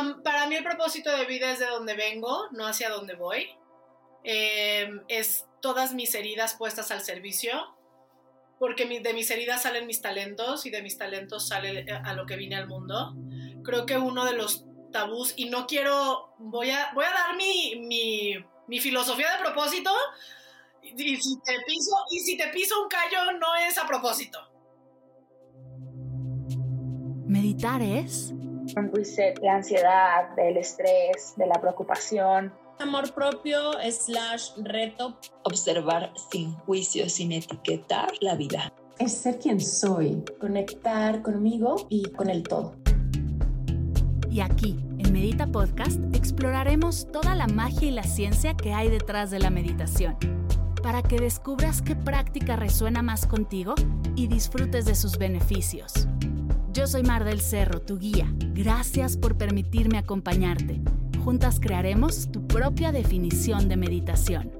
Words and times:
Um, 0.00 0.22
para 0.22 0.46
mí 0.46 0.56
el 0.56 0.64
propósito 0.64 1.10
de 1.16 1.24
vida 1.26 1.50
es 1.50 1.58
de 1.58 1.66
donde 1.66 1.94
vengo, 1.94 2.48
no 2.52 2.66
hacia 2.66 2.90
donde 2.90 3.14
voy. 3.14 3.48
Eh, 4.24 4.88
es 5.08 5.46
todas 5.60 5.94
mis 5.94 6.14
heridas 6.14 6.54
puestas 6.54 6.90
al 6.90 7.00
servicio, 7.02 7.52
porque 8.58 8.86
de 9.00 9.14
mis 9.14 9.30
heridas 9.30 9.62
salen 9.62 9.86
mis 9.86 10.02
talentos 10.02 10.66
y 10.66 10.70
de 10.70 10.82
mis 10.82 10.98
talentos 10.98 11.48
sale 11.48 11.80
eh, 11.80 11.92
a 11.92 12.14
lo 12.14 12.26
que 12.26 12.36
vine 12.36 12.56
al 12.56 12.68
mundo. 12.68 13.14
Creo 13.64 13.86
que 13.86 13.96
uno 13.96 14.24
de 14.24 14.34
los 14.34 14.64
tabús, 14.92 15.34
y 15.36 15.48
no 15.50 15.66
quiero, 15.66 16.34
voy 16.38 16.70
a, 16.70 16.90
voy 16.94 17.04
a 17.04 17.10
dar 17.10 17.36
mi, 17.36 17.76
mi, 17.86 18.34
mi 18.66 18.80
filosofía 18.80 19.32
de 19.36 19.44
propósito, 19.44 19.90
y 20.82 21.16
si, 21.16 21.38
te 21.40 21.60
piso, 21.66 21.96
y 22.10 22.20
si 22.20 22.36
te 22.36 22.48
piso 22.48 22.82
un 22.82 22.88
callo 22.88 23.38
no 23.38 23.54
es 23.56 23.76
a 23.78 23.86
propósito. 23.86 24.38
Meditar 27.26 27.82
es 27.82 28.32
un 28.76 28.92
reset 28.92 29.38
de 29.40 29.48
ansiedad, 29.48 30.34
del 30.36 30.56
estrés, 30.56 31.34
de 31.36 31.46
la 31.46 31.60
preocupación. 31.60 32.52
Amor 32.78 33.12
propio 33.12 33.72
slash 33.90 34.50
reto. 34.58 35.18
Observar 35.44 36.12
sin 36.30 36.52
juicio, 36.54 37.08
sin 37.08 37.32
etiquetar 37.32 38.10
la 38.20 38.36
vida. 38.36 38.72
Es 38.98 39.12
ser 39.12 39.38
quien 39.38 39.60
soy, 39.60 40.24
conectar 40.40 41.22
conmigo 41.22 41.86
y 41.88 42.04
con 42.10 42.30
el 42.30 42.42
todo. 42.42 42.74
Y 44.30 44.40
aquí, 44.40 44.78
en 44.98 45.12
Medita 45.12 45.46
Podcast, 45.46 45.98
exploraremos 46.14 47.10
toda 47.10 47.34
la 47.34 47.46
magia 47.46 47.88
y 47.88 47.90
la 47.90 48.02
ciencia 48.02 48.54
que 48.54 48.72
hay 48.72 48.88
detrás 48.88 49.30
de 49.30 49.38
la 49.38 49.50
meditación, 49.50 50.16
para 50.82 51.02
que 51.02 51.18
descubras 51.18 51.80
qué 51.80 51.96
práctica 51.96 52.56
resuena 52.56 53.02
más 53.02 53.26
contigo 53.26 53.74
y 54.14 54.26
disfrutes 54.26 54.84
de 54.84 54.94
sus 54.94 55.16
beneficios. 55.18 56.06
Yo 56.70 56.86
soy 56.86 57.02
Mar 57.02 57.24
del 57.24 57.40
Cerro, 57.40 57.80
tu 57.80 57.98
guía. 57.98 58.30
Gracias 58.52 59.16
por 59.16 59.38
permitirme 59.38 59.96
acompañarte. 59.96 60.80
Juntas 61.24 61.60
crearemos 61.60 62.30
tu 62.30 62.46
propia 62.46 62.92
definición 62.92 63.68
de 63.68 63.76
meditación. 63.76 64.52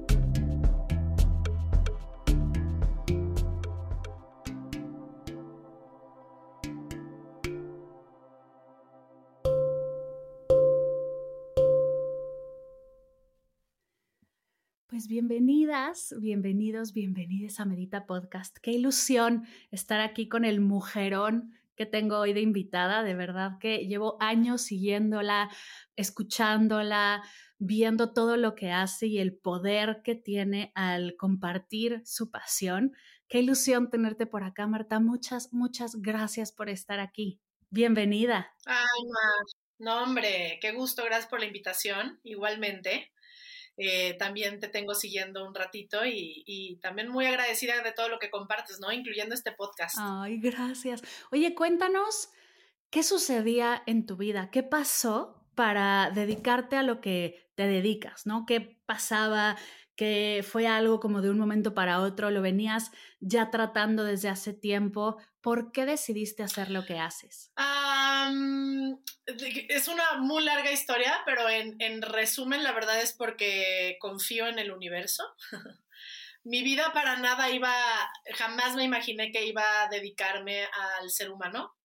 Pues 14.87 15.07
bienvenidas, 15.07 16.15
bienvenidos, 16.19 16.93
bienvenidas 16.93 17.59
a 17.59 17.65
Medita 17.65 18.07
Podcast. 18.07 18.57
Qué 18.57 18.71
ilusión 18.71 19.45
estar 19.71 20.01
aquí 20.01 20.27
con 20.27 20.43
el 20.43 20.59
mujerón 20.59 21.53
que 21.79 21.85
tengo 21.85 22.19
hoy 22.19 22.33
de 22.33 22.41
invitada. 22.41 23.03
De 23.03 23.15
verdad 23.15 23.53
que 23.57 23.87
llevo 23.87 24.17
años 24.19 24.63
siguiéndola, 24.63 25.49
escuchándola, 25.95 27.23
viendo 27.57 28.11
todo 28.11 28.35
lo 28.35 28.53
que 28.53 28.69
hace 28.69 29.07
y 29.07 29.19
el 29.19 29.37
poder 29.37 30.01
que 30.03 30.13
tiene 30.13 30.73
al 30.75 31.15
compartir 31.15 32.01
su 32.03 32.31
pasión. 32.31 32.91
Qué 33.29 33.39
ilusión 33.39 33.89
tenerte 33.89 34.25
por 34.25 34.43
acá, 34.43 34.67
Marta. 34.67 34.99
Muchas, 34.99 35.53
muchas 35.53 35.95
gracias 36.01 36.51
por 36.51 36.67
estar 36.67 36.99
aquí. 36.99 37.39
Bienvenida. 37.69 38.53
Ay. 38.65 38.75
No, 39.77 40.03
hombre, 40.03 40.59
qué 40.61 40.73
gusto. 40.73 41.05
Gracias 41.05 41.29
por 41.29 41.39
la 41.39 41.45
invitación. 41.45 42.19
Igualmente. 42.23 43.13
Eh, 43.81 44.15
también 44.19 44.59
te 44.59 44.67
tengo 44.67 44.93
siguiendo 44.93 45.47
un 45.47 45.55
ratito 45.55 46.05
y, 46.05 46.77
también 46.81 47.07
muy 47.07 47.25
agradecida 47.25 47.81
de 47.81 47.93
todo 47.93 48.09
lo 48.09 48.19
que 48.19 48.29
compartes, 48.29 48.81
¿no? 48.81 48.91
Incluyendo 48.91 49.33
este 49.33 49.53
podcast. 49.53 49.95
Ay, 49.97 50.37
gracias. 50.37 51.01
Oye, 51.31 51.55
cuéntanos, 51.55 52.29
¿qué 52.89 53.03
sucedía 53.03 53.81
en 53.85 54.05
tu 54.05 54.17
vida? 54.17 54.51
¿Qué 54.51 54.63
pasó 54.63 55.45
para 55.55 56.11
dedicarte 56.13 56.75
a 56.75 56.83
lo 56.83 56.99
que 56.99 57.49
te 57.55 57.67
dedicas, 57.67 58.25
¿no? 58.25 58.45
¿Qué 58.45 58.81
pasaba? 58.85 59.55
Que 59.99 60.45
fue 60.49 60.65
algo 60.65 61.01
como 61.01 61.21
de 61.21 61.29
un 61.29 61.37
momento 61.37 61.73
para 61.73 61.99
otro, 61.99 62.31
lo 62.31 62.41
venías 62.41 62.89
ya 63.19 63.51
tratando 63.51 64.05
desde 64.05 64.29
hace 64.29 64.53
tiempo. 64.53 65.17
¿Por 65.41 65.73
qué 65.73 65.85
decidiste 65.85 66.41
hacer 66.41 66.71
lo 66.71 66.85
que 66.85 66.99
haces? 66.99 67.51
es 69.67 69.87
una 69.89 70.19
muy 70.19 70.41
larga 70.41 70.71
historia, 70.71 71.19
pero 71.25 71.49
en, 71.49 71.75
en, 71.79 72.01
resumen, 72.01 72.63
la 72.63 72.71
verdad 72.71 73.01
es 73.01 73.11
porque 73.11 73.97
confío 73.99 74.47
en 74.47 74.59
el 74.59 74.71
universo. 74.71 75.35
Mi 76.45 76.63
vida 76.63 76.93
para 76.93 77.17
nada 77.17 77.49
iba, 77.49 77.73
jamás 78.35 78.77
me 78.77 78.85
imaginé 78.85 79.33
que 79.33 79.47
iba 79.47 79.81
a 79.81 79.89
dedicarme 79.89 80.63
al 81.01 81.09
ser 81.09 81.29
humano. 81.29 81.75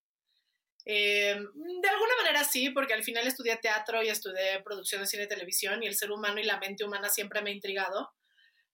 Eh, 0.85 1.35
de 1.35 1.89
alguna 1.89 2.15
manera 2.21 2.43
sí, 2.43 2.69
porque 2.69 2.93
al 2.93 3.03
final 3.03 3.25
estudié 3.25 3.57
teatro 3.57 4.03
y 4.03 4.09
estudié 4.09 4.61
producción 4.63 5.01
de 5.01 5.07
cine 5.07 5.23
y 5.23 5.27
televisión 5.27 5.81
y 5.81 5.87
el 5.87 5.95
ser 5.95 6.11
humano 6.11 6.39
y 6.39 6.43
la 6.43 6.59
mente 6.59 6.83
humana 6.83 7.09
siempre 7.09 7.41
me 7.41 7.49
ha 7.49 7.53
intrigado. 7.53 8.13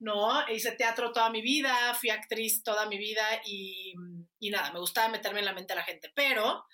¿no? 0.02 0.50
Hice 0.50 0.72
teatro 0.72 1.12
toda 1.12 1.30
mi 1.30 1.42
vida, 1.42 1.94
fui 1.94 2.10
actriz 2.10 2.64
toda 2.64 2.88
mi 2.88 2.98
vida 2.98 3.24
y, 3.46 3.94
y, 4.40 4.50
nada, 4.50 4.72
me 4.74 4.80
gustaba 4.80 5.10
meterme 5.10 5.40
en 5.40 5.46
la 5.46 5.54
mente 5.54 5.74
a 5.74 5.76
la 5.76 5.84
gente. 5.84 6.12
Pero 6.16 6.66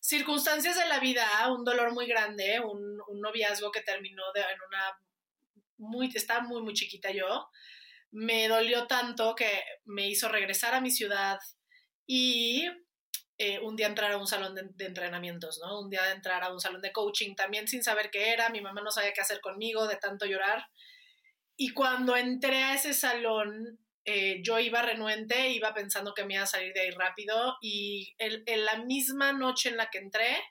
circunstancias 0.00 0.76
de 0.76 0.88
la 0.88 0.98
vida, 0.98 1.26
un 1.52 1.64
dolor 1.64 1.92
muy 1.92 2.06
grande, 2.06 2.60
un, 2.60 2.98
un 3.06 3.20
noviazgo 3.20 3.70
que 3.70 3.82
terminó 3.82 4.22
de, 4.34 4.40
en 4.40 4.58
una... 4.66 4.98
Muy, 5.76 6.10
estaba 6.14 6.40
muy, 6.40 6.62
muy 6.62 6.72
chiquita 6.74 7.10
yo, 7.10 7.50
me 8.12 8.48
dolió 8.48 8.86
tanto 8.86 9.34
que 9.34 9.62
me 9.84 10.08
hizo 10.08 10.28
regresar 10.28 10.74
a 10.74 10.80
mi 10.80 10.90
ciudad 10.90 11.38
y 12.06 12.66
eh, 13.38 13.58
un 13.60 13.76
día 13.76 13.86
entrar 13.86 14.12
a 14.12 14.18
un 14.18 14.26
salón 14.26 14.54
de, 14.54 14.84
entrenamientos, 14.84 15.60
¿no? 15.62 15.80
Un 15.80 15.90
día 15.90 16.12
entrar 16.12 16.42
a 16.44 16.52
un 16.52 16.60
salón 16.60 16.82
de 16.82 16.92
coaching 16.92 17.34
también 17.34 17.66
sin 17.66 17.82
saber 17.82 18.10
qué 18.10 18.32
era, 18.32 18.50
mi 18.50 18.60
mamá 18.60 18.82
no 18.82 18.90
sabía 18.90 19.12
qué 19.12 19.20
hacer 19.20 19.40
conmigo 19.40 19.86
de 19.86 19.96
tanto 19.96 20.26
llorar. 20.26 20.66
Y 21.56 21.70
cuando 21.70 22.16
entré 22.16 22.62
a 22.62 22.74
ese 22.74 22.94
salón, 22.94 23.78
eh, 24.04 24.40
yo 24.42 24.58
iba 24.58 24.82
renuente, 24.82 25.50
iba 25.50 25.74
pensando 25.74 26.14
que 26.14 26.24
me 26.24 26.34
iba 26.34 26.42
a 26.42 26.46
salir 26.46 26.72
de 26.72 26.80
ahí 26.80 26.90
rápido 26.90 27.56
y 27.60 28.14
en 28.18 28.64
la 28.64 28.78
misma 28.84 29.32
noche 29.32 29.68
en 29.68 29.76
la 29.76 29.90
que 29.90 29.98
entré, 29.98 30.42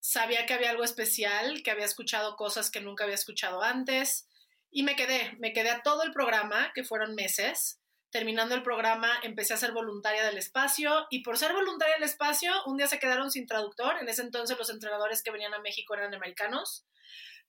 sabía 0.00 0.46
que 0.46 0.54
había 0.54 0.70
algo 0.70 0.84
especial, 0.84 1.62
que 1.64 1.72
había 1.72 1.84
escuchado 1.84 2.36
cosas 2.36 2.70
que 2.70 2.80
nunca 2.80 3.04
había 3.04 3.16
escuchado 3.16 3.62
antes 3.62 4.28
y 4.70 4.82
me 4.82 4.94
quedé, 4.94 5.34
me 5.38 5.52
quedé 5.52 5.70
a 5.70 5.82
todo 5.82 6.02
el 6.04 6.12
programa, 6.12 6.70
que 6.74 6.84
fueron 6.84 7.14
meses, 7.14 7.80
terminando 8.16 8.54
el 8.54 8.62
programa, 8.62 9.10
empecé 9.22 9.52
a 9.52 9.58
ser 9.58 9.72
voluntaria 9.72 10.24
del 10.24 10.38
espacio 10.38 11.06
y 11.10 11.22
por 11.22 11.36
ser 11.36 11.52
voluntaria 11.52 11.96
del 11.96 12.04
espacio, 12.04 12.50
un 12.64 12.78
día 12.78 12.86
se 12.86 12.98
quedaron 12.98 13.30
sin 13.30 13.46
traductor. 13.46 13.98
En 14.00 14.08
ese 14.08 14.22
entonces 14.22 14.56
los 14.56 14.70
entrenadores 14.70 15.22
que 15.22 15.30
venían 15.30 15.52
a 15.52 15.60
México 15.60 15.92
eran 15.92 16.14
americanos. 16.14 16.86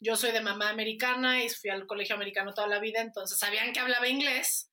Yo 0.02 0.18
soy 0.18 0.32
de 0.32 0.42
mamá 0.42 0.68
americana 0.68 1.42
y 1.42 1.48
fui 1.48 1.70
al 1.70 1.88
colegio 1.88 2.16
americano 2.16 2.54
toda 2.54 2.68
la 2.68 2.80
vida, 2.80 3.00
entonces 3.00 3.40
sabían 3.40 3.72
que 3.72 3.80
hablaba 3.80 4.10
inglés. 4.10 4.70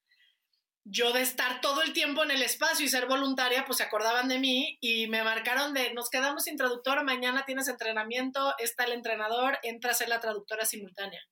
Yo 0.82 1.12
de 1.12 1.22
estar 1.22 1.60
todo 1.60 1.82
el 1.82 1.92
tiempo 1.92 2.24
en 2.24 2.32
el 2.32 2.42
espacio 2.42 2.84
y 2.84 2.88
ser 2.88 3.06
voluntaria, 3.06 3.64
pues 3.64 3.78
se 3.78 3.84
acordaban 3.84 4.26
de 4.26 4.40
mí 4.40 4.76
y 4.80 5.06
me 5.06 5.22
marcaron 5.22 5.74
de, 5.74 5.94
nos 5.94 6.10
quedamos 6.10 6.42
sin 6.42 6.56
traductor, 6.56 7.04
mañana 7.04 7.44
tienes 7.46 7.68
entrenamiento, 7.68 8.52
está 8.58 8.82
el 8.82 8.94
entrenador, 8.94 9.60
entra 9.62 9.92
a 9.92 9.94
ser 9.94 10.08
la 10.08 10.18
traductora 10.18 10.64
simultánea. 10.64 11.22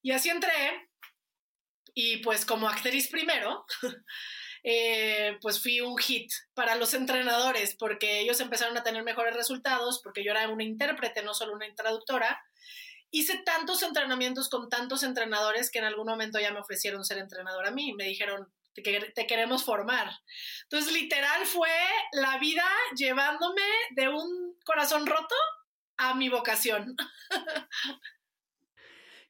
Y 0.00 0.12
así 0.12 0.30
entré, 0.30 0.87
y 2.00 2.18
pues 2.18 2.46
como 2.46 2.68
actriz 2.68 3.08
primero, 3.08 3.66
eh, 4.62 5.36
pues 5.42 5.60
fui 5.60 5.80
un 5.80 5.98
hit 5.98 6.30
para 6.54 6.76
los 6.76 6.94
entrenadores 6.94 7.74
porque 7.74 8.20
ellos 8.20 8.38
empezaron 8.38 8.76
a 8.76 8.84
tener 8.84 9.02
mejores 9.02 9.34
resultados 9.34 10.00
porque 10.00 10.22
yo 10.22 10.30
era 10.30 10.48
una 10.48 10.62
intérprete, 10.62 11.24
no 11.24 11.34
solo 11.34 11.54
una 11.54 11.66
traductora. 11.74 12.40
Hice 13.10 13.38
tantos 13.38 13.82
entrenamientos 13.82 14.48
con 14.48 14.68
tantos 14.68 15.02
entrenadores 15.02 15.72
que 15.72 15.80
en 15.80 15.86
algún 15.86 16.06
momento 16.06 16.38
ya 16.38 16.52
me 16.52 16.60
ofrecieron 16.60 17.04
ser 17.04 17.18
entrenador 17.18 17.66
a 17.66 17.72
mí. 17.72 17.92
Me 17.94 18.04
dijeron, 18.04 18.46
te, 18.74 18.82
te 18.82 19.26
queremos 19.26 19.64
formar. 19.64 20.08
Entonces, 20.70 20.92
literal 20.92 21.46
fue 21.46 21.74
la 22.12 22.38
vida 22.38 22.68
llevándome 22.96 23.66
de 23.96 24.08
un 24.08 24.56
corazón 24.64 25.04
roto 25.04 25.34
a 25.96 26.14
mi 26.14 26.28
vocación. 26.28 26.94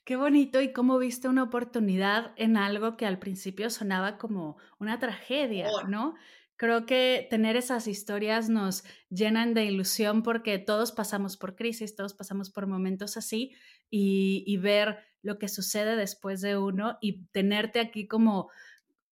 Qué 0.09 0.17
bonito 0.17 0.63
y 0.63 0.73
cómo 0.73 0.97
viste 0.97 1.29
una 1.29 1.43
oportunidad 1.43 2.33
en 2.37 2.57
algo 2.57 2.97
que 2.97 3.05
al 3.05 3.19
principio 3.19 3.69
sonaba 3.69 4.17
como 4.17 4.57
una 4.79 4.99
tragedia, 4.99 5.69
¿no? 5.87 6.15
Creo 6.57 6.87
que 6.87 7.27
tener 7.29 7.57
esas 7.57 7.87
historias 7.87 8.49
nos 8.49 8.85
llenan 9.11 9.53
de 9.53 9.67
ilusión 9.67 10.23
porque 10.23 10.59
todos 10.59 10.93
pasamos 10.93 11.37
por 11.37 11.57
crisis, 11.57 11.95
todos 11.95 12.15
pasamos 12.15 12.49
por 12.49 12.67
momentos 12.67 13.19
así 13.19 13.53
y, 13.91 14.45
y 14.47 14.57
ver 14.57 14.97
lo 15.21 15.39
que 15.39 15.49
sucede 15.49 15.95
después 15.95 16.41
de 16.41 16.57
uno 16.57 16.97
y 17.03 17.27
tenerte 17.27 17.79
aquí 17.79 18.09
como 18.09 18.49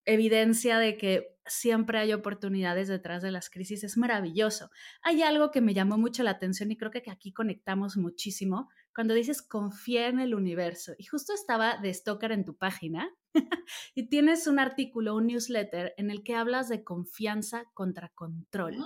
evidencia 0.03 0.79
de 0.79 0.97
que 0.97 1.37
siempre 1.45 1.99
hay 1.99 2.11
oportunidades 2.11 2.87
detrás 2.87 3.21
de 3.21 3.29
las 3.29 3.51
crisis 3.51 3.83
es 3.83 3.97
maravilloso. 3.97 4.71
Hay 5.03 5.21
algo 5.21 5.51
que 5.51 5.61
me 5.61 5.75
llamó 5.75 5.99
mucho 5.99 6.23
la 6.23 6.31
atención 6.31 6.71
y 6.71 6.75
creo 6.75 6.89
que 6.89 7.03
aquí 7.11 7.33
conectamos 7.33 7.97
muchísimo 7.97 8.69
cuando 8.97 9.13
dices 9.13 9.43
confía 9.43 10.07
en 10.07 10.19
el 10.19 10.33
universo. 10.33 10.93
Y 10.97 11.03
justo 11.03 11.31
estaba 11.31 11.77
de 11.77 11.93
Stoker 11.93 12.31
en 12.31 12.45
tu 12.45 12.57
página 12.57 13.07
y 13.93 14.09
tienes 14.09 14.47
un 14.47 14.57
artículo, 14.57 15.15
un 15.15 15.27
newsletter 15.27 15.93
en 15.97 16.09
el 16.09 16.23
que 16.23 16.33
hablas 16.33 16.67
de 16.67 16.83
confianza 16.83 17.65
contra 17.75 18.09
control. 18.15 18.77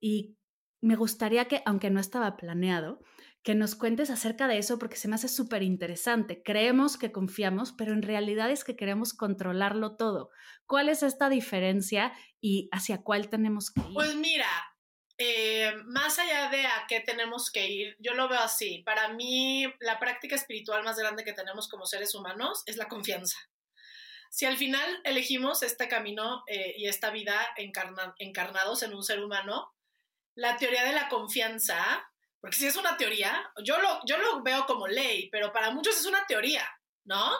Y 0.00 0.36
me 0.80 0.96
gustaría 0.96 1.44
que, 1.44 1.62
aunque 1.66 1.88
no 1.88 2.00
estaba 2.00 2.36
planeado, 2.36 3.00
que 3.44 3.54
nos 3.54 3.76
cuentes 3.76 4.10
acerca 4.10 4.48
de 4.48 4.58
eso 4.58 4.76
porque 4.76 4.96
se 4.96 5.06
me 5.06 5.14
hace 5.14 5.28
súper 5.28 5.62
interesante. 5.62 6.42
Creemos 6.42 6.96
que 6.96 7.12
confiamos, 7.12 7.70
pero 7.70 7.92
en 7.92 8.02
realidad 8.02 8.50
es 8.50 8.64
que 8.64 8.74
queremos 8.74 9.14
controlarlo 9.14 9.94
todo. 9.94 10.30
¿Cuál 10.66 10.88
es 10.88 11.04
esta 11.04 11.28
diferencia 11.28 12.12
y 12.40 12.68
hacia 12.72 13.04
cuál 13.04 13.28
tenemos 13.28 13.70
que 13.70 13.82
ir? 13.82 13.94
Pues 13.94 14.16
mira, 14.16 14.48
eh, 15.18 15.72
más 15.84 16.18
allá 16.18 16.48
de 16.48 16.66
a 16.66 16.86
qué 16.88 17.00
tenemos 17.00 17.50
que 17.50 17.68
ir, 17.68 17.96
yo 17.98 18.14
lo 18.14 18.28
veo 18.28 18.40
así. 18.40 18.82
Para 18.84 19.08
mí, 19.08 19.64
la 19.80 19.98
práctica 19.98 20.36
espiritual 20.36 20.82
más 20.84 20.96
grande 20.96 21.24
que 21.24 21.32
tenemos 21.32 21.68
como 21.68 21.86
seres 21.86 22.14
humanos 22.14 22.62
es 22.66 22.76
la 22.76 22.88
confianza. 22.88 23.36
Si 24.30 24.46
al 24.46 24.56
final 24.56 25.00
elegimos 25.04 25.62
este 25.62 25.88
camino 25.88 26.44
eh, 26.46 26.74
y 26.76 26.86
esta 26.86 27.10
vida 27.10 27.34
encarnados 28.18 28.82
en 28.82 28.94
un 28.94 29.02
ser 29.02 29.22
humano, 29.22 29.74
la 30.34 30.56
teoría 30.56 30.84
de 30.84 30.92
la 30.92 31.08
confianza 31.08 32.08
porque 32.40 32.56
si 32.56 32.66
es 32.66 32.76
una 32.76 32.96
teoría, 32.96 33.50
yo 33.64 33.78
lo, 33.78 34.00
yo 34.06 34.16
lo 34.16 34.42
veo 34.42 34.64
como 34.66 34.86
ley, 34.86 35.28
pero 35.30 35.52
para 35.52 35.70
muchos 35.70 35.98
es 35.98 36.06
una 36.06 36.24
teoría, 36.26 36.68
¿no? 37.04 37.32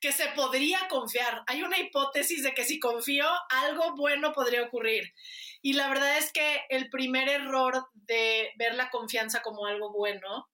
Que 0.00 0.12
se 0.12 0.28
podría 0.28 0.88
confiar. 0.88 1.44
Hay 1.46 1.62
una 1.62 1.78
hipótesis 1.78 2.42
de 2.42 2.52
que 2.52 2.64
si 2.64 2.80
confío, 2.80 3.26
algo 3.48 3.94
bueno 3.94 4.32
podría 4.32 4.64
ocurrir. 4.64 5.14
Y 5.62 5.74
la 5.74 5.88
verdad 5.88 6.18
es 6.18 6.32
que 6.32 6.62
el 6.70 6.88
primer 6.90 7.28
error 7.28 7.86
de 7.94 8.52
ver 8.56 8.74
la 8.74 8.90
confianza 8.90 9.42
como 9.42 9.66
algo 9.66 9.92
bueno 9.92 10.48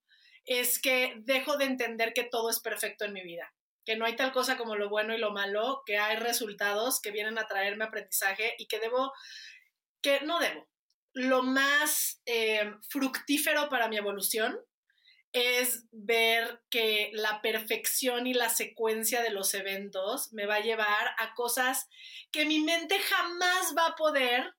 es 0.45 0.81
que 0.81 1.15
dejo 1.19 1.57
de 1.57 1.67
entender 1.67 2.13
que 2.13 2.25
todo 2.25 2.51
es 2.51 2.61
perfecto 2.61 3.05
en 3.05 3.13
mi 3.13 3.23
vida, 3.23 3.53
que 3.85 3.97
no 3.97 4.05
hay 4.05 4.17
tal 4.17 4.33
cosa 4.33 4.57
como 4.57 4.77
lo 4.77 4.89
bueno 4.89 5.15
y 5.15 5.19
lo 5.19 5.33
malo, 5.33 5.83
que 5.87 5.99
hay 5.99 6.17
resultados 6.17 7.01
que 7.01 7.11
vienen 7.11 7.39
a 7.39 7.47
traerme 7.47 7.85
aprendizaje 7.85 8.55
y 8.59 8.67
que 8.67 8.79
debo, 8.79 9.13
que 10.03 10.21
no 10.21 10.39
debo, 10.39 10.69
lo 11.17 11.43
más 11.43 12.21
eh, 12.27 12.75
fructífero 12.91 13.71
para 13.71 13.89
mi 13.89 13.97
evolución 13.97 14.61
es 15.33 15.85
ver 15.91 16.61
que 16.71 17.11
la 17.15 17.41
perfección 17.41 18.27
y 18.27 18.35
la 18.35 18.51
secuencia 18.51 19.23
de 19.23 19.31
los 19.31 19.55
eventos 19.55 20.31
me 20.35 20.45
va 20.45 20.57
a 20.57 20.61
llevar 20.61 21.15
a 21.19 21.35
cosas 21.35 21.89
que 22.31 22.45
mi 22.45 22.61
mente 22.61 22.99
jamás 22.99 23.75
va 23.77 23.87
a 23.87 23.97
poder, 23.97 24.55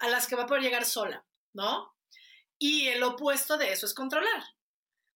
a 0.00 0.08
las 0.08 0.26
que 0.26 0.36
va 0.36 0.44
a 0.44 0.46
poder 0.46 0.62
llegar 0.62 0.84
sola, 0.84 1.24
¿no? 1.52 1.94
Y 2.58 2.88
el 2.88 3.02
opuesto 3.02 3.56
de 3.56 3.72
eso 3.72 3.86
es 3.86 3.94
controlar. 3.94 4.42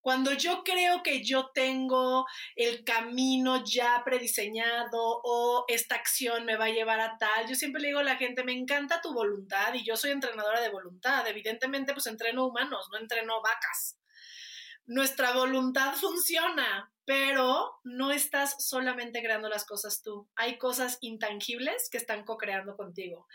Cuando 0.02 0.32
yo 0.32 0.64
creo 0.64 1.04
que 1.04 1.22
yo 1.22 1.52
tengo 1.54 2.26
el 2.56 2.82
camino 2.82 3.64
ya 3.64 4.02
prediseñado 4.04 5.20
o 5.22 5.64
esta 5.68 5.94
acción 5.94 6.44
me 6.44 6.56
va 6.56 6.64
a 6.64 6.70
llevar 6.70 6.98
a 6.98 7.16
tal, 7.18 7.48
yo 7.48 7.54
siempre 7.54 7.80
le 7.80 7.88
digo 7.88 8.00
a 8.00 8.04
la 8.04 8.16
gente, 8.16 8.42
me 8.42 8.52
encanta 8.52 9.00
tu 9.00 9.14
voluntad 9.14 9.72
y 9.74 9.84
yo 9.84 9.96
soy 9.96 10.10
entrenadora 10.10 10.60
de 10.60 10.70
voluntad. 10.70 11.24
Evidentemente, 11.28 11.92
pues 11.92 12.08
entreno 12.08 12.46
humanos, 12.46 12.88
no 12.90 12.98
entreno 12.98 13.40
vacas. 13.42 13.96
Nuestra 14.86 15.32
voluntad 15.34 15.94
funciona, 15.94 16.92
pero 17.04 17.80
no 17.84 18.10
estás 18.12 18.56
solamente 18.58 19.22
creando 19.22 19.48
las 19.48 19.64
cosas 19.64 20.02
tú. 20.02 20.28
Hay 20.36 20.58
cosas 20.58 20.98
intangibles 21.00 21.88
que 21.90 21.98
están 21.98 22.24
co-creando 22.24 22.76
contigo. 22.76 23.26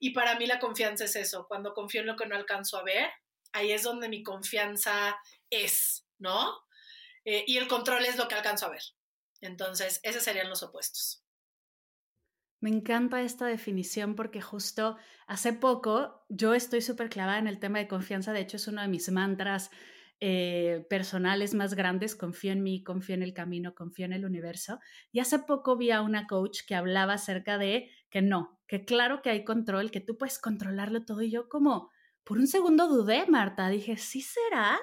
Y 0.00 0.10
para 0.10 0.38
mí 0.38 0.46
la 0.46 0.60
confianza 0.60 1.04
es 1.04 1.16
eso. 1.16 1.46
Cuando 1.48 1.74
confío 1.74 2.02
en 2.02 2.06
lo 2.06 2.16
que 2.16 2.26
no 2.26 2.36
alcanzo 2.36 2.78
a 2.78 2.82
ver, 2.84 3.10
ahí 3.52 3.72
es 3.72 3.82
donde 3.82 4.08
mi 4.08 4.22
confianza 4.22 5.16
es 5.50 6.04
¿no? 6.18 6.54
Eh, 7.24 7.44
y 7.46 7.56
el 7.56 7.68
control 7.68 8.04
es 8.04 8.16
lo 8.16 8.28
que 8.28 8.34
alcanzo 8.34 8.66
a 8.66 8.70
ver. 8.70 8.82
Entonces, 9.40 10.00
esos 10.02 10.22
serían 10.22 10.48
los 10.48 10.62
opuestos. 10.62 11.22
Me 12.60 12.70
encanta 12.70 13.20
esta 13.20 13.46
definición 13.46 14.14
porque 14.14 14.40
justo 14.40 14.96
hace 15.26 15.52
poco 15.52 16.24
yo 16.30 16.54
estoy 16.54 16.80
súper 16.80 17.10
clavada 17.10 17.38
en 17.38 17.46
el 17.46 17.60
tema 17.60 17.78
de 17.78 17.88
confianza. 17.88 18.32
De 18.32 18.40
hecho, 18.40 18.56
es 18.56 18.66
uno 18.68 18.80
de 18.80 18.88
mis 18.88 19.10
mantras 19.10 19.70
eh, 20.20 20.86
personales 20.88 21.54
más 21.54 21.74
grandes. 21.74 22.16
Confío 22.16 22.52
en 22.52 22.62
mí, 22.62 22.82
confío 22.82 23.14
en 23.14 23.22
el 23.22 23.34
camino, 23.34 23.74
confío 23.74 24.06
en 24.06 24.12
el 24.12 24.24
universo. 24.24 24.78
Y 25.12 25.20
hace 25.20 25.38
poco 25.40 25.76
vi 25.76 25.90
a 25.90 26.02
una 26.02 26.26
coach 26.26 26.60
que 26.66 26.74
hablaba 26.74 27.14
acerca 27.14 27.58
de 27.58 27.90
que 28.10 28.22
no, 28.22 28.58
que 28.66 28.84
claro 28.84 29.22
que 29.22 29.30
hay 29.30 29.44
control, 29.44 29.90
que 29.90 30.00
tú 30.00 30.16
puedes 30.16 30.38
controlarlo 30.38 31.04
todo. 31.04 31.22
Y 31.22 31.30
yo 31.30 31.48
como, 31.48 31.90
por 32.24 32.38
un 32.38 32.46
segundo 32.46 32.88
dudé, 32.88 33.26
Marta. 33.26 33.68
Dije, 33.68 33.96
¿sí 33.96 34.20
será? 34.20 34.78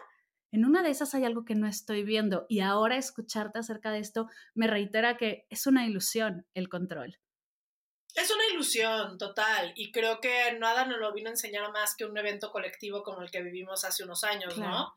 en 0.52 0.66
una 0.66 0.84
de 0.84 0.90
esas 0.90 1.14
hay 1.16 1.24
algo 1.24 1.46
que 1.46 1.56
no 1.56 1.68
estoy 1.68 2.04
viendo 2.04 2.46
y 2.50 2.60
ahora 2.60 2.98
escucharte 2.98 3.60
acerca 3.60 3.92
de 3.92 4.00
esto 4.00 4.28
me 4.54 4.68
reitera 4.68 5.16
que 5.18 5.46
es 5.50 5.66
una 5.66 5.86
ilusión 5.88 6.46
el 6.54 6.68
control. 6.68 7.21
Es 8.16 8.30
una 8.30 8.44
ilusión 8.52 9.18
total 9.18 9.72
y 9.76 9.92
creo 9.92 10.20
que 10.20 10.54
nada 10.60 10.86
nos 10.86 11.00
lo 11.00 11.14
vino 11.14 11.30
a 11.30 11.32
enseñar 11.32 11.72
más 11.72 11.96
que 11.96 12.06
un 12.06 12.18
evento 12.18 12.52
colectivo 12.52 13.04
como 13.04 13.22
el 13.22 13.32
que 13.32 13.42
vivimos 13.42 13.86
hace 13.86 14.04
unos 14.04 14.24
años, 14.24 14.58
¿no? 14.58 14.94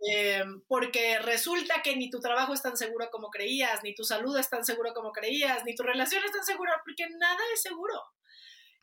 Em, 0.00 0.62
porque 0.68 1.18
resulta 1.18 1.82
que 1.82 1.96
ni 1.96 2.10
tu 2.10 2.20
trabajo 2.20 2.52
es 2.52 2.62
tan 2.62 2.76
seguro 2.76 3.08
como 3.10 3.30
creías, 3.30 3.82
ni 3.82 3.94
tu 3.94 4.04
salud 4.04 4.36
es 4.36 4.50
tan 4.50 4.64
seguro 4.64 4.92
como 4.92 5.12
creías, 5.12 5.64
ni 5.64 5.74
tu 5.74 5.82
relación 5.82 6.22
es 6.24 6.32
tan 6.32 6.44
segura, 6.44 6.80
porque 6.84 7.08
nada 7.18 7.40
es 7.54 7.62
seguro. 7.62 8.00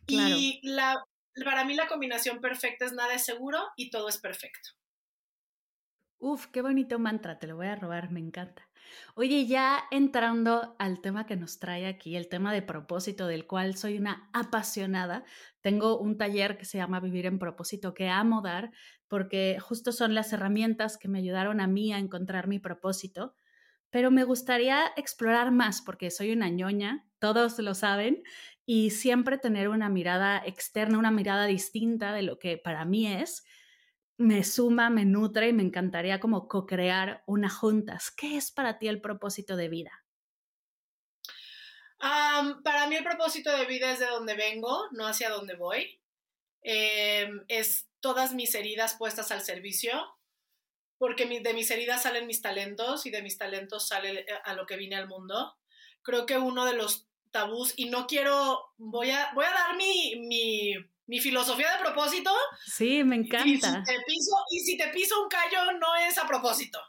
Y 0.08 0.60
la, 0.64 1.04
para 1.46 1.64
mí 1.64 1.76
la 1.76 1.88
combinación 1.88 2.42
perfecta 2.42 2.86
es 2.86 2.94
nada 2.94 3.14
es 3.14 3.24
seguro 3.24 3.60
y 3.76 3.90
todo 3.92 4.10
es 4.10 4.18
perfecto. 4.18 4.72
Uf, 6.18 6.48
qué 6.48 6.62
bonito 6.62 7.00
mantra, 7.00 7.40
te 7.40 7.48
lo 7.48 7.56
voy 7.56 7.68
a 7.68 7.76
robar, 7.76 8.12
me 8.12 8.20
encanta. 8.20 8.68
Oye, 9.16 9.46
ya 9.46 9.84
entrando 9.92 10.76
al 10.80 11.02
tema 11.02 11.26
que 11.26 11.36
nos 11.36 11.60
trae 11.60 11.86
aquí, 11.88 12.16
el 12.16 12.30
tema 12.30 12.54
de 12.54 12.62
propósito, 12.62 13.28
del 13.28 13.48
cual 13.48 13.76
soy 13.76 13.98
una 13.98 14.30
apasionada, 14.34 15.24
tengo 15.62 15.98
un 16.00 16.18
taller 16.18 16.58
que 16.58 16.66
se 16.66 16.78
llama 16.78 17.00
Vivir 17.00 17.26
en 17.26 17.40
propósito 17.40 17.94
que 17.94 18.10
amo 18.10 18.42
dar 18.42 18.72
porque 19.08 19.58
justo 19.60 19.92
son 19.92 20.16
las 20.16 20.32
herramientas 20.34 20.98
que 20.98 21.08
me 21.08 21.20
ayudaron 21.20 21.60
a 21.60 21.68
mí 21.68 21.92
a 21.92 22.00
encontrar 22.00 22.48
mi 22.48 22.60
propósito, 22.60 23.36
pero 23.90 24.10
me 24.10 24.24
gustaría 24.24 24.86
explorar 24.96 25.52
más 25.52 25.82
porque 25.82 26.12
soy 26.12 26.32
una 26.32 26.50
ñoña, 26.50 27.06
todos 27.20 27.60
lo 27.60 27.76
saben, 27.76 28.24
y 28.66 28.92
siempre 28.92 29.38
tener 29.38 29.68
una 29.68 29.90
mirada 29.90 30.42
externa, 30.46 30.98
una 30.98 31.12
mirada 31.12 31.46
distinta 31.46 32.14
de 32.14 32.22
lo 32.22 32.40
que 32.40 32.58
para 32.58 32.86
mí 32.86 33.08
es 33.08 33.44
me 34.22 34.44
suma, 34.44 34.90
me 34.90 35.06
nutre 35.06 35.50
y 35.50 35.54
me 35.54 35.64
encantaría 35.64 36.20
como 36.20 36.48
co-crear 36.48 37.24
una 37.26 37.50
juntas. 37.50 38.12
¿Qué 38.12 38.38
es 38.38 38.52
para 38.52 38.78
ti 38.78 38.88
el 38.88 39.02
propósito 39.02 39.56
de 39.56 39.70
vida? 39.70 39.92
para 42.64 42.88
mí 42.88 42.96
el 42.96 43.04
propósito 43.04 43.56
de 43.56 43.66
vida 43.66 43.92
es 43.92 44.00
de 44.00 44.08
donde 44.08 44.34
vengo, 44.34 44.88
no 44.92 45.06
hacia 45.06 45.30
donde 45.30 45.56
voy. 45.56 46.02
Em, 46.64 47.44
es 47.48 47.90
todas 48.00 48.34
mis 48.34 48.56
heridas 48.56 48.96
puestas 48.96 49.32
al 49.32 49.42
servicio, 49.42 49.92
porque 50.98 51.26
de 51.26 51.54
mis 51.54 51.70
heridas 51.72 52.04
salen 52.04 52.28
mis 52.28 52.42
talentos 52.42 53.06
y 53.06 53.12
de 53.12 53.22
mis 53.22 53.38
talentos 53.38 53.88
sale 53.88 54.22
eh, 54.22 54.26
a 54.44 54.54
lo 54.54 54.66
que 54.66 54.78
vine 54.78 54.96
al 54.96 55.08
mundo. 55.08 55.58
Creo 56.02 56.26
que 56.26 56.38
uno 56.38 56.66
de 56.66 56.74
los 56.74 57.08
tabús, 57.32 57.74
y 57.78 57.90
no 57.90 58.08
quiero, 58.08 58.74
voy 58.78 59.12
a, 59.12 59.32
voy 59.34 59.46
a 59.46 59.52
dar 59.52 59.76
mi, 59.78 60.16
mi 60.28 60.74
mi 61.12 61.20
filosofía 61.20 61.70
de 61.74 61.84
propósito. 61.84 62.32
Sí, 62.66 63.04
me 63.04 63.18
encanta. 63.18 63.46
Y 63.46 63.58
si 63.58 63.84
te 63.84 64.00
piso, 64.08 64.32
y 64.50 64.60
si 64.62 64.78
te 64.78 64.88
piso 64.88 65.22
un 65.22 65.28
callo, 65.28 65.74
no 65.74 65.94
es 66.08 66.18
a 66.18 66.26
propósito. 66.26 66.80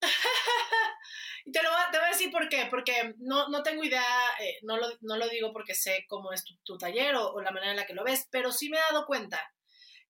y 1.46 1.52
te, 1.52 1.62
lo, 1.62 1.68
te 1.92 1.98
voy 1.98 2.06
a 2.08 2.10
decir 2.10 2.32
por 2.32 2.48
qué, 2.48 2.66
porque 2.68 3.14
no, 3.18 3.50
no 3.50 3.62
tengo 3.62 3.84
idea, 3.84 4.02
eh, 4.40 4.58
no, 4.62 4.78
lo, 4.78 4.88
no, 5.02 5.16
lo, 5.16 5.28
digo 5.28 5.52
porque 5.52 5.76
sé 5.76 6.04
cómo 6.08 6.32
es 6.32 6.42
tu, 6.64 6.76
taller 6.76 7.14
o, 7.14 7.34
o, 7.34 7.40
la 7.40 7.52
manera 7.52 7.70
en 7.70 7.76
la 7.76 7.86
que 7.86 7.94
lo 7.94 8.02
ves, 8.02 8.26
pero 8.32 8.50
sí 8.50 8.68
me 8.68 8.78
he 8.78 8.80
dado 8.90 9.06
cuenta 9.06 9.40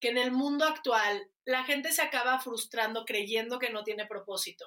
que 0.01 0.09
en 0.09 0.17
el 0.17 0.33
mundo 0.33 0.65
actual 0.65 1.23
la 1.45 1.65
gente 1.65 1.93
se 1.93 2.01
acaba 2.01 2.41
frustrando 2.41 3.05
creyendo 3.05 3.59
que 3.59 3.69
no 3.69 3.85
tiene 3.85 4.07
propósito, 4.07 4.65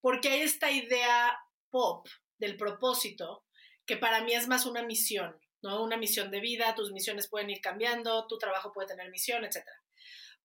porque 0.00 0.28
hay 0.28 0.42
esta 0.42 0.70
idea 0.70 1.36
pop 1.70 2.06
del 2.38 2.56
propósito 2.56 3.44
que 3.84 3.96
para 3.96 4.20
mí 4.20 4.32
es 4.32 4.46
más 4.46 4.64
una 4.64 4.84
misión. 4.84 5.36
¿No? 5.62 5.82
Una 5.82 5.96
misión 5.96 6.30
de 6.30 6.40
vida, 6.40 6.74
tus 6.74 6.92
misiones 6.92 7.28
pueden 7.28 7.50
ir 7.50 7.60
cambiando, 7.60 8.26
tu 8.26 8.38
trabajo 8.38 8.72
puede 8.72 8.88
tener 8.88 9.10
misión, 9.10 9.44
etc. 9.44 9.64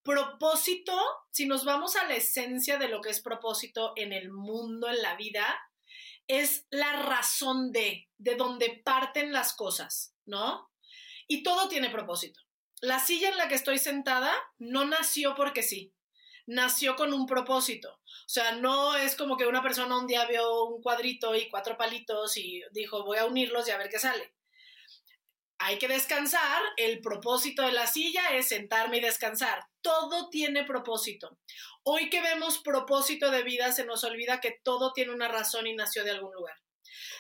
Propósito, 0.04 0.98
si 1.32 1.46
nos 1.46 1.66
vamos 1.66 1.96
a 1.96 2.06
la 2.06 2.16
esencia 2.16 2.78
de 2.78 2.88
lo 2.88 3.02
que 3.02 3.10
es 3.10 3.22
propósito 3.22 3.94
en 3.96 4.14
el 4.14 4.32
mundo, 4.32 4.88
en 4.90 5.02
la 5.02 5.16
vida, 5.16 5.46
es 6.28 6.66
la 6.70 7.04
razón 7.04 7.72
de, 7.72 8.10
de 8.18 8.36
donde 8.36 8.82
parten 8.84 9.32
las 9.32 9.54
cosas, 9.54 10.16
¿no? 10.26 10.70
Y 11.28 11.44
todo 11.44 11.68
tiene 11.68 11.90
propósito. 11.90 12.40
La 12.82 13.00
silla 13.00 13.30
en 13.30 13.38
la 13.38 13.48
que 13.48 13.56
estoy 13.56 13.80
sentada 13.80 14.34
no 14.60 14.86
nació 14.86 15.36
porque 15.36 15.64
sí, 15.64 15.94
nació 16.46 16.96
con 16.96 17.14
un 17.14 17.26
propósito. 17.26 17.92
O 17.92 18.30
sea, 18.30 18.54
no 18.54 18.96
es 18.96 19.16
como 19.16 19.38
que 19.38 19.46
una 19.46 19.62
persona 19.62 19.98
un 19.98 20.08
día 20.08 20.26
vio 20.26 20.66
un 20.66 20.82
cuadrito 20.82 21.36
y 21.36 21.50
cuatro 21.50 21.78
palitos 21.78 22.38
y 22.38 22.62
dijo, 22.72 23.04
voy 23.04 23.18
a 23.18 23.26
unirlos 23.26 23.68
y 23.68 23.72
a 23.72 23.78
ver 23.78 23.90
qué 23.90 24.00
sale. 24.00 24.34
Hay 25.60 25.80
que 25.80 25.88
descansar, 25.88 26.62
el 26.78 27.02
propósito 27.02 27.64
de 27.64 27.72
la 27.72 27.88
silla 27.88 28.36
es 28.36 28.50
sentarme 28.50 28.98
y 28.98 29.02
descansar. 29.02 29.64
Todo 29.82 30.30
tiene 30.30 30.64
propósito. 30.64 31.40
Hoy 31.84 32.10
que 32.10 32.22
vemos 32.22 32.60
propósito 32.60 33.32
de 33.32 33.44
vida, 33.44 33.72
se 33.72 33.86
nos 33.86 34.04
olvida 34.04 34.40
que 34.40 34.60
todo 34.64 34.94
tiene 34.94 35.14
una 35.14 35.28
razón 35.28 35.66
y 35.66 35.74
nació 35.74 36.04
de 36.04 36.12
algún 36.12 36.34
lugar. 36.34 36.56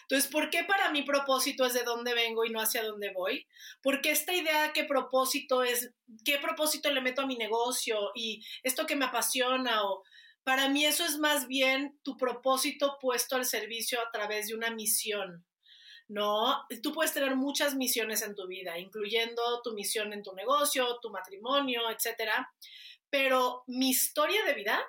Entonces, 0.03 0.29
¿por 0.32 0.50
qué 0.50 0.63
para 0.63 0.91
mí 0.91 1.03
propósito 1.03 1.65
es 1.65 1.74
de 1.74 1.84
dónde 1.84 2.13
vengo 2.13 2.46
y 2.46 2.50
no 2.50 2.62
hacia 2.62 2.84
dónde 2.84 3.12
voy? 3.12 3.48
Porque 3.82 4.12
esta 4.12 4.34
idea 4.34 4.63
de 4.63 4.74
que 4.74 4.86
propósito 4.86 5.63
es, 5.63 5.91
¿qué 6.24 6.38
propósito 6.38 6.91
le 6.91 7.01
meto 7.01 7.24
a 7.24 7.27
mi 7.27 7.36
negocio? 7.38 8.12
Y 8.15 8.44
esto 8.63 8.86
que 8.86 8.96
me 8.96 9.06
apasiona 9.06 9.84
o... 9.84 10.03
Para 10.44 10.70
mí 10.70 10.86
eso 10.86 11.03
es 11.03 11.17
más 11.17 11.48
bien 11.48 12.00
tu 12.03 12.15
propósito 12.15 12.98
puesto 13.01 13.36
al 13.36 13.46
servicio 13.46 14.00
a 14.00 14.10
través 14.12 14.48
de 14.48 14.56
una 14.56 14.70
misión. 14.70 15.46
¿No? 16.08 16.66
Tú 16.82 16.94
puedes 16.94 17.14
tener 17.14 17.36
muchas 17.36 17.76
misiones 17.76 18.22
en 18.22 18.36
tu 18.36 18.48
vida, 18.48 18.78
incluyendo 18.80 19.62
tu 19.62 19.74
misión 19.74 20.14
en 20.14 20.24
tu 20.24 20.34
negocio, 20.34 21.00
tu 21.02 21.10
matrimonio, 21.10 21.90
etcétera. 21.90 22.52
Pero 23.10 23.64
mi 23.68 23.90
historia 23.90 24.44
de 24.46 24.54
vida, 24.54 24.80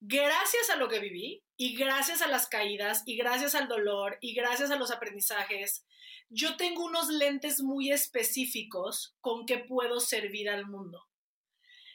gracias 0.00 0.70
a 0.70 0.76
lo 0.76 0.88
que 0.88 1.00
viví 1.00 1.42
y 1.56 1.76
gracias 1.76 2.22
a 2.22 2.28
las 2.28 2.48
caídas 2.48 3.02
y 3.06 3.16
gracias 3.16 3.54
al 3.54 3.68
dolor 3.68 4.18
y 4.20 4.34
gracias 4.34 4.70
a 4.70 4.76
los 4.76 4.90
aprendizajes, 4.90 5.84
yo 6.28 6.56
tengo 6.56 6.84
unos 6.84 7.08
lentes 7.08 7.62
muy 7.62 7.90
específicos 7.92 9.14
con 9.20 9.46
que 9.46 9.58
puedo 9.58 10.00
servir 10.00 10.50
al 10.50 10.66
mundo. 10.66 11.04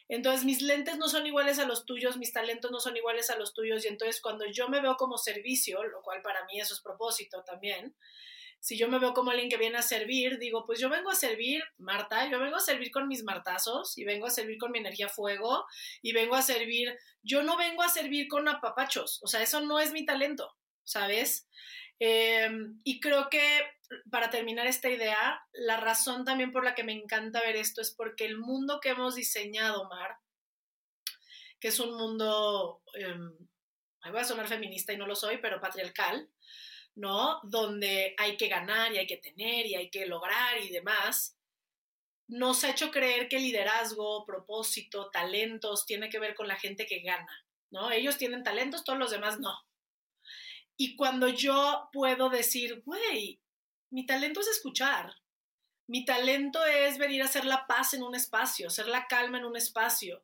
Entonces 0.10 0.44
mis 0.44 0.62
lentes 0.62 0.98
no 0.98 1.08
son 1.08 1.25
iguales 1.28 1.60
a 1.60 1.66
los 1.66 1.86
tuyos, 1.86 2.18
mis 2.18 2.34
talentos 2.34 2.72
no 2.72 2.80
son 2.80 2.98
iguales 2.98 3.30
a 3.30 3.38
los 3.38 3.54
tuyos 3.54 3.86
y 3.86 3.88
entonces 3.88 4.22
cuando 4.22 4.46
yo 4.48 4.68
me 4.68 4.82
veo 4.82 4.98
como 4.98 5.18
servicio, 5.18 5.84
lo 5.84 6.01
cual 6.01 6.22
para 6.24 6.44
mí 6.46 6.60
eso 6.60 6.74
es 6.74 6.82
propósito 6.82 7.44
también, 7.44 7.96
si 8.60 8.78
yo 8.78 8.89
me 8.89 9.00
veo 9.00 9.13
como 9.13 9.32
alguien 9.32 9.50
que 9.50 9.58
viene 9.58 9.78
a 9.78 9.82
servir, 9.82 10.38
digo, 10.38 10.66
pues 10.66 10.80
yo 10.80 10.89
vengo 10.89 11.10
a 11.10 11.16
servir, 11.16 11.63
Marta, 11.78 12.30
yo 12.30 12.39
vengo 12.39 12.58
a 12.58 12.62
servir 12.62 12.92
con 12.92 13.08
mis 13.08 13.24
martazos 13.24 13.98
y 13.98 14.04
vengo 14.04 14.25
a 14.25 14.32
servir 14.32 14.58
con 14.58 14.72
mi 14.72 14.80
energía 14.80 15.08
fuego 15.08 15.66
y 16.01 16.12
vengo 16.12 16.36
a 16.36 16.42
servir, 16.42 16.98
yo 17.22 17.44
no 17.44 17.56
vengo 17.56 17.84
a 17.84 17.89
servir 17.89 18.28
con 18.28 18.48
apapachos, 18.48 19.20
o 19.24 19.28
sea, 19.28 19.42
eso 19.42 19.62
no 19.62 19.80
es 19.80 19.94
mi 19.94 20.06
talento, 20.06 20.58
¿sabes? 20.84 21.48
Em, 22.00 22.80
y 22.84 23.00
creo 23.00 23.30
que 23.30 23.62
para 24.12 24.29
terminar 24.29 24.67
esta 24.67 24.89
idea, 24.89 25.41
la 25.53 25.77
razón 25.77 26.25
también 26.25 26.51
por 26.51 26.63
la 26.63 26.75
que 26.75 26.84
me 26.84 26.93
encanta 26.93 27.41
ver 27.41 27.55
esto 27.55 27.81
es 27.81 27.91
porque 27.91 28.25
el 28.25 28.38
mundo 28.38 28.79
que 28.79 28.89
hemos 28.89 29.15
diseñado, 29.15 29.88
Mar, 29.89 30.17
que 31.60 31.69
es 31.69 31.79
un 31.79 31.98
mundo, 31.98 32.81
eh, 32.93 33.15
voy 34.12 34.19
a 34.19 34.24
sonar 34.24 34.48
feminista 34.48 34.93
y 34.93 34.98
no 34.98 35.08
lo 35.08 35.15
soy, 35.15 35.38
pero 35.38 35.60
patriarcal, 35.60 36.29
¿no? 36.96 37.39
Donde 37.43 38.15
hay 38.17 38.38
que 38.38 38.48
ganar 38.48 38.93
y 38.93 38.98
hay 38.98 39.08
que 39.08 39.17
tener 39.17 39.65
y 39.65 39.75
hay 39.75 39.89
que 39.89 40.05
lograr 40.05 40.62
y 40.62 40.69
demás, 40.69 41.38
nos 42.27 42.63
ha 42.63 42.69
hecho 42.69 42.91
creer 42.91 43.27
que 43.27 43.39
liderazgo, 43.39 44.25
propósito, 44.25 45.10
talentos 45.10 45.86
tiene 45.86 46.10
que 46.10 46.19
ver 46.19 46.36
con 46.36 46.48
la 46.48 46.58
gente 46.58 46.86
que 46.86 47.00
gana, 47.00 47.46
¿no? 47.72 47.91
Ellos 47.91 48.17
tienen 48.17 48.43
talentos, 48.43 48.84
todos 48.84 49.00
los 49.00 49.12
demás 49.12 49.39
no. 49.39 49.53
Y 50.77 50.96
cuando 50.96 51.27
yo 51.27 51.89
puedo 51.91 52.29
decir, 52.29 52.84
güey, 52.86 53.41
mi 53.91 54.05
talento 54.05 54.41
es 54.41 54.48
escuchar, 54.48 55.15
mi 55.88 56.05
talento 56.05 56.63
es 56.65 56.98
venir 56.98 57.22
a 57.22 57.25
hacer 57.25 57.46
la 57.46 57.65
paz 57.67 57.93
en 57.93 58.03
un 58.03 58.15
espacio, 58.15 58.67
hacer 58.67 58.88
la 58.88 59.08
calma 59.08 59.39
en 59.39 59.46
un 59.46 59.58
espacio, 59.58 60.24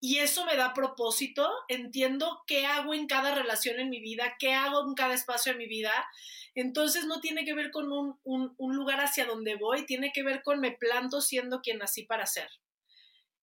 y 0.00 0.18
eso 0.18 0.44
me 0.44 0.56
da 0.56 0.74
propósito, 0.74 1.50
entiendo 1.68 2.42
qué 2.46 2.66
hago 2.66 2.92
en 2.92 3.06
cada 3.06 3.34
relación 3.34 3.80
en 3.80 3.88
mi 3.88 4.00
vida, 4.00 4.36
qué 4.38 4.52
hago 4.52 4.86
en 4.86 4.94
cada 4.94 5.14
espacio 5.14 5.52
en 5.52 5.58
mi 5.58 5.66
vida. 5.66 5.92
Entonces 6.54 7.06
no 7.06 7.20
tiene 7.20 7.44
que 7.44 7.54
ver 7.54 7.70
con 7.70 7.90
un, 7.90 8.18
un, 8.22 8.76
lugar 8.76 9.00
hacia 9.00 9.24
donde 9.24 9.56
voy, 9.56 9.86
tiene 9.86 10.12
que 10.12 10.22
ver 10.22 10.42
con 10.42 10.60
me 10.60 10.72
planto 10.72 11.20
siendo 11.20 11.60
quien 11.60 11.78
nací 11.78 12.02
para 12.02 12.26
ser. 12.26 12.48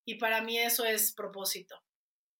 Y 0.06 0.15
para 0.15 0.42
mí 0.42 0.60
eso 0.60 0.86
es 0.86 1.13
propósito. 1.13 1.75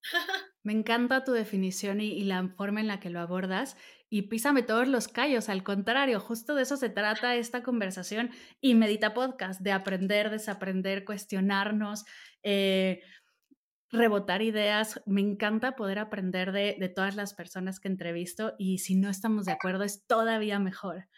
Me 0.64 0.74
encanta 0.74 1.24
tu 1.24 1.32
definición 1.32 2.02
y, 2.02 2.08
y, 2.08 2.24
la 2.24 2.48
forma 2.58 2.82
en 2.82 2.88
la 2.88 3.00
que 3.00 3.10
lo 3.10 3.20
abordas. 3.20 3.78
Y 4.14 4.22
písame 4.22 4.62
todos 4.62 4.88
los 4.88 5.08
callos, 5.08 5.50
al 5.50 5.64
contrario, 5.64 6.20
justo 6.20 6.54
de 6.54 6.62
eso 6.62 6.78
se 6.78 6.90
trata 6.90 7.36
esta 7.36 7.64
conversación 7.64 8.30
y 8.62 8.76
Medita 8.76 9.16
Podcast, 9.16 9.62
de 9.62 9.72
aprender, 9.72 10.30
desaprender, 10.30 11.04
cuestionarnos. 11.04 12.06
Eh, 12.44 13.02
rebotar 13.90 14.44
ideas. 14.44 15.02
Me 15.08 15.22
encanta 15.22 15.76
poder 15.76 15.98
aprender 15.98 16.52
de, 16.52 16.94
todas 16.96 17.16
las 17.16 17.34
personas 17.34 17.80
que 17.80 17.88
entrevisto 17.88 18.54
y 18.60 18.78
si 18.78 18.94
no 18.94 19.10
estamos 19.10 19.46
de 19.46 19.54
acuerdo 19.54 19.84
es 19.84 20.06
todavía 20.06 20.60
mejor. 20.60 21.10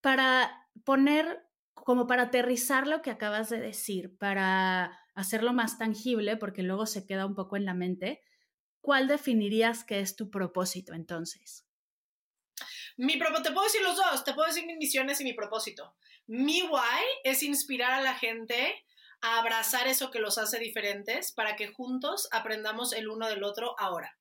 Para 0.00 0.66
poner, 0.82 1.46
como 1.74 2.08
para 2.08 2.22
aterrizar 2.24 2.88
lo 2.88 3.02
que 3.02 3.12
acabas 3.12 3.50
de 3.50 3.60
decir, 3.60 4.18
para 4.18 4.98
hacerlo 5.14 5.52
más 5.52 5.78
tangible, 5.78 6.36
porque 6.36 6.64
luego 6.64 6.86
se 6.86 7.06
queda 7.06 7.24
un 7.24 7.36
poco 7.36 7.56
en 7.56 7.66
la 7.66 7.74
mente, 7.74 8.20
¿cuál 8.80 9.06
definirías 9.06 9.84
que 9.84 10.00
es 10.00 10.16
tu 10.16 10.28
propósito 10.28 10.92
entonces? 10.92 11.68
Mi 12.96 13.18
te 13.18 13.52
puedo 13.52 13.64
decir 13.64 13.82
los 13.82 13.96
dos, 13.96 14.24
te 14.24 14.34
puedo 14.34 14.48
decir 14.48 14.66
mis 14.66 14.76
misiones 14.76 15.20
y 15.20 15.24
mi 15.24 15.32
propósito. 15.32 15.94
Mi 16.26 16.62
why 16.62 17.02
es 17.24 17.42
inspirar 17.42 17.92
a 17.92 18.02
la 18.02 18.14
gente 18.14 18.84
a 19.20 19.38
abrazar 19.38 19.86
eso 19.86 20.10
que 20.10 20.18
los 20.18 20.38
hace 20.38 20.58
diferentes 20.58 21.32
para 21.32 21.56
que 21.56 21.68
juntos 21.68 22.28
aprendamos 22.32 22.92
el 22.92 23.08
uno 23.08 23.28
del 23.28 23.44
otro 23.44 23.74
ahora. 23.78 24.18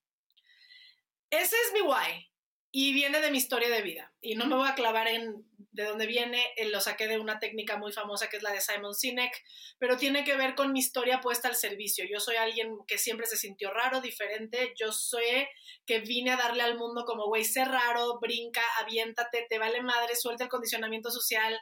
Ese 1.29 1.55
es 1.55 1.73
mi 1.73 1.81
why 1.81 2.30
y 2.71 2.93
viene 2.93 3.19
de 3.19 3.31
mi 3.31 3.37
historia 3.37 3.69
de 3.69 3.81
vida. 3.81 4.13
Y 4.21 4.35
no 4.35 4.47
me 4.47 4.55
voy 4.55 4.67
a 4.67 4.75
clavar 4.75 5.07
en 5.07 5.45
de 5.71 5.85
dónde 5.85 6.05
viene, 6.05 6.43
eh, 6.57 6.67
lo 6.69 6.81
saqué 6.81 7.07
de 7.07 7.17
una 7.17 7.39
técnica 7.39 7.77
muy 7.77 7.93
famosa 7.93 8.27
que 8.27 8.37
es 8.37 8.43
la 8.43 8.51
de 8.51 8.59
Simon 8.59 8.93
Sinek, 8.93 9.31
pero 9.79 9.97
tiene 9.97 10.23
que 10.25 10.35
ver 10.35 10.53
con 10.53 10.73
mi 10.73 10.79
historia 10.79 11.21
puesta 11.21 11.47
al 11.47 11.55
servicio. 11.55 12.05
Yo 12.09 12.19
soy 12.19 12.35
alguien 12.35 12.77
que 12.87 12.97
siempre 12.97 13.25
se 13.25 13.37
sintió 13.37 13.71
raro, 13.71 14.01
diferente. 14.01 14.73
Yo 14.77 14.91
sé 14.91 15.49
que 15.85 15.99
vine 15.99 16.31
a 16.31 16.37
darle 16.37 16.63
al 16.63 16.77
mundo 16.77 17.05
como, 17.05 17.27
güey, 17.27 17.45
sé 17.45 17.63
raro, 17.63 18.19
brinca, 18.19 18.61
aviéntate, 18.79 19.45
te 19.49 19.59
vale 19.59 19.81
madre, 19.81 20.15
suelta 20.15 20.43
el 20.43 20.49
condicionamiento 20.49 21.09
social, 21.09 21.57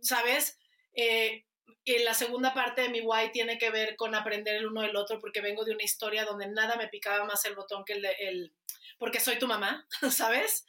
¿sabes? 0.00 0.58
Eh, 0.94 1.44
y 1.84 1.98
la 1.98 2.14
segunda 2.14 2.54
parte 2.54 2.82
de 2.82 2.88
mi 2.88 3.02
why 3.02 3.30
tiene 3.32 3.58
que 3.58 3.70
ver 3.70 3.94
con 3.94 4.14
aprender 4.14 4.56
el 4.56 4.66
uno 4.66 4.82
del 4.82 4.96
otro, 4.96 5.20
porque 5.20 5.40
vengo 5.40 5.64
de 5.64 5.72
una 5.72 5.84
historia 5.84 6.24
donde 6.24 6.48
nada 6.48 6.76
me 6.76 6.88
picaba 6.88 7.24
más 7.24 7.44
el 7.44 7.54
botón 7.54 7.84
que 7.84 7.92
el, 7.94 8.04
el 8.18 8.52
porque 9.04 9.20
soy 9.20 9.38
tu 9.38 9.46
mamá, 9.46 9.86
¿sabes? 10.10 10.64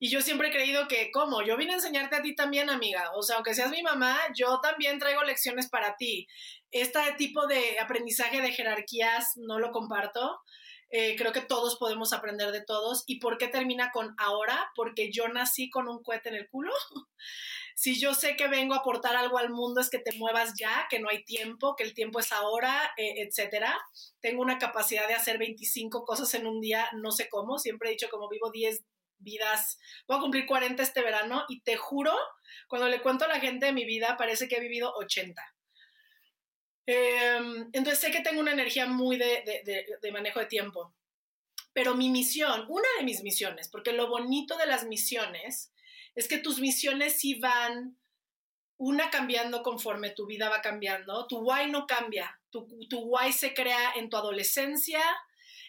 Y 0.00 0.10
yo 0.10 0.20
siempre 0.20 0.48
he 0.48 0.50
creído 0.50 0.88
que, 0.88 1.12
¿cómo? 1.12 1.40
Yo 1.44 1.56
vine 1.56 1.70
a 1.70 1.76
enseñarte 1.76 2.16
a 2.16 2.20
ti 2.20 2.34
también, 2.34 2.68
amiga. 2.68 3.12
O 3.14 3.22
sea, 3.22 3.36
aunque 3.36 3.54
seas 3.54 3.70
mi 3.70 3.80
mamá, 3.80 4.18
yo 4.34 4.58
también 4.60 4.98
traigo 4.98 5.22
lecciones 5.22 5.68
para 5.68 5.94
ti. 5.96 6.26
Este 6.72 6.98
tipo 7.16 7.46
de 7.46 7.78
aprendizaje 7.78 8.42
de 8.42 8.50
jerarquías 8.50 9.34
no 9.36 9.60
lo 9.60 9.70
comparto. 9.70 10.40
Eh, 10.90 11.14
creo 11.14 11.30
que 11.30 11.42
todos 11.42 11.76
podemos 11.76 12.12
aprender 12.12 12.50
de 12.50 12.64
todos. 12.64 13.04
¿Y 13.06 13.20
por 13.20 13.38
qué 13.38 13.46
termina 13.46 13.92
con 13.92 14.16
ahora? 14.18 14.68
Porque 14.74 15.12
yo 15.12 15.28
nací 15.28 15.70
con 15.70 15.88
un 15.88 16.02
cohete 16.02 16.30
en 16.30 16.34
el 16.34 16.48
culo. 16.48 16.72
si 17.78 18.00
yo 18.00 18.14
sé 18.14 18.36
que 18.36 18.48
vengo 18.48 18.72
a 18.72 18.78
aportar 18.78 19.16
algo 19.16 19.36
al 19.36 19.50
mundo 19.50 19.82
es 19.82 19.90
que 19.90 19.98
te 19.98 20.16
muevas 20.16 20.54
ya, 20.58 20.86
que 20.88 20.98
no 20.98 21.10
hay 21.10 21.24
tiempo, 21.24 21.76
que 21.76 21.84
el 21.84 21.92
tiempo 21.92 22.18
es 22.18 22.32
ahora, 22.32 22.94
eh, 22.96 23.16
etcétera. 23.18 23.78
Tengo 24.20 24.40
una 24.40 24.58
capacidad 24.58 25.06
de 25.06 25.12
hacer 25.12 25.36
25 25.36 26.06
cosas 26.06 26.32
en 26.32 26.46
un 26.46 26.62
día, 26.62 26.88
no 26.94 27.12
sé 27.12 27.28
cómo, 27.28 27.58
siempre 27.58 27.90
he 27.90 27.92
dicho 27.92 28.08
como 28.10 28.30
vivo 28.30 28.50
10 28.50 28.82
vidas, 29.18 29.78
voy 30.08 30.16
a 30.16 30.20
cumplir 30.20 30.46
40 30.46 30.82
este 30.82 31.02
verano 31.02 31.44
y 31.50 31.60
te 31.60 31.76
juro, 31.76 32.16
cuando 32.66 32.88
le 32.88 33.02
cuento 33.02 33.26
a 33.26 33.28
la 33.28 33.40
gente 33.40 33.66
de 33.66 33.72
mi 33.72 33.84
vida, 33.84 34.16
parece 34.16 34.48
que 34.48 34.56
he 34.56 34.60
vivido 34.60 34.94
80. 34.94 35.42
Em, 36.86 37.68
entonces 37.74 37.98
sé 37.98 38.10
que 38.10 38.22
tengo 38.22 38.40
una 38.40 38.52
energía 38.52 38.86
muy 38.86 39.18
de 39.18 40.10
manejo 40.12 40.40
de 40.40 40.46
tiempo. 40.46 40.94
Pero 41.74 41.94
mi 41.94 42.08
misión, 42.08 42.64
una 42.70 42.88
de 42.98 43.04
mis 43.04 43.22
misiones, 43.22 43.68
porque 43.68 43.92
lo 43.92 44.08
bonito 44.08 44.56
de 44.56 44.66
las 44.66 44.84
misiones 44.84 45.74
es 46.16 46.28
que 46.28 46.38
tus 46.38 46.58
misiones 46.58 47.20
sí 47.20 47.38
van, 47.38 47.96
una 48.78 49.10
cambiando 49.10 49.62
conforme 49.62 50.10
tu 50.10 50.26
vida 50.26 50.48
va 50.48 50.62
cambiando, 50.62 51.26
tu 51.26 51.38
why 51.38 51.70
no 51.70 51.86
cambia, 51.86 52.40
tu, 52.50 52.66
tu 52.88 53.00
why 53.00 53.32
se 53.32 53.54
crea 53.54 53.92
en 53.96 54.10
tu 54.10 54.16
adolescencia 54.16 55.00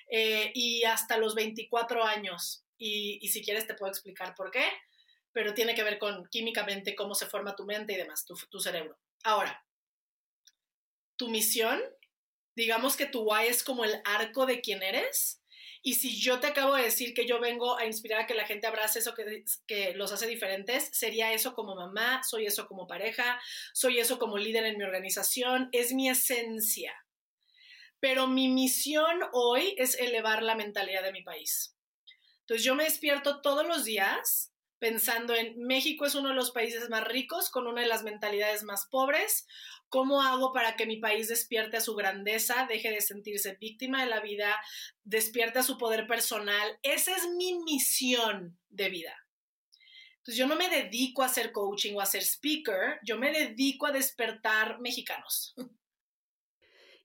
eh, 0.10 0.52
y 0.56 0.84
hasta 0.84 1.18
los 1.18 1.36
24 1.36 2.04
años. 2.04 2.64
Y, 2.78 3.28
si 3.28 3.44
quieres 3.44 3.68
te 3.68 3.74
puedo 3.74 3.92
explicar 3.92 4.36
por 4.36 4.52
qué, 4.52 4.66
pero 5.34 5.54
tiene 5.54 5.76
que 5.76 5.84
ver 5.84 6.00
con 6.00 6.28
químicamente 6.30 6.96
cómo 6.96 7.16
se 7.16 7.28
forma 7.28 7.56
tu 7.56 7.66
mente 7.66 7.94
y 7.94 7.98
demás, 7.98 8.26
tu, 8.26 8.36
tu 8.50 8.60
cerebro. 8.60 8.98
Ahora, 9.24 9.66
tu 11.18 11.30
misión, 11.30 11.82
digamos 12.56 12.96
que 12.96 13.06
tu 13.06 13.22
why 13.22 13.48
es 13.48 13.64
como 13.64 13.84
el 13.84 14.02
arco 14.06 14.46
de 14.46 14.62
quién 14.62 14.84
eres 14.84 15.42
Y 15.88 15.94
si 15.94 16.20
yo 16.20 16.42
te 16.42 16.48
acabo 16.48 16.76
de 16.76 16.84
decir 16.84 17.14
que 17.14 17.26
yo 17.26 17.40
vengo 17.40 17.78
a 17.78 17.86
inspirar 17.86 18.20
a 18.20 18.28
que 18.28 18.34
la 18.34 18.46
gente 18.46 18.68
abrace 18.68 19.00
eso 19.00 19.14
que, 19.14 19.46
que, 19.66 19.94
los 19.94 20.12
hace 20.12 20.28
diferentes, 20.28 20.90
sería 20.92 21.32
eso 21.32 21.54
como 21.54 21.78
mamá, 21.78 22.22
soy 22.26 22.46
eso 22.46 22.68
como 22.68 22.88
pareja, 22.88 23.40
soy 23.72 23.98
eso 23.98 24.20
como 24.20 24.38
líder 24.38 24.66
en 24.66 24.78
mi 24.78 24.84
organización, 24.84 25.70
es 25.72 25.94
mi 25.94 26.10
esencia. 26.10 26.94
Pero 28.02 28.28
mi 28.28 28.50
misión 28.50 29.18
hoy 29.32 29.76
es 29.78 29.96
elevar 29.96 30.44
la 30.44 30.56
mentalidad 30.56 31.04
de 31.04 31.14
mi 31.14 31.24
país. 31.24 31.74
Entonces 32.42 32.66
yo 32.66 32.76
me 32.76 32.84
despierto 32.84 33.40
todos 33.40 33.66
los 33.66 33.86
días 33.86 34.52
pensando 34.80 35.36
en 35.36 35.58
México 35.60 36.06
es 36.06 36.16
uno 36.16 36.30
de 36.30 36.36
los 36.36 36.52
países 36.52 36.90
más 36.90 37.04
ricos, 37.04 37.50
con 37.50 37.68
una 37.68 37.82
de 37.82 37.88
las 37.88 38.04
mentalidades 38.04 38.64
más 38.64 38.88
pobres. 38.88 39.48
¿Cómo 39.90 40.22
hago 40.22 40.54
para 40.54 40.76
que 40.76 40.86
mi 40.86 40.98
país 40.98 41.30
despierte 41.30 41.78
a 41.78 41.82
su 41.82 41.96
grandeza, 41.96 42.66
deje 42.68 42.92
de 42.92 43.02
sentirse 43.02 43.58
víctima 43.60 44.04
de 44.04 44.10
la 44.10 44.20
vida, 44.20 44.56
despierte 45.04 45.60
a 45.60 45.64
su 45.64 45.78
poder 45.78 46.08
personal? 46.08 46.78
Esa 46.84 47.16
es 47.16 47.30
mi 47.30 47.60
misión 47.64 48.58
de 48.70 48.90
vida. 48.90 49.16
Entonces 50.18 50.38
yo 50.38 50.48
no 50.48 50.58
me 50.58 50.70
dedico 50.70 51.24
a 51.24 51.28
hacer 51.28 51.54
coaching 51.54 51.96
o 51.96 52.02
a 52.02 52.06
ser 52.06 52.22
speaker, 52.22 53.00
yo 53.04 53.18
me 53.18 53.32
dedico 53.32 53.86
a 53.86 53.94
despertar 53.94 54.80
mexicanos. 54.82 55.56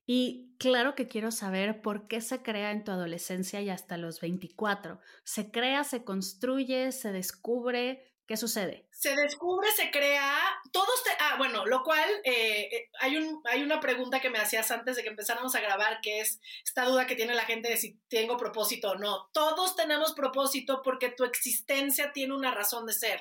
Y 0.07 0.57
claro 0.59 0.95
que 0.95 1.09
quiero 1.09 1.31
saber 1.31 1.81
por 1.81 2.09
qué 2.09 2.21
se 2.21 2.43
crea 2.43 2.73
en 2.73 2.85
tu 2.85 2.91
adolescencia 2.91 3.61
y 3.61 3.71
hasta 3.71 3.97
los 3.97 4.21
24. 4.21 5.01
¿Se 5.25 5.51
crea, 5.51 5.85
se 5.85 6.05
construye, 6.05 6.93
se 6.93 7.13
descubre? 7.13 8.13
¿Qué 8.27 8.37
sucede? 8.37 8.89
Se 8.93 9.15
descubre, 9.17 9.69
se 9.73 9.91
crea, 9.91 10.39
todos, 10.73 11.03
te, 11.03 11.11
ah, 11.19 11.35
bueno, 11.39 11.67
lo 11.67 11.83
cual 11.83 12.09
eh, 12.25 12.69
eh, 12.73 12.91
hay, 13.01 13.17
un, 13.17 13.43
hay 13.45 13.63
una 13.63 13.81
pregunta 13.81 14.21
que 14.21 14.31
me 14.31 14.39
hacías 14.39 14.71
antes 14.71 14.97
de 14.97 15.03
que 15.03 15.09
empezáramos 15.09 15.55
a 15.55 15.61
grabar, 15.61 16.01
que 16.01 16.21
es 16.21 16.41
esta 16.65 16.85
duda 16.85 17.07
que 17.07 17.17
tiene 17.17 17.35
la 17.35 17.45
gente 17.45 17.69
de 17.69 17.77
si 17.77 17.99
tengo 18.09 18.37
propósito 18.37 18.93
o 18.93 18.95
no. 18.95 19.29
Todos 19.33 19.75
tenemos 19.75 20.13
propósito 20.15 20.83
porque 20.83 21.11
tu 21.11 21.25
existencia 21.25 22.13
tiene 22.13 22.35
una 22.35 22.53
razón 22.53 22.87
de 22.87 22.93
ser. 22.93 23.21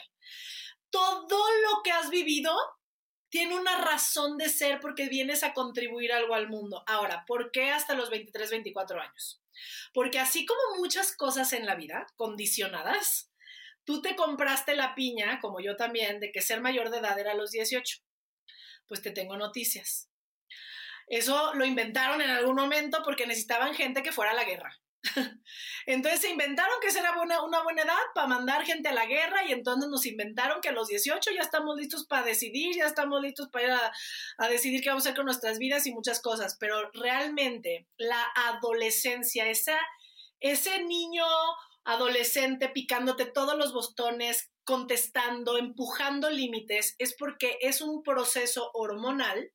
Todo 0.91 1.45
lo 1.63 1.81
que 1.83 1.91
has 1.91 2.09
vivido 2.09 2.55
tiene 3.31 3.57
una 3.57 3.77
razón 3.77 4.37
de 4.37 4.49
ser 4.49 4.81
porque 4.81 5.07
vienes 5.07 5.43
a 5.43 5.53
contribuir 5.53 6.11
algo 6.11 6.35
al 6.35 6.49
mundo. 6.49 6.83
Ahora, 6.85 7.23
¿por 7.25 7.51
qué 7.51 7.71
hasta 7.71 7.95
los 7.95 8.09
23, 8.09 8.51
24 8.51 9.01
años? 9.01 9.41
Porque 9.93 10.19
así 10.19 10.45
como 10.45 10.59
muchas 10.77 11.15
cosas 11.15 11.53
en 11.53 11.65
la 11.65 11.75
vida, 11.75 12.05
condicionadas, 12.17 13.31
tú 13.85 14.01
te 14.01 14.17
compraste 14.17 14.75
la 14.75 14.95
piña, 14.95 15.39
como 15.39 15.61
yo 15.61 15.77
también, 15.77 16.19
de 16.19 16.33
que 16.33 16.41
ser 16.41 16.59
mayor 16.59 16.89
de 16.89 16.97
edad 16.97 17.17
era 17.17 17.31
a 17.31 17.35
los 17.35 17.51
18. 17.51 17.99
Pues 18.85 19.01
te 19.01 19.11
tengo 19.11 19.37
noticias. 19.37 20.09
Eso 21.07 21.53
lo 21.53 21.63
inventaron 21.63 22.21
en 22.21 22.31
algún 22.31 22.55
momento 22.55 23.01
porque 23.01 23.25
necesitaban 23.25 23.73
gente 23.73 24.03
que 24.03 24.11
fuera 24.11 24.31
a 24.31 24.35
la 24.35 24.43
guerra. 24.43 24.77
Entonces 25.85 26.21
se 26.21 26.29
inventaron 26.29 26.79
que 26.81 26.87
esa 26.87 26.99
era 26.99 27.19
una 27.21 27.63
buena 27.63 27.81
edad 27.83 27.97
para 28.13 28.27
mandar 28.27 28.65
gente 28.65 28.89
a 28.89 28.93
la 28.93 29.05
guerra 29.05 29.45
y 29.45 29.51
entonces 29.51 29.89
nos 29.89 30.05
inventaron 30.05 30.61
que 30.61 30.69
a 30.69 30.73
los 30.73 30.87
18 30.87 31.31
ya 31.31 31.41
estamos 31.41 31.75
listos 31.77 32.05
para 32.05 32.25
decidir, 32.25 32.75
ya 32.75 32.85
estamos 32.85 33.21
listos 33.21 33.49
para 33.49 33.65
ir 33.65 33.71
a, 34.37 34.47
decidir 34.49 34.81
qué 34.81 34.89
vamos 34.89 35.05
a 35.05 35.09
hacer 35.09 35.15
con 35.15 35.25
nuestras 35.25 35.57
vidas 35.57 35.87
y 35.87 35.93
muchas 35.93 36.21
cosas, 36.21 36.55
pero 36.59 36.91
realmente 36.91 37.87
la 37.97 38.23
adolescencia, 38.35 39.47
esa, 39.47 39.79
ese 40.39 40.83
niño 40.83 41.25
adolescente 41.83 42.69
picándote 42.69 43.25
todos 43.25 43.57
los 43.57 43.73
botones, 43.73 44.51
contestando, 44.63 45.57
empujando 45.57 46.29
límites, 46.29 46.95
es 46.99 47.15
porque 47.15 47.57
es 47.61 47.81
un 47.81 48.03
proceso 48.03 48.69
hormonal 48.73 49.51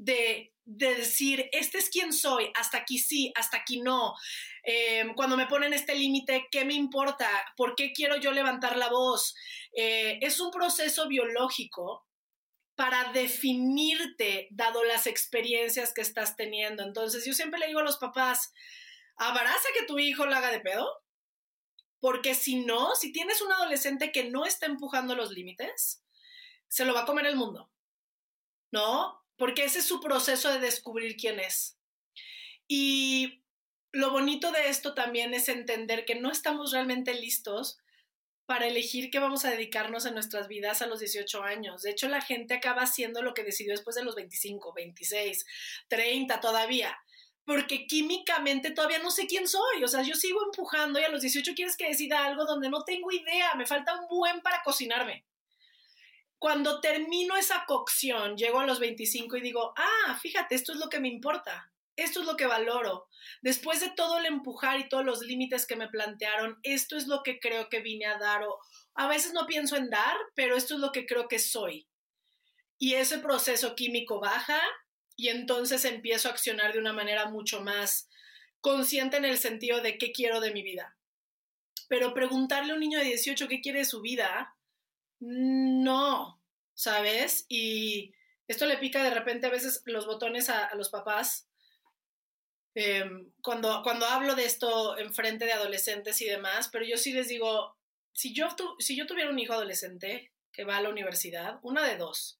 de, 0.00 0.54
de, 0.64 0.94
decir, 0.94 1.48
este 1.52 1.78
es 1.78 1.90
quien 1.90 2.12
soy, 2.12 2.50
hasta 2.54 2.78
aquí 2.78 2.98
sí, 2.98 3.32
hasta 3.36 3.58
aquí 3.58 3.80
no. 3.80 4.14
Em, 4.62 5.14
cuando 5.14 5.36
me 5.36 5.46
ponen 5.46 5.74
este 5.74 5.94
límite, 5.94 6.48
¿qué 6.50 6.64
me 6.64 6.74
importa? 6.74 7.28
¿Por 7.56 7.74
qué 7.74 7.92
quiero 7.92 8.16
yo 8.16 8.32
levantar 8.32 8.76
la 8.78 8.88
voz? 8.88 9.34
Eh, 9.72 10.18
es 10.22 10.40
un 10.40 10.50
proceso 10.50 11.06
biológico 11.06 12.06
para 12.74 13.12
definirte 13.12 14.48
dado 14.50 14.82
las 14.84 15.06
experiencias 15.06 15.92
que 15.92 16.00
estás 16.00 16.34
teniendo. 16.34 16.82
Entonces, 16.82 17.26
yo 17.26 17.34
siempre 17.34 17.60
le 17.60 17.66
digo 17.66 17.80
a 17.80 17.84
los 17.84 17.98
papás, 17.98 18.54
abraza 19.16 19.68
que 19.78 19.84
tu 19.84 19.98
hijo 19.98 20.24
lo 20.24 20.34
haga 20.34 20.50
de 20.50 20.60
pedo, 20.60 20.90
porque 22.00 22.34
si 22.34 22.64
no, 22.64 22.94
si 22.94 23.12
tienes 23.12 23.42
un 23.42 23.52
adolescente 23.52 24.12
que 24.12 24.24
no 24.30 24.46
está 24.46 24.64
empujando 24.64 25.14
los 25.14 25.30
límites, 25.30 26.02
se 26.68 26.86
lo 26.86 26.94
va 26.94 27.02
a 27.02 27.06
comer 27.06 27.26
el 27.26 27.36
mundo, 27.36 27.70
¿no? 28.70 29.19
Porque 29.40 29.64
ese 29.64 29.78
es 29.78 29.86
su 29.86 30.00
proceso 30.00 30.52
de 30.52 30.60
descubrir 30.60 31.16
quién 31.16 31.40
es. 31.40 31.78
Y 32.68 33.42
lo 33.90 34.10
bonito 34.10 34.52
de 34.52 34.68
esto 34.68 34.92
también 34.92 35.32
es 35.32 35.48
entender 35.48 36.04
que 36.04 36.14
no 36.14 36.30
estamos 36.30 36.72
realmente 36.72 37.14
listos 37.14 37.78
para 38.44 38.66
elegir 38.66 39.10
qué 39.10 39.18
vamos 39.18 39.46
a 39.46 39.50
dedicarnos 39.50 40.04
en 40.04 40.12
nuestras 40.12 40.46
vidas 40.46 40.82
a 40.82 40.86
los 40.86 41.00
18 41.00 41.42
años. 41.42 41.80
De 41.80 41.90
hecho, 41.90 42.06
la 42.10 42.20
gente 42.20 42.52
acaba 42.52 42.82
haciendo 42.82 43.22
lo 43.22 43.32
que 43.32 43.42
decidió 43.42 43.72
después 43.72 43.96
de 43.96 44.04
los 44.04 44.14
25, 44.14 44.74
26, 44.74 45.46
30 45.88 46.38
todavía, 46.40 46.98
porque 47.46 47.86
químicamente 47.86 48.72
todavía 48.72 48.98
no 48.98 49.10
sé 49.10 49.26
quién 49.26 49.48
soy. 49.48 49.82
O 49.82 49.88
sea, 49.88 50.02
yo 50.02 50.16
sigo 50.16 50.44
empujando 50.44 51.00
y 51.00 51.04
a 51.04 51.08
los 51.08 51.22
18 51.22 51.54
quieres 51.54 51.78
que 51.78 51.88
decida 51.88 52.26
algo 52.26 52.44
donde 52.44 52.68
no 52.68 52.84
tengo 52.84 53.10
idea, 53.10 53.54
me 53.54 53.64
falta 53.64 53.98
un 53.98 54.06
buen 54.06 54.42
para 54.42 54.62
cocinarme. 54.62 55.24
Cuando 56.40 56.80
termino 56.80 57.36
esa 57.36 57.64
cocción, 57.66 58.36
llego 58.36 58.58
a 58.58 58.66
los 58.66 58.80
25 58.80 59.36
y 59.36 59.40
digo, 59.40 59.72
ah, 59.76 60.18
fíjate, 60.20 60.56
esto 60.56 60.72
es 60.72 60.78
lo 60.78 60.88
que 60.88 60.98
me 60.98 61.08
importa 61.08 61.70
esto 62.02 62.20
es 62.20 62.26
lo 62.26 62.36
que 62.36 62.46
valoro. 62.46 63.08
Después 63.42 63.80
de 63.80 63.90
todo 63.90 64.18
el 64.18 64.26
empujar 64.26 64.80
y 64.80 64.88
todos 64.88 65.04
los 65.04 65.20
límites 65.20 65.66
que 65.66 65.76
me 65.76 65.88
plantearon, 65.88 66.58
esto 66.62 66.96
es 66.96 67.06
lo 67.06 67.22
que 67.22 67.38
creo 67.38 67.68
que 67.68 67.80
vine 67.80 68.06
a 68.06 68.18
dar 68.18 68.42
o 68.44 68.58
a 68.94 69.06
veces 69.06 69.32
no 69.32 69.46
pienso 69.46 69.76
en 69.76 69.90
dar, 69.90 70.16
pero 70.34 70.56
esto 70.56 70.74
es 70.74 70.80
lo 70.80 70.92
que 70.92 71.06
creo 71.06 71.28
que 71.28 71.38
soy. 71.38 71.86
Y 72.78 72.94
ese 72.94 73.18
proceso 73.18 73.74
químico 73.74 74.20
baja 74.20 74.60
y 75.16 75.28
entonces 75.28 75.84
empiezo 75.84 76.28
a 76.28 76.32
accionar 76.32 76.72
de 76.72 76.78
una 76.78 76.92
manera 76.92 77.26
mucho 77.26 77.60
más 77.60 78.08
consciente 78.60 79.16
en 79.16 79.24
el 79.24 79.38
sentido 79.38 79.80
de 79.80 79.98
qué 79.98 80.12
quiero 80.12 80.40
de 80.40 80.52
mi 80.52 80.62
vida. 80.62 80.96
Pero 81.88 82.14
preguntarle 82.14 82.72
a 82.72 82.74
un 82.74 82.80
niño 82.80 82.98
de 82.98 83.04
18 83.04 83.48
qué 83.48 83.60
quiere 83.60 83.80
de 83.80 83.84
su 83.84 84.00
vida, 84.00 84.54
no, 85.20 86.40
¿sabes? 86.74 87.46
Y 87.48 88.12
esto 88.48 88.66
le 88.66 88.78
pica 88.78 89.04
de 89.04 89.14
repente 89.14 89.46
a 89.46 89.50
veces 89.50 89.82
los 89.84 90.06
botones 90.06 90.48
a, 90.48 90.74
los 90.74 90.88
papás 90.90 91.50
Em, 92.74 93.32
cuando, 93.42 93.82
cuando 93.82 94.06
hablo 94.06 94.34
de 94.36 94.44
esto 94.44 94.96
en 94.96 95.12
frente 95.12 95.44
de 95.44 95.52
adolescentes 95.52 96.20
y 96.22 96.26
demás, 96.26 96.68
pero 96.70 96.84
yo 96.84 96.96
sí 96.96 97.12
les 97.12 97.28
digo, 97.28 97.76
si 98.12 98.32
yo, 98.32 98.48
si 98.78 98.96
yo 98.96 99.06
tuviera 99.06 99.30
un 99.30 99.38
hijo 99.38 99.54
adolescente 99.54 100.32
que 100.52 100.64
va 100.64 100.76
a 100.76 100.82
la 100.82 100.90
universidad, 100.90 101.58
una 101.62 101.84
de 101.86 101.96
dos, 101.96 102.38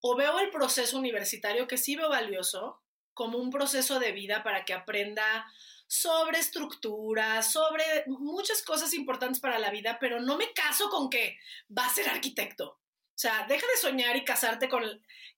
o 0.00 0.16
veo 0.16 0.38
el 0.40 0.50
proceso 0.50 0.98
universitario 0.98 1.66
que 1.66 1.78
sí 1.78 1.96
veo 1.96 2.08
valioso 2.10 2.82
como 3.14 3.38
un 3.38 3.50
proceso 3.50 3.98
de 3.98 4.12
vida 4.12 4.42
para 4.42 4.64
que 4.64 4.74
aprenda 4.74 5.50
sobre 5.88 6.38
estructura, 6.38 7.42
sobre 7.42 8.04
muchas 8.06 8.62
cosas 8.62 8.94
importantes 8.94 9.40
para 9.40 9.58
la 9.58 9.70
vida, 9.70 9.98
pero 9.98 10.20
no 10.20 10.36
me 10.36 10.52
caso 10.52 10.88
con 10.90 11.10
que 11.10 11.38
va 11.76 11.86
a 11.86 11.92
ser 11.92 12.08
arquitecto. 12.08 12.68
O 12.68 13.20
sea, 13.20 13.46
deja 13.48 13.66
de 13.66 13.80
soñar 13.80 14.14
y 14.16 14.24
casarte 14.24 14.68
con 14.68 14.84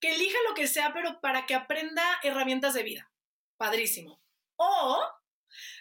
que 0.00 0.14
elija 0.14 0.36
lo 0.46 0.54
que 0.54 0.66
sea, 0.66 0.92
pero 0.92 1.20
para 1.22 1.46
que 1.46 1.54
aprenda 1.54 2.02
herramientas 2.22 2.74
de 2.74 2.82
vida 2.82 3.10
padrísimo. 3.56 4.20
O 4.56 4.98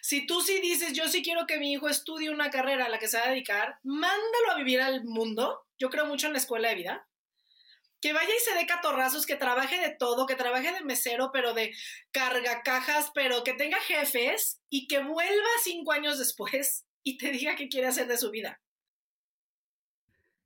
si 0.01 0.25
tú 0.25 0.41
sí 0.41 0.59
dices, 0.61 0.93
yo 0.93 1.07
sí 1.07 1.23
quiero 1.23 1.47
que 1.47 1.57
mi 1.57 1.71
hijo 1.71 1.87
estudie 1.87 2.29
una 2.29 2.49
carrera 2.49 2.85
a 2.85 2.89
la 2.89 2.99
que 2.99 3.07
se 3.07 3.17
va 3.17 3.25
a 3.25 3.29
dedicar, 3.29 3.79
mándalo 3.83 4.51
a 4.51 4.55
vivir 4.55 4.81
al 4.81 5.03
mundo. 5.05 5.65
Yo 5.77 5.89
creo 5.89 6.05
mucho 6.05 6.27
en 6.27 6.33
la 6.33 6.39
escuela 6.39 6.69
de 6.69 6.75
vida. 6.75 7.08
Que 8.01 8.13
vaya 8.13 8.29
y 8.29 8.39
se 8.39 8.57
dé 8.57 8.65
catorrazos, 8.65 9.25
que 9.25 9.35
trabaje 9.35 9.79
de 9.79 9.95
todo, 9.95 10.25
que 10.25 10.35
trabaje 10.35 10.71
de 10.71 10.83
mesero, 10.83 11.31
pero 11.33 11.53
de 11.53 11.73
carga 12.11 12.61
cajas, 12.63 13.11
pero 13.13 13.43
que 13.43 13.53
tenga 13.53 13.79
jefes 13.79 14.61
y 14.69 14.87
que 14.87 15.03
vuelva 15.03 15.49
cinco 15.63 15.91
años 15.91 16.17
después 16.17 16.85
y 17.03 17.17
te 17.17 17.31
diga 17.31 17.55
qué 17.55 17.67
quiere 17.67 17.87
hacer 17.87 18.07
de 18.07 18.17
su 18.17 18.31
vida. 18.31 18.61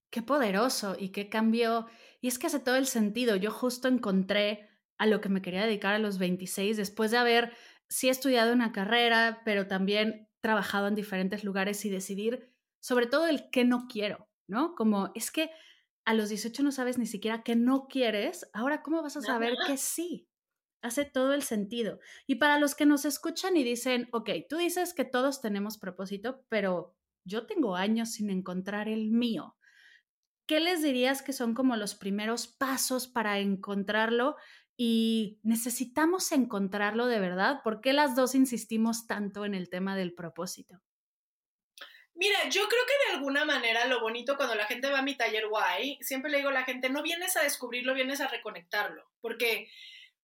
Qué 0.09 0.21
poderoso 0.21 0.95
y 0.97 1.09
qué 1.09 1.29
cambio. 1.29 1.87
Y 2.21 2.27
es 2.27 2.39
que 2.39 2.47
hace 2.47 2.59
todo 2.59 2.75
el 2.75 2.87
sentido. 2.87 3.35
Yo 3.35 3.51
justo 3.51 3.87
encontré 3.87 4.69
a 4.97 5.05
lo 5.05 5.21
que 5.21 5.29
me 5.29 5.41
quería 5.41 5.65
dedicar 5.65 5.93
a 5.93 5.99
los 5.99 6.17
26, 6.17 6.77
después 6.77 7.11
de 7.11 7.17
haber, 7.17 7.53
sí 7.89 8.09
estudiado 8.09 8.53
una 8.53 8.71
carrera, 8.71 9.41
pero 9.43 9.67
también 9.67 10.29
trabajado 10.41 10.87
en 10.87 10.95
diferentes 10.95 11.43
lugares 11.43 11.83
y 11.85 11.89
decidir 11.89 12.53
sobre 12.79 13.07
todo 13.07 13.27
el 13.27 13.49
qué 13.49 13.63
no 13.63 13.87
quiero, 13.87 14.27
¿no? 14.47 14.75
Como 14.75 15.11
es 15.15 15.31
que 15.31 15.49
a 16.05 16.13
los 16.13 16.29
18 16.29 16.63
no 16.63 16.71
sabes 16.71 16.97
ni 16.97 17.05
siquiera 17.05 17.43
qué 17.43 17.55
no 17.55 17.87
quieres, 17.87 18.49
ahora 18.53 18.81
¿cómo 18.81 19.01
vas 19.01 19.17
a 19.17 19.21
saber 19.21 19.55
que 19.67 19.77
sí? 19.77 20.27
Hace 20.81 21.05
todo 21.05 21.33
el 21.33 21.43
sentido. 21.43 21.99
Y 22.27 22.35
para 22.35 22.59
los 22.59 22.75
que 22.75 22.85
nos 22.85 23.05
escuchan 23.05 23.55
y 23.55 23.63
dicen, 23.63 24.09
ok, 24.11 24.29
tú 24.49 24.57
dices 24.57 24.93
que 24.93 25.05
todos 25.05 25.41
tenemos 25.41 25.77
propósito, 25.77 26.43
pero 26.49 26.95
yo 27.25 27.45
tengo 27.45 27.75
años 27.75 28.11
sin 28.11 28.29
encontrar 28.29 28.89
el 28.89 29.11
mío. 29.11 29.55
¿Qué 30.45 30.59
les 30.59 30.81
dirías 30.81 31.21
que 31.21 31.31
son 31.31 31.53
como 31.53 31.77
los 31.77 31.95
primeros 31.95 32.47
pasos 32.47 33.07
para 33.07 33.39
encontrarlo 33.39 34.35
y 34.75 35.39
necesitamos 35.43 36.31
encontrarlo 36.31 37.07
de 37.07 37.19
verdad. 37.19 37.61
¿Por 37.63 37.81
qué 37.81 37.93
las 37.93 38.15
dos 38.15 38.35
insistimos 38.35 39.07
tanto 39.07 39.45
en 39.45 39.53
el 39.53 39.69
tema 39.69 39.95
del 39.95 40.13
propósito? 40.13 40.81
Mira, 42.23 42.47
yo 42.47 42.69
creo 42.69 42.81
que 42.85 43.09
de 43.09 43.17
alguna 43.17 43.43
manera 43.43 43.83
lo 43.85 43.99
bonito 43.99 44.37
cuando 44.37 44.55
la 44.55 44.65
gente 44.65 44.89
va 44.89 44.99
a 44.99 45.01
mi 45.01 45.13
taller 45.17 45.49
guay, 45.49 45.97
siempre 45.99 46.31
le 46.31 46.37
digo 46.37 46.51
a 46.51 46.53
la 46.53 46.63
gente, 46.63 46.89
no 46.89 47.03
vienes 47.03 47.35
a 47.35 47.43
descubrirlo, 47.43 47.93
vienes 47.93 48.21
a 48.21 48.29
reconectarlo, 48.29 49.11
porque 49.19 49.69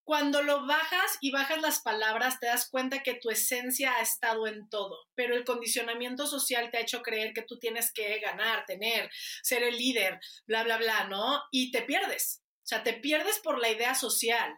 cuando 0.06 0.42
lo 0.42 0.66
bajas 0.66 1.18
y 1.20 1.32
bajas 1.32 1.62
las 1.62 1.82
palabras, 1.82 2.40
te 2.40 2.46
das 2.46 2.70
cuenta 2.70 3.04
que 3.04 3.16
tu 3.16 3.30
esencia 3.30 3.98
ha 3.98 4.02
estado 4.02 4.48
en 4.48 4.70
todo, 4.70 4.98
pero 5.14 5.36
el 5.36 5.44
condicionamiento 5.44 6.26
social 6.26 6.72
te 6.72 6.78
ha 6.78 6.82
hecho 6.84 7.02
creer 7.02 7.34
que 7.34 7.42
tú 7.42 7.60
tienes 7.60 7.92
que 7.92 8.18
ganar, 8.20 8.66
tener, 8.66 9.10
ser 9.44 9.64
el 9.64 9.76
líder, 9.78 10.22
bla, 10.48 10.64
bla, 10.64 10.78
bla, 10.78 11.04
¿no? 11.04 11.44
Y 11.52 11.70
te 11.72 11.82
pierdes. 11.82 12.42
O 12.64 12.68
sea, 12.70 12.82
te 12.82 12.94
pierdes 12.94 13.40
por 13.40 13.60
la 13.60 13.72
idea 13.72 13.94
social. 13.94 14.58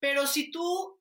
Pero 0.00 0.26
si 0.26 0.50
tú 0.50 0.97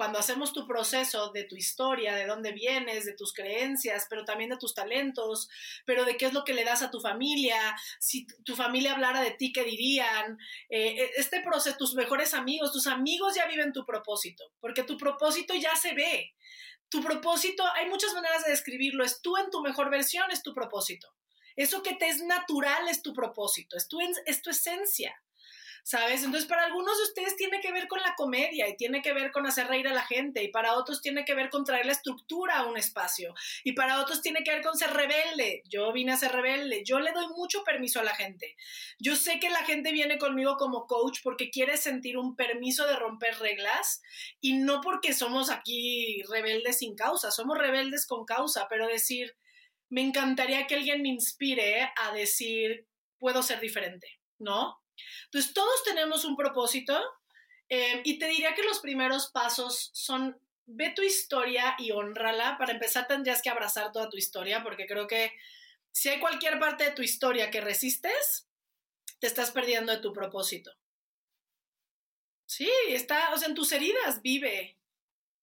cuando 0.00 0.18
hacemos 0.18 0.54
tu 0.54 0.66
proceso 0.66 1.30
de 1.30 1.44
tu 1.44 1.56
historia, 1.56 2.14
de 2.14 2.24
dónde 2.24 2.52
vienes, 2.52 3.04
de 3.04 3.12
tus 3.12 3.34
creencias, 3.34 4.06
pero 4.08 4.24
también 4.24 4.48
de 4.48 4.56
tus 4.56 4.72
talentos, 4.72 5.50
pero 5.84 6.06
de 6.06 6.16
qué 6.16 6.24
es 6.24 6.32
lo 6.32 6.42
que 6.42 6.54
le 6.54 6.64
das 6.64 6.80
a 6.80 6.90
tu 6.90 7.00
familia, 7.02 7.76
si 7.98 8.26
tu 8.42 8.56
familia 8.56 8.94
hablara 8.94 9.20
de 9.20 9.32
ti, 9.32 9.52
¿qué 9.52 9.62
dirían? 9.62 10.38
Eh, 10.70 11.02
e, 11.02 11.10
este 11.18 11.42
proceso, 11.42 11.76
tus 11.76 11.94
mejores 11.94 12.32
amigos, 12.32 12.72
tus 12.72 12.86
amigos 12.86 13.34
ya 13.34 13.46
viven 13.46 13.74
tu 13.74 13.84
propósito, 13.84 14.42
porque 14.58 14.84
tu 14.84 14.96
propósito 14.96 15.52
ya 15.54 15.76
se 15.76 15.92
ve. 15.92 16.32
Tu 16.88 17.02
propósito, 17.02 17.62
hay 17.74 17.86
muchas 17.90 18.14
maneras 18.14 18.42
de 18.46 18.52
describirlo, 18.52 19.04
es 19.04 19.20
tú 19.20 19.36
en 19.36 19.50
tu 19.50 19.60
mejor 19.60 19.90
versión, 19.90 20.30
es 20.30 20.42
tu 20.42 20.54
propósito. 20.54 21.14
Eso 21.56 21.82
que 21.82 21.94
te 21.96 22.08
es 22.08 22.22
natural 22.22 22.88
es 22.88 23.02
tu 23.02 23.12
propósito, 23.12 23.76
es 23.76 23.86
tu, 23.86 23.98
es 24.00 24.40
tu 24.40 24.48
esencia. 24.48 25.14
¿Sabes? 25.82 26.22
Entonces, 26.22 26.48
para 26.48 26.64
algunos 26.64 26.96
de 26.98 27.04
ustedes 27.04 27.36
tiene 27.36 27.60
que 27.60 27.72
ver 27.72 27.88
con 27.88 28.00
la 28.00 28.14
comedia 28.16 28.68
y 28.68 28.76
tiene 28.76 29.02
que 29.02 29.12
ver 29.12 29.32
con 29.32 29.46
hacer 29.46 29.66
reír 29.66 29.88
a 29.88 29.92
la 29.92 30.04
gente 30.04 30.42
y 30.42 30.48
para 30.48 30.74
otros 30.74 31.00
tiene 31.00 31.24
que 31.24 31.34
ver 31.34 31.50
con 31.50 31.64
traer 31.64 31.86
la 31.86 31.92
estructura 31.92 32.58
a 32.58 32.66
un 32.66 32.76
espacio 32.76 33.34
y 33.64 33.72
para 33.72 34.00
otros 34.00 34.22
tiene 34.22 34.42
que 34.42 34.52
ver 34.52 34.62
con 34.62 34.76
ser 34.76 34.92
rebelde. 34.92 35.62
Yo 35.68 35.92
vine 35.92 36.12
a 36.12 36.16
ser 36.16 36.32
rebelde, 36.32 36.82
yo 36.84 37.00
le 37.00 37.12
doy 37.12 37.26
mucho 37.28 37.64
permiso 37.64 38.00
a 38.00 38.04
la 38.04 38.14
gente. 38.14 38.56
Yo 38.98 39.16
sé 39.16 39.38
que 39.40 39.50
la 39.50 39.64
gente 39.64 39.92
viene 39.92 40.18
conmigo 40.18 40.56
como 40.56 40.86
coach 40.86 41.20
porque 41.22 41.50
quiere 41.50 41.76
sentir 41.76 42.18
un 42.18 42.36
permiso 42.36 42.86
de 42.86 42.96
romper 42.96 43.38
reglas 43.38 44.02
y 44.40 44.54
no 44.54 44.80
porque 44.80 45.12
somos 45.12 45.50
aquí 45.50 46.22
rebeldes 46.30 46.78
sin 46.78 46.94
causa, 46.94 47.30
somos 47.30 47.58
rebeldes 47.58 48.06
con 48.06 48.24
causa, 48.24 48.66
pero 48.68 48.86
decir, 48.86 49.36
me 49.88 50.02
encantaría 50.02 50.66
que 50.66 50.76
alguien 50.76 51.02
me 51.02 51.08
inspire 51.08 51.90
a 51.96 52.12
decir, 52.12 52.86
puedo 53.18 53.42
ser 53.42 53.60
diferente, 53.60 54.20
¿no? 54.38 54.79
Entonces, 55.26 55.54
todos 55.54 55.84
tenemos 55.84 56.24
un 56.24 56.36
propósito 56.36 57.00
eh, 57.68 58.02
y 58.04 58.18
te 58.18 58.26
diría 58.26 58.54
que 58.54 58.62
los 58.62 58.80
primeros 58.80 59.30
pasos 59.30 59.90
son, 59.92 60.38
ve 60.66 60.92
tu 60.94 61.02
historia 61.02 61.76
y 61.78 61.92
honrala. 61.92 62.58
Para 62.58 62.72
empezar, 62.72 63.06
tendrías 63.06 63.42
que 63.42 63.50
abrazar 63.50 63.92
toda 63.92 64.08
tu 64.08 64.16
historia 64.16 64.62
porque 64.62 64.86
creo 64.86 65.06
que 65.06 65.32
si 65.92 66.08
hay 66.08 66.20
cualquier 66.20 66.58
parte 66.58 66.84
de 66.84 66.90
tu 66.92 67.02
historia 67.02 67.50
que 67.50 67.60
resistes, 67.60 68.48
te 69.18 69.26
estás 69.26 69.50
perdiendo 69.50 69.92
de 69.92 69.98
tu 69.98 70.12
propósito. 70.12 70.72
Sí, 72.46 72.68
está, 72.88 73.32
o 73.32 73.38
sea, 73.38 73.48
en 73.48 73.54
tus 73.54 73.70
heridas 73.70 74.22
vive 74.22 74.76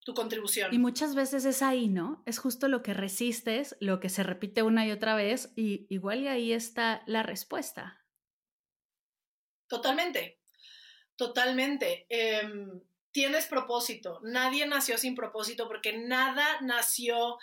tu 0.04 0.14
contribución. 0.14 0.74
Y 0.74 0.78
muchas 0.78 1.16
veces 1.16 1.46
es 1.46 1.62
ahí, 1.62 1.88
¿no? 1.88 2.24
Es 2.26 2.40
justo 2.40 2.68
lo 2.68 2.82
que 2.82 2.94
resistes, 2.94 3.76
lo 3.80 4.00
que 4.00 4.10
se 4.10 4.24
repite 4.24 4.64
una 4.64 4.86
y 4.86 4.92
otra 4.92 5.16
vez, 5.16 5.52
y 5.56 5.86
igual 5.90 6.22
y 6.22 6.28
ahí 6.28 6.54
está 6.54 7.04
la 7.06 7.24
respuesta. 7.24 8.06
Totalmente, 9.68 10.40
totalmente. 11.16 12.06
Em, 12.10 12.82
tienes 13.12 13.48
propósito. 13.48 14.20
Nadie 14.24 14.66
nació 14.66 14.98
sin 14.98 15.16
propósito 15.16 15.68
porque 15.68 15.98
nada 15.98 16.62
nació... 16.62 17.38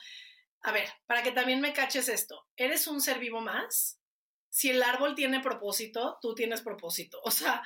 A 0.63 0.73
ver, 0.73 0.89
para 1.07 1.23
que 1.23 1.33
también 1.33 1.61
me 1.61 1.75
caches 1.75 2.09
esto, 2.09 2.47
¿eres 2.57 2.87
un 2.87 3.03
ser 3.03 3.19
vivo 3.19 3.41
más? 3.41 4.01
Si 4.49 4.71
el 4.71 4.83
árbol 4.83 5.15
tiene 5.15 5.41
propósito, 5.41 6.19
tú 6.23 6.35
tienes 6.35 6.63
propósito. 6.63 7.21
O 7.25 7.31
sea, 7.31 7.63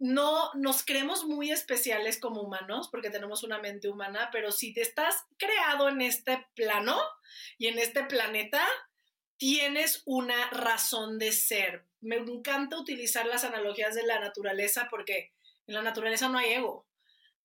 no 0.00 0.50
nos 0.54 0.82
creemos 0.82 1.24
muy 1.24 1.52
especiales 1.52 2.18
como 2.18 2.40
humanos 2.40 2.88
porque 2.90 3.10
tenemos 3.10 3.42
una 3.42 3.58
mente 3.58 3.88
humana, 3.88 4.30
pero 4.32 4.50
si 4.50 4.72
te 4.72 4.80
estás 4.80 5.26
creado 5.36 5.90
en 5.90 6.00
este 6.00 6.46
plano 6.54 6.98
y 7.58 7.66
en 7.66 7.78
este 7.78 8.04
planeta, 8.04 8.66
tienes 9.40 10.02
una 10.04 10.50
razón 10.50 11.18
de 11.18 11.32
ser 11.32 11.90
me 12.00 12.16
encanta 12.16 12.78
utilizar 12.78 13.26
las 13.26 13.44
analogías 13.44 13.94
de 13.94 14.04
la 14.04 14.18
naturaleza 14.18 14.88
porque 14.90 15.32
en 15.66 15.74
la 15.74 15.82
naturaleza 15.82 16.28
no 16.28 16.38
hay 16.38 16.54
ego. 16.54 16.86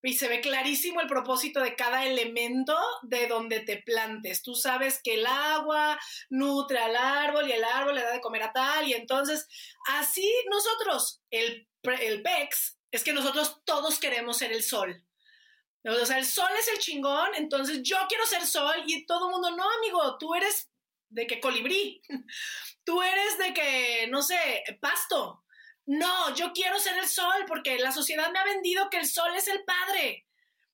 Y 0.01 0.13
se 0.13 0.27
ve 0.27 0.39
clarísimo 0.39 1.01
el 1.01 1.07
propósito 1.07 1.61
de 1.61 1.75
cada 1.75 2.05
elemento 2.05 2.77
de 3.01 3.27
donde 3.27 3.61
te 3.61 3.81
plantes. 3.81 4.43
Tú 4.43 4.53
sabes 4.53 5.01
que 5.03 5.15
el 5.15 5.25
agua 5.25 5.99
nutre 6.29 6.77
al 6.77 6.95
árbol 6.95 7.49
y 7.49 7.53
el 7.53 7.63
árbol 7.63 7.95
le 7.95 8.03
da 8.03 8.11
de 8.11 8.21
comer 8.21 8.43
a 8.43 8.53
tal. 8.53 8.87
Y 8.87 8.93
entonces, 8.93 9.47
así 9.87 10.31
nosotros, 10.47 11.23
el, 11.31 11.67
el 12.01 12.21
PEX, 12.21 12.77
es 12.91 13.03
que 13.03 13.13
nosotros 13.13 13.61
todos 13.65 13.99
queremos 13.99 14.37
ser 14.37 14.51
el 14.51 14.61
sol. 14.61 15.03
O 15.83 16.05
sea, 16.05 16.19
el 16.19 16.25
sol 16.25 16.49
es 16.59 16.67
el 16.67 16.79
chingón, 16.79 17.29
entonces 17.35 17.81
yo 17.83 17.97
quiero 18.07 18.25
ser 18.25 18.45
sol 18.45 18.75
y 18.85 19.05
todo 19.05 19.27
el 19.27 19.33
mundo, 19.33 19.55
no, 19.55 19.65
amigo, 19.77 20.17
tú 20.19 20.33
eres 20.33 20.69
de 21.15 21.25
que 21.25 21.39
colibrí, 21.39 22.01
tú 22.83 23.01
eres 23.01 23.37
de 23.39 23.53
que, 23.53 24.07
no 24.09 24.21
sé, 24.21 24.63
pasto. 24.81 25.43
No, 25.85 26.35
yo 26.35 26.51
quiero 26.51 26.77
ser 26.79 26.97
el 26.97 27.07
sol 27.07 27.45
porque 27.47 27.79
la 27.79 27.91
sociedad 27.91 28.31
me 28.31 28.39
ha 28.39 28.43
vendido 28.43 28.89
que 28.89 28.97
el 28.97 29.07
sol 29.07 29.33
es 29.35 29.47
el 29.47 29.63
padre. 29.63 30.27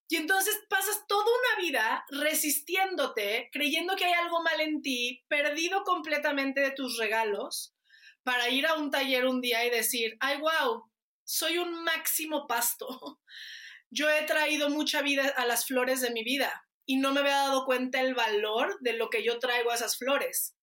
Y 0.07 0.15
entonces 0.17 0.59
pasas 0.67 1.05
toda 1.07 1.23
una 1.23 1.61
vida 1.61 2.05
resistiéndote, 2.09 3.49
creyendo 3.53 3.95
que 3.95 4.05
hay 4.05 4.13
algo 4.13 4.41
mal 4.41 4.59
en 4.59 4.81
ti, 4.81 5.23
perdido 5.27 5.83
completamente 5.83 6.59
de 6.59 6.71
tus 6.71 6.97
regalos, 6.97 7.75
para 8.23 8.49
ir 8.49 8.65
a 8.65 8.75
un 8.75 8.89
taller 8.89 9.25
un 9.25 9.41
día 9.41 9.63
y 9.65 9.69
decir, 9.69 10.17
ay, 10.19 10.39
wow, 10.39 10.89
soy 11.23 11.59
un 11.59 11.83
máximo 11.83 12.47
pasto. 12.47 12.87
Yo 13.89 14.09
he 14.09 14.23
traído 14.23 14.69
mucha 14.69 15.01
vida 15.01 15.27
a 15.37 15.45
las 15.45 15.65
flores 15.65 16.01
de 16.01 16.11
mi 16.11 16.23
vida 16.23 16.65
y 16.85 16.97
no 16.97 17.11
me 17.13 17.21
había 17.21 17.37
dado 17.37 17.65
cuenta 17.65 18.01
el 18.01 18.13
valor 18.13 18.77
de 18.81 18.93
lo 18.93 19.09
que 19.09 19.23
yo 19.23 19.39
traigo 19.39 19.71
a 19.71 19.75
esas 19.75 19.97
flores. 19.97 20.55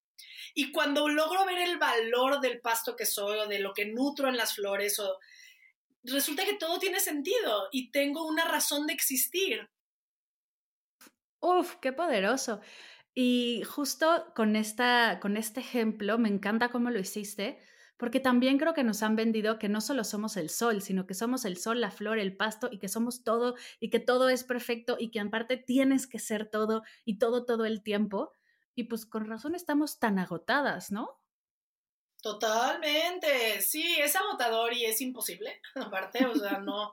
Y 0.54 0.72
cuando 0.72 1.08
logro 1.08 1.44
ver 1.44 1.58
el 1.58 1.78
valor 1.78 2.40
del 2.40 2.60
pasto 2.60 2.96
que 2.96 3.06
soy 3.06 3.38
o 3.38 3.46
de 3.46 3.60
lo 3.60 3.74
que 3.74 3.86
nutro 3.86 4.28
en 4.28 4.36
las 4.36 4.54
flores, 4.54 4.98
o, 4.98 5.18
resulta 6.04 6.44
que 6.44 6.54
todo 6.54 6.78
tiene 6.78 7.00
sentido 7.00 7.68
y 7.70 7.90
tengo 7.90 8.26
una 8.26 8.44
razón 8.44 8.86
de 8.86 8.92
existir. 8.92 9.68
Uf, 11.40 11.76
qué 11.76 11.92
poderoso. 11.92 12.60
Y 13.14 13.62
justo 13.64 14.32
con, 14.34 14.56
esta, 14.56 15.18
con 15.20 15.36
este 15.36 15.60
ejemplo, 15.60 16.18
me 16.18 16.28
encanta 16.28 16.70
cómo 16.70 16.90
lo 16.90 16.98
hiciste, 16.98 17.60
porque 17.98 18.20
también 18.20 18.58
creo 18.58 18.74
que 18.74 18.84
nos 18.84 19.02
han 19.02 19.16
vendido 19.16 19.58
que 19.58 19.68
no 19.68 19.80
solo 19.80 20.04
somos 20.04 20.36
el 20.36 20.50
sol, 20.50 20.80
sino 20.80 21.06
que 21.06 21.14
somos 21.14 21.44
el 21.44 21.58
sol, 21.58 21.80
la 21.80 21.90
flor, 21.90 22.18
el 22.18 22.36
pasto 22.36 22.68
y 22.70 22.78
que 22.78 22.88
somos 22.88 23.24
todo 23.24 23.56
y 23.80 23.90
que 23.90 23.98
todo 23.98 24.30
es 24.30 24.44
perfecto 24.44 24.96
y 24.98 25.10
que 25.10 25.20
aparte 25.20 25.56
tienes 25.56 26.06
que 26.06 26.20
ser 26.20 26.48
todo 26.48 26.84
y 27.04 27.18
todo 27.18 27.44
todo 27.44 27.66
el 27.66 27.82
tiempo. 27.82 28.32
Y 28.76 28.84
pues 28.84 29.04
con 29.04 29.26
razón 29.26 29.56
estamos 29.56 29.98
tan 29.98 30.20
agotadas, 30.20 30.92
¿no? 30.92 31.20
Totalmente, 32.22 33.60
sí, 33.60 33.96
es 33.98 34.14
agotador 34.14 34.72
y 34.72 34.84
es 34.84 35.00
imposible, 35.00 35.60
aparte, 35.74 36.24
o 36.26 36.34
sea, 36.36 36.58
no. 36.58 36.92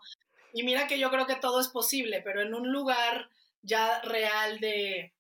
Y 0.54 0.64
mira 0.64 0.88
que 0.88 0.98
yo 0.98 1.12
creo 1.12 1.28
que 1.28 1.36
todo 1.36 1.60
es 1.60 1.68
posible, 1.68 2.22
pero 2.24 2.42
en 2.42 2.54
un 2.56 2.72
lugar 2.72 3.30
ya 3.62 4.02
real 4.02 4.60
de, 4.60 5.14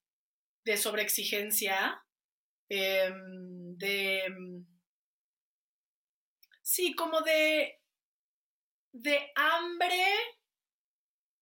de 0.63 0.77
sobreexigencia, 0.77 2.03
em, 2.69 3.77
de 3.77 4.65
Sí, 6.65 6.95
como 6.95 7.21
de, 7.21 7.80
de 8.91 9.32
hambre, 9.36 10.04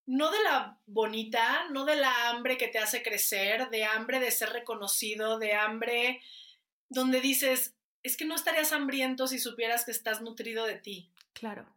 no 0.06 0.30
de 0.30 0.44
la 0.44 0.78
bonita, 0.86 1.70
no 1.70 1.86
de 1.86 1.96
la 1.96 2.30
hambre 2.30 2.58
que 2.58 2.68
te 2.68 2.78
hace 2.78 3.02
crecer, 3.02 3.70
de 3.70 3.86
hambre 3.86 4.20
de 4.20 4.32
ser 4.32 4.50
reconocido, 4.50 5.40
de 5.40 5.54
hambre 5.54 6.22
donde 6.90 7.22
dices, 7.22 7.74
es 8.04 8.18
que 8.18 8.26
no 8.26 8.36
estarías 8.36 8.74
hambriento 8.74 9.28
si 9.28 9.40
supieras 9.40 9.86
que 9.86 9.92
estás 9.92 10.22
nutrido 10.22 10.66
de 10.66 10.76
ti. 10.76 11.10
Claro. 11.32 11.74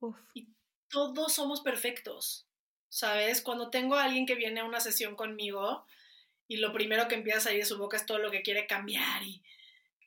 Uf. 0.00 0.16
Y 0.34 0.48
todos 0.88 1.34
somos 1.34 1.60
perfectos, 1.60 2.48
¿sabes? 2.88 3.42
Cuando 3.42 3.70
tengo 3.70 3.94
a 3.94 4.02
alguien 4.02 4.26
que 4.26 4.34
viene 4.34 4.58
a 4.58 4.64
una 4.64 4.80
sesión 4.80 5.14
conmigo 5.14 5.86
y 6.48 6.56
lo 6.56 6.72
primero 6.72 7.06
que 7.06 7.14
empieza 7.14 7.38
a 7.38 7.42
salir 7.42 7.60
de 7.60 7.66
su 7.66 7.78
boca 7.78 7.96
es 7.96 8.06
todo 8.06 8.18
lo 8.18 8.32
que 8.32 8.42
quiere 8.42 8.66
cambiar 8.66 9.22
y 9.22 9.40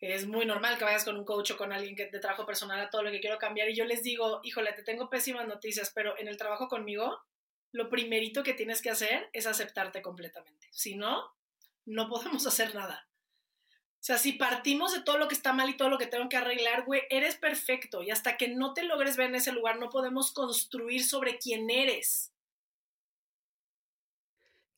es 0.01 0.25
muy 0.25 0.45
normal 0.45 0.77
que 0.77 0.83
vayas 0.83 1.05
con 1.05 1.15
un 1.15 1.25
coach 1.25 1.51
o 1.51 1.57
con 1.57 1.71
alguien 1.71 1.95
que 1.95 2.07
te 2.07 2.19
trajo 2.19 2.45
personal 2.45 2.79
a 2.79 2.89
todo 2.89 3.03
lo 3.03 3.11
que 3.11 3.19
quiero 3.19 3.37
cambiar 3.37 3.69
y 3.69 3.75
yo 3.75 3.85
les 3.85 4.01
digo, 4.01 4.41
híjole, 4.43 4.73
te 4.73 4.81
tengo 4.81 5.09
pésimas 5.09 5.47
noticias, 5.47 5.91
pero 5.93 6.17
en 6.17 6.27
el 6.27 6.37
trabajo 6.37 6.67
conmigo, 6.67 7.19
lo 7.71 7.87
primerito 7.89 8.41
que 8.41 8.55
tienes 8.55 8.81
que 8.81 8.89
hacer 8.89 9.29
es 9.31 9.45
aceptarte 9.45 10.01
completamente. 10.01 10.67
Si 10.71 10.95
no, 10.95 11.31
no 11.85 12.09
podemos 12.09 12.45
hacer 12.47 12.73
nada. 12.73 13.07
O 14.01 14.03
sea, 14.03 14.17
si 14.17 14.33
partimos 14.33 14.91
de 14.93 15.03
todo 15.03 15.19
lo 15.19 15.27
que 15.27 15.35
está 15.35 15.53
mal 15.53 15.69
y 15.69 15.77
todo 15.77 15.89
lo 15.89 15.99
que 15.99 16.07
tengo 16.07 16.27
que 16.27 16.37
arreglar, 16.37 16.85
güey, 16.85 17.03
eres 17.11 17.35
perfecto. 17.35 18.01
Y 18.01 18.09
hasta 18.09 18.35
que 18.35 18.47
no 18.47 18.73
te 18.73 18.81
logres 18.81 19.15
ver 19.15 19.27
en 19.27 19.35
ese 19.35 19.51
lugar, 19.51 19.77
no 19.77 19.91
podemos 19.91 20.31
construir 20.31 21.05
sobre 21.05 21.37
quién 21.37 21.69
eres. 21.69 22.33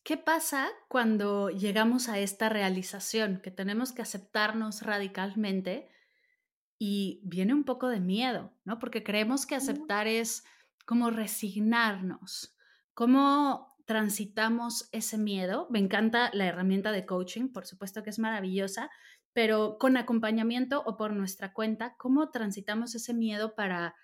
¿Qué 0.03 0.17
pasa 0.17 0.69
cuando 0.89 1.49
llegamos 1.49 2.09
a 2.09 2.19
esta 2.19 2.49
realización 2.49 3.39
que 3.41 3.51
tenemos 3.51 3.93
que 3.93 4.01
aceptarnos 4.01 4.81
radicalmente 4.81 5.89
y 6.77 7.21
viene 7.23 7.53
un 7.53 7.63
poco 7.63 7.87
de 7.87 8.01
miedo, 8.01 8.51
¿no? 8.65 8.79
Porque 8.79 9.01
creemos 9.01 9.45
que 9.45 9.55
aceptar 9.55 10.07
es 10.07 10.43
como 10.85 11.09
resignarnos. 11.09 12.57
¿Cómo 12.93 13.77
transitamos 13.85 14.89
ese 14.91 15.17
miedo? 15.17 15.67
Me 15.69 15.79
encanta 15.79 16.29
la 16.33 16.47
herramienta 16.47 16.91
de 16.91 17.05
coaching, 17.05 17.53
por 17.53 17.65
supuesto 17.65 18.03
que 18.03 18.09
es 18.09 18.19
maravillosa, 18.19 18.89
pero 19.31 19.77
con 19.79 19.95
acompañamiento 19.95 20.83
o 20.85 20.97
por 20.97 21.13
nuestra 21.13 21.53
cuenta, 21.53 21.95
¿cómo 21.97 22.29
transitamos 22.29 22.93
ese 22.93 23.13
miedo 23.13 23.55
para 23.55 23.95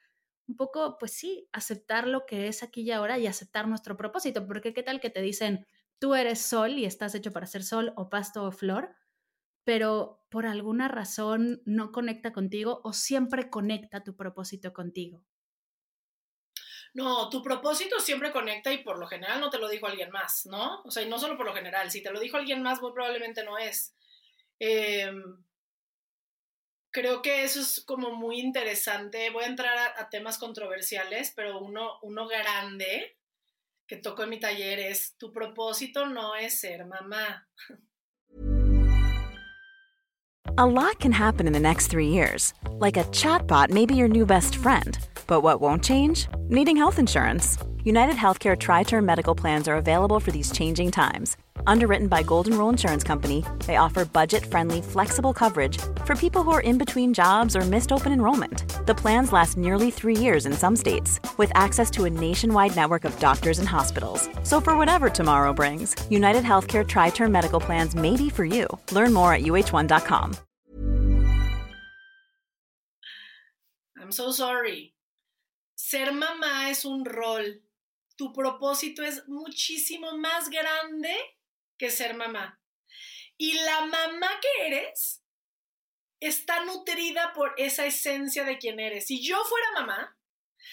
un 0.48 0.56
poco, 0.56 0.98
pues 0.98 1.12
sí, 1.12 1.50
aceptar 1.52 2.08
lo 2.08 2.26
que 2.26 2.48
es 2.48 2.64
aquí 2.64 2.84
y 2.84 2.92
ahora 2.92 3.20
y 3.20 3.28
aceptar 3.28 3.68
nuestro 3.68 3.98
propósito? 3.98 4.48
Porque 4.48 4.74
qué 4.74 4.82
tal 4.82 5.02
que 5.02 5.10
te 5.10 5.22
dicen, 5.22 5.68
tú 6.00 6.16
eres 6.16 6.42
sol 6.42 6.72
y 6.72 6.86
estás 6.86 7.14
hecho 7.16 7.32
para 7.32 7.46
ser 7.46 7.64
sol 7.64 7.94
o 7.96 8.10
pasto 8.10 8.44
o 8.44 8.52
flor, 8.52 8.96
pero 9.64 10.26
por 10.30 10.46
alguna 10.46 10.88
razón 10.88 11.62
no 11.66 11.92
conecta 11.92 12.34
contigo 12.34 12.82
o 12.84 12.94
siempre 12.94 13.50
conecta 13.50 14.04
tu 14.04 14.16
propósito 14.16 14.74
contigo. 14.74 15.24
No, 16.94 17.30
tu 17.30 17.44
propósito 17.44 18.00
siempre 18.00 18.32
conecta 18.32 18.74
y 18.74 18.84
por 18.84 18.98
lo 18.98 19.08
general 19.08 19.40
no 19.40 19.50
te 19.50 19.60
lo 19.60 19.70
dijo 19.70 19.86
alguien 19.88 20.12
más, 20.12 20.46
¿no? 20.46 20.82
O 20.84 20.92
sea, 20.92 21.04
y 21.04 21.10
no 21.10 21.20
solo 21.20 21.38
por 21.38 21.46
lo 21.46 21.54
general, 21.54 21.92
si 21.92 22.02
te 22.02 22.12
lo 22.12 22.20
dijo 22.20 22.38
alguien 22.38 22.64
más, 22.64 22.82
muy 22.82 22.92
probablemente 22.94 23.44
no 23.44 23.58
es. 23.58 23.96
Em, 24.58 25.44
creo 26.92 27.22
que 27.22 27.44
eso 27.44 27.60
es 27.62 27.84
como 27.86 28.16
muy 28.16 28.40
interesante. 28.40 29.30
Voy 29.30 29.44
a 29.44 29.48
entrar 29.48 29.78
a, 29.78 30.02
a 30.02 30.10
temas 30.10 30.38
controversiales, 30.40 31.32
pero 31.36 31.60
uno, 31.60 32.00
uno 32.02 32.28
grande 32.28 33.19
que 33.90 33.98
toco 33.98 34.22
en 34.22 34.30
mi 34.30 34.40
taller 34.40 34.80
es, 34.80 35.16
tu 35.18 35.32
propósito 35.34 36.06
no 36.06 36.36
es 36.36 36.62
ser 36.62 36.86
mamá. 36.86 37.42
A 40.58 40.66
lot 40.66 41.00
can 41.00 41.12
happen 41.12 41.48
in 41.48 41.54
the 41.54 41.60
next 41.60 41.88
three 41.88 42.10
years. 42.10 42.54
Like 42.80 42.98
a 42.98 43.04
chatbot 43.06 43.70
may 43.70 43.86
be 43.86 43.96
your 43.96 44.08
new 44.08 44.26
best 44.26 44.56
friend. 44.56 44.98
But 45.26 45.42
what 45.42 45.60
won't 45.62 45.84
change? 45.84 46.28
Needing 46.50 46.78
health 46.78 47.00
insurance. 47.00 47.58
United 47.84 48.16
Healthcare 48.16 48.58
Tri 48.58 48.84
Term 48.84 49.06
Medical 49.06 49.34
Plans 49.34 49.68
are 49.68 49.78
available 49.78 50.20
for 50.20 50.32
these 50.32 50.52
changing 50.52 50.92
times. 50.92 51.38
Underwritten 51.68 52.08
by 52.08 52.24
Golden 52.24 52.58
Rule 52.58 52.70
Insurance 52.70 53.04
Company, 53.04 53.44
they 53.66 53.78
offer 53.78 54.06
budget 54.06 54.46
friendly, 54.46 54.82
flexible 54.82 55.34
coverage 55.34 55.78
for 56.06 56.16
people 56.16 56.44
who 56.44 56.52
are 56.52 56.62
in 56.62 56.78
between 56.78 57.14
jobs 57.14 57.56
or 57.56 57.62
missed 57.62 57.92
open 57.92 58.12
enrollment. 58.12 58.86
The 58.86 58.96
plans 58.96 59.32
last 59.32 59.58
nearly 59.58 59.92
three 59.92 60.16
years 60.16 60.46
in 60.46 60.54
some 60.54 60.76
states, 60.76 61.20
with 61.38 61.52
access 61.56 61.90
to 61.92 62.06
a 62.06 62.10
nationwide 62.10 62.76
network 62.76 63.06
of 63.06 63.20
doctors 63.20 63.60
and 63.60 63.68
hospitals. 63.68 64.30
So, 64.44 64.62
for 64.62 64.78
whatever 64.78 65.10
tomorrow 65.10 65.54
brings, 65.54 65.96
United 66.10 66.44
Healthcare 66.44 66.88
Tri 66.88 67.10
Term 67.10 67.32
Medical 67.32 67.60
Plans 67.60 67.96
may 67.96 68.16
be 68.16 68.30
for 68.30 68.46
you. 68.46 68.68
Learn 68.92 69.14
more 69.14 69.34
at 69.34 69.42
uh1.com. 69.42 70.38
I'm 74.02 74.12
so 74.12 74.32
sorry. 74.32 74.94
Ser 75.76 76.08
mamá 76.08 76.70
es 76.70 76.86
un 76.86 77.04
rol. 77.04 77.62
Tu 78.18 78.34
propósito 78.34 79.02
es 79.02 79.22
muchísimo 79.28 80.18
más 80.18 80.50
grande 80.50 81.16
que 81.80 81.90
ser 81.90 82.14
mamá. 82.14 82.62
Y 83.38 83.54
la 83.54 83.86
mamá 83.86 84.30
que 84.42 84.68
eres 84.68 85.24
está 86.20 86.64
nutrida 86.66 87.32
por 87.34 87.54
esa 87.58 87.86
esencia 87.86 88.44
de 88.44 88.58
quien 88.58 88.80
eres. 88.80 89.08
Si 89.08 89.26
yo 89.26 89.42
fuera 89.46 89.72
mamá, 89.72 90.18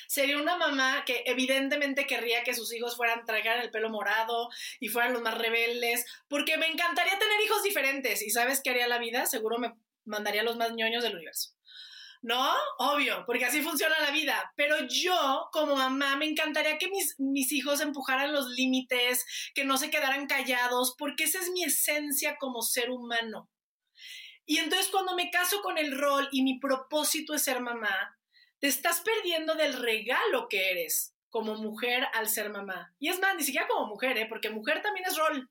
sería 0.08 0.36
una 0.36 0.56
mamá 0.56 1.04
que 1.06 1.22
evidentemente 1.26 2.06
querría 2.06 2.42
que 2.42 2.54
sus 2.54 2.74
hijos 2.74 2.96
fueran 2.96 3.24
traigan 3.24 3.60
el 3.60 3.70
pelo 3.70 3.88
morado 3.88 4.48
y 4.80 4.88
fueran 4.88 5.12
los 5.12 5.22
más 5.22 5.38
rebeldes, 5.38 6.04
porque 6.28 6.58
me 6.58 6.66
encantaría 6.66 7.18
tener 7.18 7.40
hijos 7.44 7.62
diferentes. 7.62 8.22
¿Y 8.22 8.30
sabes 8.30 8.60
qué 8.62 8.70
haría 8.70 8.88
la 8.88 8.98
vida? 8.98 9.26
Seguro 9.26 9.58
me 9.58 9.72
mandaría 10.04 10.42
los 10.42 10.56
más 10.56 10.72
ñoños 10.74 11.02
del 11.02 11.14
universo. 11.14 11.55
¿No? 12.22 12.54
Obvio, 12.78 13.24
porque 13.26 13.44
así 13.44 13.62
funciona 13.62 13.98
la 14.00 14.10
vida. 14.10 14.52
Pero 14.56 14.76
yo, 14.88 15.48
como 15.52 15.76
mamá, 15.76 16.16
me 16.16 16.26
encantaría 16.26 16.78
que 16.78 16.88
mis, 16.88 17.18
mis 17.18 17.52
hijos 17.52 17.80
empujaran 17.80 18.32
los 18.32 18.46
límites, 18.48 19.24
que 19.54 19.64
no 19.64 19.78
se 19.78 19.90
quedaran 19.90 20.26
callados, 20.26 20.94
porque 20.98 21.24
esa 21.24 21.40
es 21.40 21.50
mi 21.50 21.64
esencia 21.64 22.36
como 22.38 22.62
ser 22.62 22.90
humano. 22.90 23.50
Y 24.46 24.58
entonces 24.58 24.88
cuando 24.88 25.16
me 25.16 25.30
caso 25.30 25.60
con 25.60 25.76
el 25.76 25.98
rol 25.98 26.28
y 26.30 26.42
mi 26.42 26.58
propósito 26.60 27.34
es 27.34 27.42
ser 27.42 27.60
mamá, 27.60 28.16
te 28.60 28.68
estás 28.68 29.00
perdiendo 29.00 29.56
del 29.56 29.74
regalo 29.74 30.48
que 30.48 30.70
eres 30.70 31.14
como 31.30 31.56
mujer 31.56 32.06
al 32.14 32.28
ser 32.28 32.50
mamá. 32.50 32.94
Y 32.98 33.08
es 33.08 33.20
más, 33.20 33.36
ni 33.36 33.42
siquiera 33.42 33.66
como 33.66 33.88
mujer, 33.88 34.16
¿eh? 34.16 34.26
porque 34.28 34.50
mujer 34.50 34.80
también 34.82 35.04
es 35.06 35.16
rol. 35.18 35.50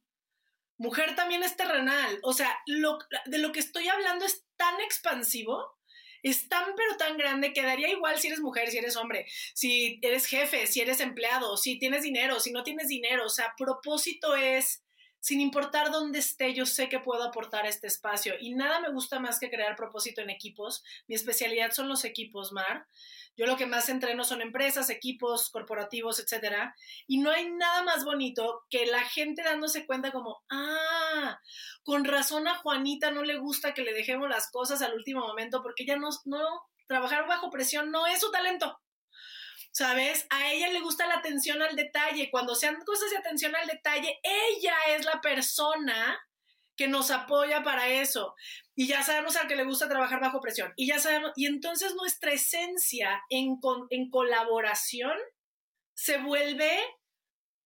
Mujer 0.77 1.15
también 1.15 1.43
es 1.43 1.55
terrenal. 1.55 2.19
O 2.23 2.33
sea, 2.33 2.57
de 2.65 3.37
lo 3.37 3.51
que 3.51 3.59
estoy 3.59 3.87
hablando 3.87 4.25
es 4.25 4.45
tan 4.57 4.79
expansivo 4.81 5.77
es 6.25 6.49
tan 6.49 6.65
pero 6.75 6.97
tan 6.97 7.17
grande 7.17 7.53
que 7.53 7.61
daría 7.61 7.89
igual 7.89 8.17
si 8.17 8.27
eres 8.27 8.39
mujer, 8.39 8.69
si 8.69 8.79
eres 8.79 8.95
hombre, 8.95 9.27
si 9.53 9.99
eres 10.01 10.25
jefe, 10.25 10.65
si 10.65 10.81
eres 10.81 10.99
empleado, 10.99 11.55
si 11.55 11.77
tienes 11.77 12.01
dinero, 12.01 12.39
si 12.39 12.51
no 12.51 12.63
tienes 12.63 12.87
dinero. 12.87 13.25
O 13.27 13.29
sea, 13.29 13.53
propósito 13.55 14.35
es, 14.35 14.83
sin 15.25 15.41
importar 15.41 15.89
dónde 15.89 16.19
esté, 16.19 16.53
yo 16.53 16.67
sé 16.67 16.87
que 16.87 16.99
puedo 16.99 17.23
aportar 17.23 17.65
este 17.65 17.87
espacio. 17.87 18.35
Y 18.39 18.53
nada 18.53 18.79
me 18.79 18.91
gusta 18.91 19.19
más 19.19 19.39
que 19.39 19.49
crear 19.49 19.75
propósito 19.75 20.21
en 20.21 20.29
equipos. 20.29 20.83
Mi 21.07 21.15
especialidad 21.15 21.71
son 21.71 21.89
los 21.89 22.05
equipos, 22.05 22.51
Mar. 22.51 22.85
Yo 23.35 23.47
lo 23.47 23.57
que 23.57 23.65
más 23.65 23.89
entreno 23.89 24.23
son 24.23 24.43
empresas, 24.43 24.91
equipos, 24.91 25.49
corporativos, 25.49 26.19
etcétera. 26.19 26.75
Y 27.07 27.17
no 27.17 27.31
hay 27.31 27.49
nada 27.49 27.81
más 27.81 28.05
bonito 28.05 28.65
que 28.69 28.85
la 28.85 29.03
gente 29.03 29.41
dándose 29.41 29.87
cuenta 29.87 30.11
como, 30.11 30.43
ah, 30.51 31.39
con 31.81 32.05
razón 32.05 32.47
a 32.47 32.57
Juanita 32.57 33.09
no 33.09 33.23
le 33.23 33.39
gusta 33.39 33.73
que 33.73 33.81
le 33.81 33.93
dejemos 33.93 34.29
las 34.29 34.51
cosas 34.51 34.83
al 34.83 34.93
último 34.93 35.21
momento 35.21 35.63
porque 35.63 35.85
ella 35.85 35.97
no, 35.97 36.09
no 36.25 36.61
trabajar 36.85 37.27
bajo 37.27 37.49
presión 37.49 37.89
no 37.89 38.05
es 38.05 38.19
su 38.19 38.29
talento. 38.29 38.79
¿Sabes? 39.75 40.25
A 40.29 40.53
ella 40.53 40.69
le 40.69 40.79
gusta 40.79 41.05
la 41.05 41.15
atención 41.15 41.61
al 41.61 41.75
detalle. 41.75 42.31
Cuando 42.31 42.55
sean 42.55 42.77
cosas 42.85 43.09
de 43.11 43.17
atención 43.17 43.53
al 43.57 43.67
detalle, 43.67 44.21
ella 44.23 44.73
es 44.91 45.03
la 45.03 45.19
persona 45.19 46.17
que 46.77 46.87
nos 46.87 47.11
apoya 47.11 47.61
para 47.61 47.89
eso. 47.89 48.35
Y 48.73 48.87
ya 48.87 49.03
sabemos 49.03 49.35
al 49.35 49.49
que 49.49 49.57
le 49.57 49.65
gusta 49.65 49.89
trabajar 49.89 50.21
bajo 50.21 50.39
presión. 50.39 50.71
Y 50.77 50.87
ya 50.87 50.99
sabemos, 50.99 51.33
y 51.35 51.45
entonces 51.45 51.93
nuestra 51.95 52.31
esencia 52.31 53.21
en, 53.29 53.59
en 53.89 54.09
colaboración 54.09 55.17
se 55.93 56.19
vuelve 56.19 56.71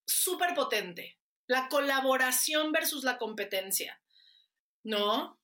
súper 0.07 0.55
potente. 0.55 1.19
La 1.45 1.69
colaboración 1.69 2.71
versus 2.71 3.03
la 3.03 3.19
competencia. 3.19 4.01
¿No? 4.83 5.39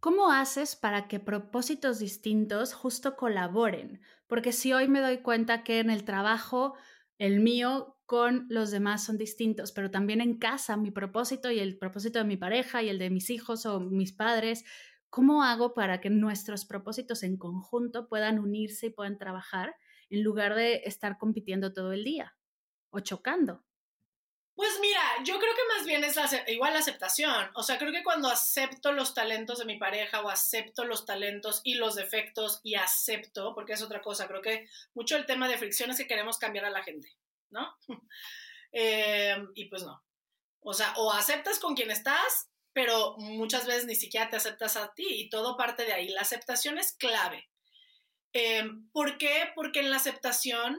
¿Cómo 0.00 0.30
haces 0.30 0.74
para 0.74 1.06
que 1.06 1.20
propósitos 1.20 1.98
distintos 1.98 2.72
justo 2.72 3.14
colaboren? 3.14 4.00
Porque 4.28 4.52
si 4.52 4.72
hoy 4.72 4.88
me 4.88 5.00
doy 5.00 5.18
cuenta 5.18 5.64
que 5.64 5.80
en 5.80 5.90
el 5.90 6.04
trabajo, 6.04 6.74
el 7.18 7.40
mío 7.40 7.96
con 8.06 8.46
los 8.48 8.70
demás 8.70 9.04
son 9.04 9.18
distintos, 9.18 9.72
pero 9.72 9.90
también 9.90 10.20
en 10.20 10.38
casa 10.38 10.76
mi 10.76 10.90
propósito 10.90 11.50
y 11.50 11.58
el 11.58 11.78
propósito 11.78 12.18
de 12.20 12.24
mi 12.24 12.36
pareja 12.36 12.82
y 12.82 12.88
el 12.88 12.98
de 12.98 13.10
mis 13.10 13.30
hijos 13.30 13.66
o 13.66 13.80
mis 13.80 14.12
padres, 14.12 14.64
¿cómo 15.10 15.42
hago 15.42 15.74
para 15.74 16.00
que 16.00 16.10
nuestros 16.10 16.64
propósitos 16.64 17.22
en 17.22 17.36
conjunto 17.38 18.08
puedan 18.08 18.38
unirse 18.38 18.86
y 18.86 18.90
puedan 18.90 19.18
trabajar 19.18 19.74
en 20.10 20.22
lugar 20.22 20.54
de 20.54 20.82
estar 20.84 21.18
compitiendo 21.18 21.72
todo 21.72 21.92
el 21.92 22.04
día 22.04 22.36
o 22.90 23.00
chocando? 23.00 23.67
Pues 24.58 24.72
mira, 24.80 25.00
yo 25.22 25.38
creo 25.38 25.54
que 25.54 25.76
más 25.76 25.86
bien 25.86 26.02
es 26.02 26.16
igual 26.48 26.72
la 26.72 26.80
aceptación. 26.80 27.48
O 27.54 27.62
sea, 27.62 27.78
creo 27.78 27.92
que 27.92 28.02
cuando 28.02 28.28
acepto 28.28 28.90
los 28.90 29.14
talentos 29.14 29.60
de 29.60 29.64
mi 29.64 29.78
pareja 29.78 30.20
o 30.20 30.28
acepto 30.28 30.84
los 30.84 31.06
talentos 31.06 31.60
y 31.62 31.74
los 31.74 31.94
defectos 31.94 32.60
y 32.64 32.74
acepto, 32.74 33.54
porque 33.54 33.74
es 33.74 33.82
otra 33.82 34.02
cosa, 34.02 34.26
creo 34.26 34.42
que 34.42 34.68
mucho 34.94 35.16
el 35.16 35.26
tema 35.26 35.46
de 35.46 35.58
fricción 35.58 35.92
es 35.92 35.98
que 35.98 36.08
queremos 36.08 36.38
cambiar 36.38 36.64
a 36.64 36.70
la 36.70 36.82
gente. 36.82 37.16
¿no? 37.50 37.72
Em, 38.72 39.48
y 39.54 39.66
pues 39.66 39.84
no. 39.84 40.02
O 40.60 40.74
sea, 40.74 40.92
o 40.96 41.12
aceptas 41.12 41.60
con 41.60 41.76
quien 41.76 41.92
estás, 41.92 42.50
pero 42.72 43.14
muchas 43.16 43.64
veces 43.64 43.86
ni 43.86 43.94
siquiera 43.94 44.28
te 44.28 44.38
aceptas 44.38 44.76
a 44.76 44.92
ti 44.92 45.06
y 45.08 45.30
todo 45.30 45.56
parte 45.56 45.84
de 45.84 45.92
ahí. 45.92 46.08
La 46.08 46.22
aceptación 46.22 46.78
es 46.78 46.96
clave. 46.96 47.48
Em, 48.32 48.90
¿Por 48.90 49.18
qué? 49.18 49.52
Porque 49.54 49.78
en 49.78 49.90
la 49.90 49.98
aceptación, 49.98 50.76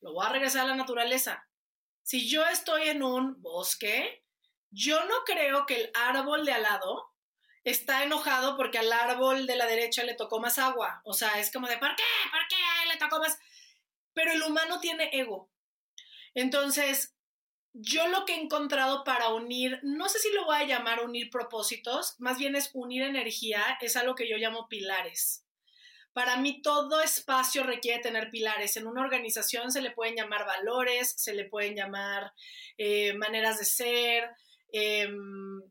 lo 0.00 0.14
voy 0.14 0.26
a 0.26 0.30
regresar 0.30 0.64
a 0.64 0.70
la 0.70 0.74
naturaleza. 0.74 1.48
Si 2.10 2.28
yo 2.28 2.44
estoy 2.44 2.88
en 2.88 3.04
un 3.04 3.40
bosque, 3.40 4.24
yo 4.72 5.04
no 5.04 5.14
creo 5.24 5.64
que 5.64 5.76
el 5.76 5.90
árbol 5.94 6.44
de 6.44 6.50
al 6.50 6.64
lado 6.64 7.08
está 7.62 8.02
enojado 8.02 8.56
porque 8.56 8.78
al 8.78 8.92
árbol 8.92 9.46
de 9.46 9.54
la 9.54 9.64
derecha 9.64 10.02
le 10.02 10.16
tocó 10.16 10.40
más 10.40 10.58
agua. 10.58 11.02
O 11.04 11.12
sea, 11.12 11.38
es 11.38 11.52
como 11.52 11.68
de, 11.68 11.78
¿por 11.78 11.94
qué? 11.94 12.02
¿Por 12.32 12.40
qué 12.48 12.56
le 12.92 12.98
tocó 12.98 13.20
más? 13.20 13.38
Pero 14.12 14.32
el 14.32 14.42
humano 14.42 14.80
tiene 14.80 15.10
ego. 15.12 15.52
Entonces, 16.34 17.14
yo 17.74 18.08
lo 18.08 18.24
que 18.24 18.34
he 18.34 18.40
encontrado 18.40 19.04
para 19.04 19.28
unir, 19.28 19.78
no 19.84 20.08
sé 20.08 20.18
si 20.18 20.32
lo 20.32 20.46
voy 20.46 20.56
a 20.56 20.66
llamar 20.66 21.04
unir 21.04 21.30
propósitos, 21.30 22.16
más 22.18 22.38
bien 22.38 22.56
es 22.56 22.70
unir 22.74 23.04
energía, 23.04 23.78
es 23.80 23.94
algo 23.96 24.16
que 24.16 24.28
yo 24.28 24.36
llamo 24.36 24.66
pilares. 24.66 25.46
Para 26.12 26.36
mí 26.36 26.60
todo 26.62 27.00
espacio 27.00 27.62
requiere 27.62 28.02
tener 28.02 28.30
pilares. 28.30 28.76
En 28.76 28.86
una 28.86 29.02
organización 29.02 29.70
se 29.70 29.80
le 29.80 29.92
pueden 29.92 30.16
llamar 30.16 30.44
valores, 30.44 31.14
se 31.16 31.34
le 31.34 31.44
pueden 31.44 31.76
llamar 31.76 32.32
eh, 32.78 33.14
maneras 33.14 33.58
de 33.58 33.64
ser, 33.64 34.30
em, 34.72 35.62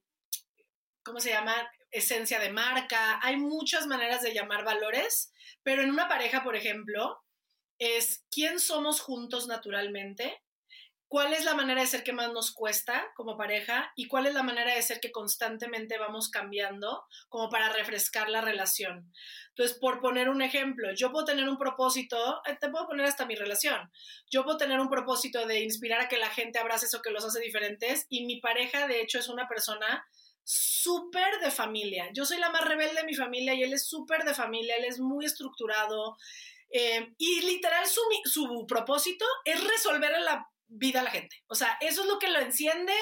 ¿cómo 1.04 1.20
se 1.20 1.32
llama? 1.32 1.54
Esencia 1.92 2.40
de 2.40 2.52
marca. 2.52 3.20
Hay 3.22 3.36
muchas 3.38 3.88
maneras 3.88 4.22
de 4.22 4.34
llamar 4.34 4.64
valores, 4.64 5.34
pero 5.64 5.82
en 5.82 5.90
una 5.90 6.08
pareja, 6.08 6.44
por 6.44 6.56
ejemplo, 6.56 7.20
es 7.80 8.26
quién 8.30 8.60
somos 8.60 9.02
juntos 9.02 9.48
naturalmente, 9.48 10.42
cuál 11.10 11.34
es 11.34 11.44
la 11.44 11.56
manera 11.56 11.82
de 11.82 11.88
ser 11.88 12.04
que 12.04 12.14
más 12.14 12.32
nos 12.32 12.52
cuesta 12.52 13.12
como 13.16 13.36
pareja 13.36 13.92
y 13.96 14.08
cuál 14.08 14.28
es 14.28 14.36
la 14.36 14.44
manera 14.44 14.76
de 14.76 14.82
ser 14.84 15.00
que 15.00 15.12
constantemente 15.12 15.98
vamos 15.98 16.30
cambiando 16.30 17.04
como 17.30 17.50
para 17.50 17.74
refrescar 17.74 18.30
la 18.30 18.42
relación. 18.42 19.12
Entonces, 19.50 19.78
por 19.80 20.02
poner 20.02 20.30
un 20.30 20.44
ejemplo, 20.44 20.94
yo 20.94 21.12
puedo 21.12 21.26
tener 21.26 21.50
un 21.50 21.58
propósito, 21.58 22.42
eh, 22.46 22.56
te 22.62 22.70
puedo 22.70 22.88
poner 22.88 23.08
hasta 23.08 23.26
mi 23.26 23.34
relación, 23.34 23.92
yo 24.30 24.44
puedo 24.44 24.58
tener 24.58 24.80
un 24.80 24.88
propósito 24.88 25.48
de 25.48 25.62
inspirar 25.62 26.00
a 26.00 26.08
que 26.08 26.18
la 26.18 26.30
gente 26.30 26.60
abrace 26.60 26.86
eso 26.86 27.02
que 27.02 27.10
los 27.10 27.26
hace 27.26 27.40
diferentes 27.40 28.06
y 28.08 28.26
mi 28.26 28.40
pareja, 28.40 28.88
de 28.88 29.02
hecho, 29.02 29.18
es 29.18 29.30
una 29.30 29.48
persona 29.48 30.06
súper 30.44 31.40
de 31.40 31.50
familia. 31.50 32.10
Yo 32.14 32.24
soy 32.24 32.38
la 32.38 32.52
más 32.52 32.66
rebelde 32.66 33.02
de 33.02 33.04
mi 33.04 33.16
familia 33.16 33.56
y 33.56 33.64
él 33.64 33.74
es 33.74 33.88
súper 33.88 34.26
de 34.26 34.36
familia, 34.36 34.76
él 34.78 34.86
es 34.86 35.00
muy 35.00 35.26
estructurado. 35.26 36.18
Eh, 36.72 37.14
y 37.18 37.42
literal 37.42 37.88
su, 37.88 38.02
su 38.26 38.68
propósito 38.68 39.26
es 39.44 39.64
resolver 39.64 40.12
la 40.22 40.48
vida 40.70 41.02
a 41.02 41.04
la 41.04 41.12
gente. 41.12 41.44
O 41.48 41.56
sea, 41.56 41.78
eso 41.82 42.04
es 42.04 42.08
lo 42.08 42.20
que 42.20 42.30
lo 42.30 42.40
enciende, 42.40 42.94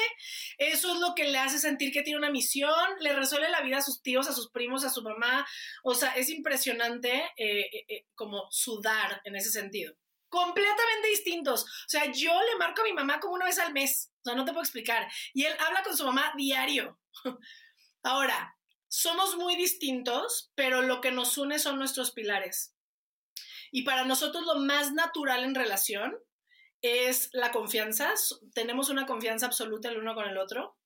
eso 0.57 0.93
es 0.93 0.99
lo 0.99 1.13
que 1.13 1.25
le 1.25 1.37
hace 1.37 1.59
sentir 1.59 1.91
que 1.91 2.01
tiene 2.01 2.17
una 2.17 2.31
misión, 2.31 2.73
le 2.99 3.13
resuelve 3.13 3.49
la 3.49 3.61
vida 3.61 3.77
a 3.77 3.81
sus 3.81 4.01
tíos, 4.01 4.27
a 4.27 4.33
sus 4.33 4.49
primos, 4.49 4.83
a 4.83 4.89
su 4.89 5.01
mamá. 5.03 5.45
O 5.83 5.93
sea, 5.93 6.11
es 6.11 6.29
impresionante 6.29 7.13
eh, 7.37 7.61
eh, 7.61 7.85
eh, 7.87 8.05
como 8.15 8.47
sudar 8.49 9.21
en 9.25 9.35
ese 9.35 9.51
sentido. 9.51 9.93
Completamente 10.29 11.09
distintos. 11.09 11.63
O 11.63 11.89
sea, 11.89 12.11
yo 12.11 12.31
le 12.41 12.57
marco 12.57 12.81
a 12.81 12.85
mi 12.85 12.93
mamá 12.93 13.19
como 13.19 13.35
una 13.35 13.45
vez 13.45 13.59
al 13.59 13.73
mes. 13.73 14.11
O 14.21 14.29
sea, 14.29 14.35
no 14.35 14.45
te 14.45 14.51
puedo 14.51 14.63
explicar. 14.63 15.07
Y 15.33 15.45
él 15.45 15.53
habla 15.59 15.83
con 15.83 15.95
su 15.95 16.05
mamá 16.05 16.33
diario. 16.35 16.99
Ahora, 18.03 18.57
somos 18.87 19.35
muy 19.35 19.55
distintos, 19.55 20.51
pero 20.55 20.81
lo 20.81 21.01
que 21.01 21.11
nos 21.11 21.37
une 21.37 21.59
son 21.59 21.77
nuestros 21.77 22.11
pilares. 22.11 22.73
Y 23.71 23.83
para 23.83 24.05
nosotros 24.05 24.45
lo 24.45 24.55
más 24.55 24.93
natural 24.93 25.43
en 25.43 25.55
relación 25.55 26.17
es 26.87 27.29
la 27.33 27.51
confianza, 27.51 28.13
tenemos 28.53 28.89
una 28.89 29.05
confianza 29.05 29.45
absoluta 29.45 29.89
el 29.89 29.97
uno 29.97 30.15
con 30.15 30.27
el 30.27 30.37
otro. 30.37 30.77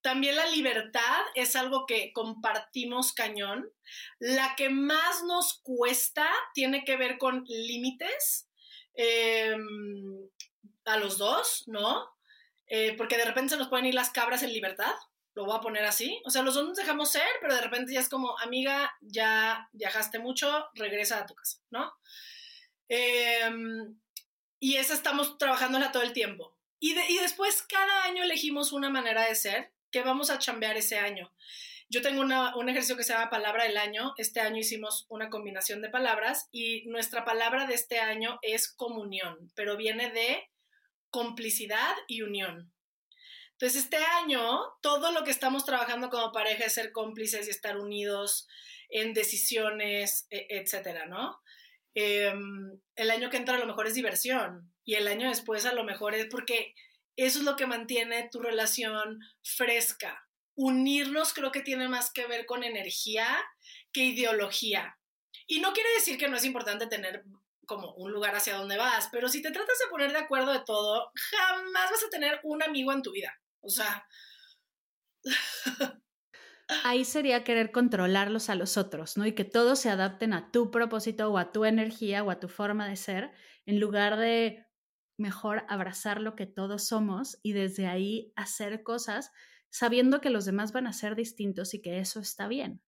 También 0.00 0.36
la 0.36 0.46
libertad 0.46 1.24
es 1.34 1.56
algo 1.56 1.84
que 1.86 2.12
compartimos 2.12 3.12
cañón. 3.12 3.70
La 4.18 4.54
que 4.56 4.70
más 4.70 5.24
nos 5.24 5.60
cuesta 5.62 6.28
tiene 6.54 6.84
que 6.84 6.96
ver 6.96 7.18
con 7.18 7.44
límites 7.46 8.48
em, 8.94 10.28
a 10.84 10.96
los 10.98 11.18
dos, 11.18 11.64
¿no? 11.66 12.08
Eh, 12.66 12.94
porque 12.96 13.16
de 13.16 13.24
repente 13.24 13.50
se 13.50 13.56
nos 13.56 13.68
pueden 13.68 13.86
ir 13.86 13.94
las 13.94 14.10
cabras 14.10 14.42
en 14.42 14.52
libertad, 14.52 14.94
lo 15.34 15.46
voy 15.46 15.56
a 15.56 15.60
poner 15.60 15.84
así. 15.84 16.20
O 16.24 16.30
sea, 16.30 16.42
los 16.42 16.54
dos 16.54 16.66
nos 16.66 16.76
dejamos 16.76 17.10
ser, 17.10 17.28
pero 17.40 17.54
de 17.54 17.60
repente 17.60 17.92
ya 17.92 18.00
es 18.00 18.08
como, 18.08 18.38
amiga, 18.38 18.92
ya 19.00 19.68
viajaste 19.72 20.18
mucho, 20.18 20.68
regresa 20.74 21.18
a 21.18 21.26
tu 21.26 21.34
casa, 21.34 21.58
¿no? 21.70 21.92
Eh, 22.88 23.50
y 24.60 24.76
esa 24.76 24.94
estamos 24.94 25.38
trabajándola 25.38 25.92
todo 25.92 26.02
el 26.02 26.12
tiempo. 26.12 26.56
Y, 26.80 26.94
después 26.94 27.62
cada 27.62 28.04
año 28.04 28.22
elegimos 28.22 28.72
una 28.72 28.88
manera 28.88 29.24
de 29.24 29.34
ser 29.34 29.72
que 29.90 30.02
vamos 30.02 30.30
a 30.30 30.38
chambear 30.38 30.76
ese 30.76 30.98
año. 30.98 31.32
Yo 31.88 32.02
tengo 32.02 32.20
un 32.20 32.68
ejercicio 32.68 32.96
que 32.96 33.02
se 33.02 33.14
llama 33.14 33.30
palabra 33.30 33.64
del 33.64 33.78
año. 33.78 34.12
Este 34.18 34.40
año 34.40 34.58
hicimos 34.58 35.06
una 35.08 35.30
combinación 35.30 35.80
de 35.80 35.88
palabras 35.88 36.48
y 36.52 36.84
nuestra 36.86 37.24
palabra 37.24 37.66
de 37.66 37.74
este 37.74 37.98
año 37.98 38.38
es 38.42 38.68
comunión, 38.68 39.50
pero 39.54 39.76
viene 39.76 40.10
de 40.10 40.50
complicidad 41.10 41.96
y 42.06 42.22
unión. 42.22 42.72
Entonces, 43.52 43.84
este 43.84 43.96
año, 43.96 44.60
todo 44.82 45.10
lo 45.10 45.24
que 45.24 45.32
estamos 45.32 45.64
trabajando 45.64 46.10
como 46.10 46.30
pareja 46.30 46.66
es 46.66 46.74
ser 46.74 46.92
cómplices 46.92 47.48
y 47.48 47.50
estar 47.50 47.76
unidos 47.76 48.46
en 48.88 49.14
decisiones, 49.14 50.28
e, 50.30 50.46
etcétera, 50.50 51.06
¿no? 51.06 51.40
Em, 52.00 52.80
el 52.94 53.10
año 53.10 53.28
que 53.28 53.38
entra 53.38 53.56
a 53.56 53.58
lo 53.58 53.66
mejor 53.66 53.88
es 53.88 53.94
diversión 53.94 54.72
y 54.84 54.94
el 54.94 55.08
año 55.08 55.28
después 55.28 55.66
a 55.66 55.72
lo 55.72 55.82
mejor 55.82 56.14
es 56.14 56.26
porque 56.30 56.72
eso 57.16 57.40
es 57.40 57.44
lo 57.44 57.56
que 57.56 57.66
mantiene 57.66 58.28
tu 58.30 58.38
relación 58.38 59.18
fresca. 59.42 60.24
Unirnos 60.54 61.34
creo 61.34 61.50
que 61.50 61.60
tiene 61.60 61.88
más 61.88 62.12
que 62.12 62.28
ver 62.28 62.46
con 62.46 62.62
energía 62.62 63.26
que 63.92 64.04
ideología. 64.04 64.96
Y 65.48 65.58
no 65.58 65.72
quiere 65.72 65.92
decir 65.94 66.18
que 66.18 66.28
no 66.28 66.36
es 66.36 66.44
importante 66.44 66.86
tener 66.86 67.24
como 67.66 67.92
un 67.94 68.12
lugar 68.12 68.36
hacia 68.36 68.54
donde 68.54 68.76
vas, 68.76 69.08
pero 69.10 69.28
si 69.28 69.42
te 69.42 69.50
tratas 69.50 69.78
de 69.80 69.90
poner 69.90 70.12
de 70.12 70.18
acuerdo 70.18 70.52
de 70.52 70.62
todo, 70.64 71.10
jamás 71.32 71.90
vas 71.90 72.04
a 72.04 72.10
tener 72.10 72.38
un 72.44 72.62
amigo 72.62 72.92
en 72.92 73.02
tu 73.02 73.10
vida. 73.10 73.36
O 73.60 73.70
sea... 73.70 74.06
ahí 76.84 77.04
sería 77.04 77.44
querer 77.44 77.72
controlarlos 77.72 78.50
a 78.50 78.54
los 78.54 78.76
otros, 78.76 79.16
¿no? 79.16 79.26
Y 79.26 79.32
que 79.32 79.44
todos 79.44 79.78
se 79.78 79.90
adapten 79.90 80.32
a 80.32 80.50
tu 80.50 80.70
propósito 80.70 81.30
o 81.30 81.38
a 81.38 81.52
tu 81.52 81.64
energía 81.64 82.22
o 82.24 82.30
a 82.30 82.40
tu 82.40 82.48
forma 82.48 82.88
de 82.88 82.96
ser, 82.96 83.32
en 83.66 83.80
lugar 83.80 84.16
de 84.16 84.66
mejor 85.18 85.64
abrazar 85.68 86.20
lo 86.20 86.36
que 86.36 86.46
todos 86.46 86.84
somos 86.86 87.38
y 87.42 87.52
desde 87.52 87.86
ahí 87.86 88.32
hacer 88.36 88.82
cosas 88.82 89.32
sabiendo 89.70 90.20
que 90.20 90.30
los 90.30 90.44
demás 90.44 90.72
van 90.72 90.86
a 90.86 90.92
ser 90.92 91.16
distintos 91.16 91.74
y 91.74 91.82
que 91.82 91.98
eso 91.98 92.20
está 92.20 92.48
bien 92.48 92.82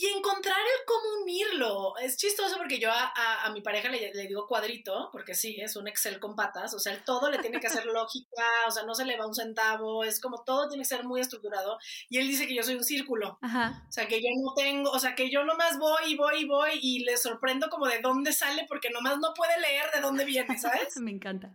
y 0.00 0.06
encontrar 0.16 0.60
el 0.60 0.86
cómo 0.86 1.22
unirlo. 1.22 1.96
Es 1.96 2.16
chistoso 2.16 2.56
porque 2.56 2.78
yo 2.78 2.88
a, 2.92 3.50
mi 3.52 3.62
pareja 3.62 3.88
le, 3.88 4.12
digo 4.28 4.46
cuadrito, 4.46 5.08
porque 5.10 5.34
sí, 5.34 5.56
es 5.60 5.74
un 5.74 5.88
Excel 5.88 6.20
con 6.20 6.36
patas, 6.36 6.72
o 6.72 6.78
sea, 6.78 6.96
todo 7.04 7.28
le 7.28 7.38
tiene 7.38 7.58
que 7.58 7.66
hacer 7.66 7.84
lógica, 7.84 8.44
o 8.68 8.70
sea, 8.70 8.84
no 8.84 8.94
se 8.94 9.04
le 9.04 9.16
va 9.16 9.26
un 9.26 9.34
centavo, 9.34 10.04
es 10.04 10.20
como 10.20 10.44
todo 10.44 10.68
tiene 10.68 10.84
que 10.84 10.88
ser 10.88 11.02
muy 11.02 11.20
estructurado. 11.20 11.78
Y 12.08 12.18
él 12.18 12.28
dice 12.28 12.46
que 12.46 12.54
yo 12.54 12.62
soy 12.62 12.76
un 12.76 12.84
círculo, 12.84 13.40
o 13.42 13.90
sea, 13.92 14.06
que 14.06 14.22
yo 14.22 14.28
no 14.40 14.54
tengo, 14.54 14.88
o 14.88 15.00
sea, 15.00 15.16
que 15.16 15.30
yo 15.30 15.42
nomás 15.42 15.80
voy 15.80 16.12
y 16.12 16.16
voy 16.16 16.42
y 16.42 16.44
voy 16.46 16.70
y 16.80 17.00
le 17.00 17.16
sorprendo 17.16 17.68
como 17.68 17.88
de 17.88 17.98
dónde 18.00 18.32
sale 18.32 18.66
porque 18.68 18.90
nomás 18.90 19.18
no 19.18 19.34
puede 19.34 19.58
leer 19.60 19.90
de 19.92 20.00
dónde 20.00 20.24
viene, 20.24 20.56
¿sabes? 20.58 20.96
Me 21.00 21.10
encanta 21.10 21.52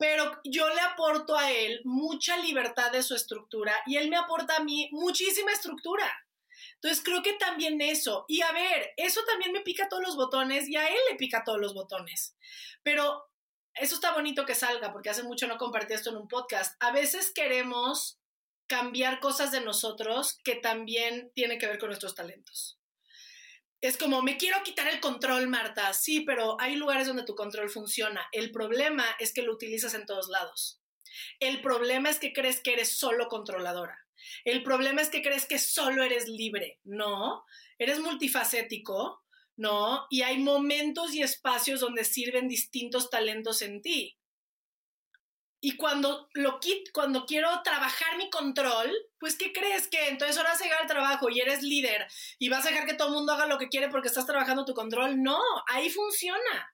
pero 0.00 0.40
yo 0.44 0.68
le 0.68 0.80
aporto 0.80 1.36
a 1.36 1.50
él 1.50 1.80
mucha 1.84 2.36
libertad 2.36 2.92
de 2.92 3.02
su 3.02 3.16
estructura 3.16 3.74
y 3.84 3.96
él 3.96 4.08
me 4.08 4.16
aporta 4.16 4.54
a 4.58 4.62
mí 4.62 4.88
muchísima 4.92 5.50
estructura. 5.50 6.06
Entonces 6.74 7.02
creo 7.04 7.22
que 7.22 7.34
también 7.34 7.80
eso, 7.80 8.24
y 8.28 8.42
a 8.42 8.52
ver, 8.52 8.92
eso 8.96 9.24
también 9.24 9.52
me 9.52 9.60
pica 9.60 9.88
todos 9.88 10.02
los 10.02 10.16
botones 10.16 10.68
y 10.68 10.76
a 10.76 10.88
él 10.88 10.98
le 11.10 11.16
pica 11.16 11.44
todos 11.44 11.60
los 11.60 11.74
botones. 11.74 12.36
Pero 12.82 13.28
eso 13.74 13.94
está 13.94 14.12
bonito 14.12 14.44
que 14.44 14.54
salga, 14.54 14.92
porque 14.92 15.10
hace 15.10 15.22
mucho 15.22 15.46
no 15.46 15.56
compartí 15.56 15.94
esto 15.94 16.10
en 16.10 16.16
un 16.16 16.28
podcast. 16.28 16.76
A 16.80 16.92
veces 16.92 17.32
queremos 17.32 18.18
cambiar 18.66 19.20
cosas 19.20 19.50
de 19.50 19.60
nosotros 19.60 20.38
que 20.44 20.56
también 20.56 21.32
tiene 21.34 21.58
que 21.58 21.66
ver 21.66 21.78
con 21.78 21.88
nuestros 21.88 22.14
talentos. 22.14 22.78
Es 23.80 23.96
como, 23.96 24.22
me 24.22 24.36
quiero 24.36 24.62
quitar 24.64 24.88
el 24.88 25.00
control, 25.00 25.46
Marta. 25.46 25.92
Sí, 25.94 26.20
pero 26.20 26.60
hay 26.60 26.74
lugares 26.74 27.06
donde 27.06 27.24
tu 27.24 27.36
control 27.36 27.70
funciona. 27.70 28.26
El 28.32 28.50
problema 28.50 29.04
es 29.20 29.32
que 29.32 29.42
lo 29.42 29.52
utilizas 29.52 29.94
en 29.94 30.04
todos 30.04 30.28
lados. 30.28 30.80
El 31.38 31.60
problema 31.60 32.10
es 32.10 32.18
que 32.18 32.32
crees 32.32 32.60
que 32.60 32.72
eres 32.72 32.98
solo 32.98 33.28
controladora. 33.28 34.07
El 34.44 34.62
problema 34.62 35.02
es 35.02 35.08
que 35.08 35.22
crees 35.22 35.46
que 35.46 35.58
solo 35.58 36.02
eres 36.02 36.28
libre. 36.28 36.80
No, 36.84 37.44
eres 37.78 38.00
multifacético, 38.00 39.24
¿no? 39.56 40.06
Y 40.10 40.22
hay 40.22 40.38
momentos 40.38 41.14
y 41.14 41.22
espacios 41.22 41.80
donde 41.80 42.04
sirven 42.04 42.48
distintos 42.48 43.10
talentos 43.10 43.62
en 43.62 43.82
ti. 43.82 44.18
Y 45.60 45.76
cuando 45.76 46.28
lo 46.34 46.60
cuando 46.92 47.26
quiero 47.26 47.48
trabajar 47.64 48.16
mi 48.16 48.30
control, 48.30 48.92
pues 49.18 49.36
¿qué 49.36 49.52
crees 49.52 49.88
que 49.88 50.08
entonces 50.08 50.36
ahora 50.36 50.50
vas 50.50 50.60
a 50.60 50.64
llegar 50.64 50.82
al 50.82 50.86
trabajo 50.86 51.28
y 51.30 51.40
eres 51.40 51.62
líder 51.62 52.06
y 52.38 52.48
vas 52.48 52.64
a 52.64 52.68
dejar 52.68 52.86
que 52.86 52.94
todo 52.94 53.08
el 53.08 53.14
mundo 53.14 53.32
haga 53.32 53.46
lo 53.46 53.58
que 53.58 53.68
quiere 53.68 53.88
porque 53.88 54.06
estás 54.06 54.26
trabajando 54.26 54.64
tu 54.64 54.74
control? 54.74 55.20
No, 55.20 55.40
ahí 55.66 55.90
funciona. 55.90 56.72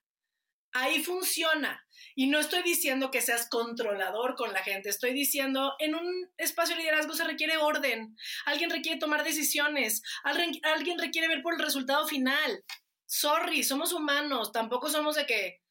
Ahí 0.75 1.01
funciona. 1.01 1.81
Y 2.15 2.27
no 2.27 2.37
estoy 2.37 2.61
diciendo 2.61 3.09
que 3.09 3.21
seas 3.21 3.47
controlador 3.47 4.35
con 4.35 4.51
la 4.51 4.61
gente, 4.61 4.89
estoy 4.89 5.13
diciendo, 5.13 5.73
en 5.79 5.95
un 5.95 6.29
espacio 6.37 6.75
de 6.75 6.81
liderazgo 6.81 7.13
se 7.13 7.23
requiere 7.23 7.55
orden, 7.55 8.17
alguien 8.45 8.69
requiere 8.69 8.99
tomar 8.99 9.23
decisiones, 9.23 10.01
alguien, 10.23 10.59
alguien 10.63 10.99
requiere 10.99 11.29
ver 11.29 11.41
por 11.41 11.53
el 11.53 11.61
resultado 11.61 12.05
final. 12.05 12.61
Sorry, 13.05 13.63
somos 13.63 13.93
humanos, 13.93 14.51
tampoco 14.51 14.89
somos 14.89 15.15
de 15.15 15.25
que, 15.25 15.61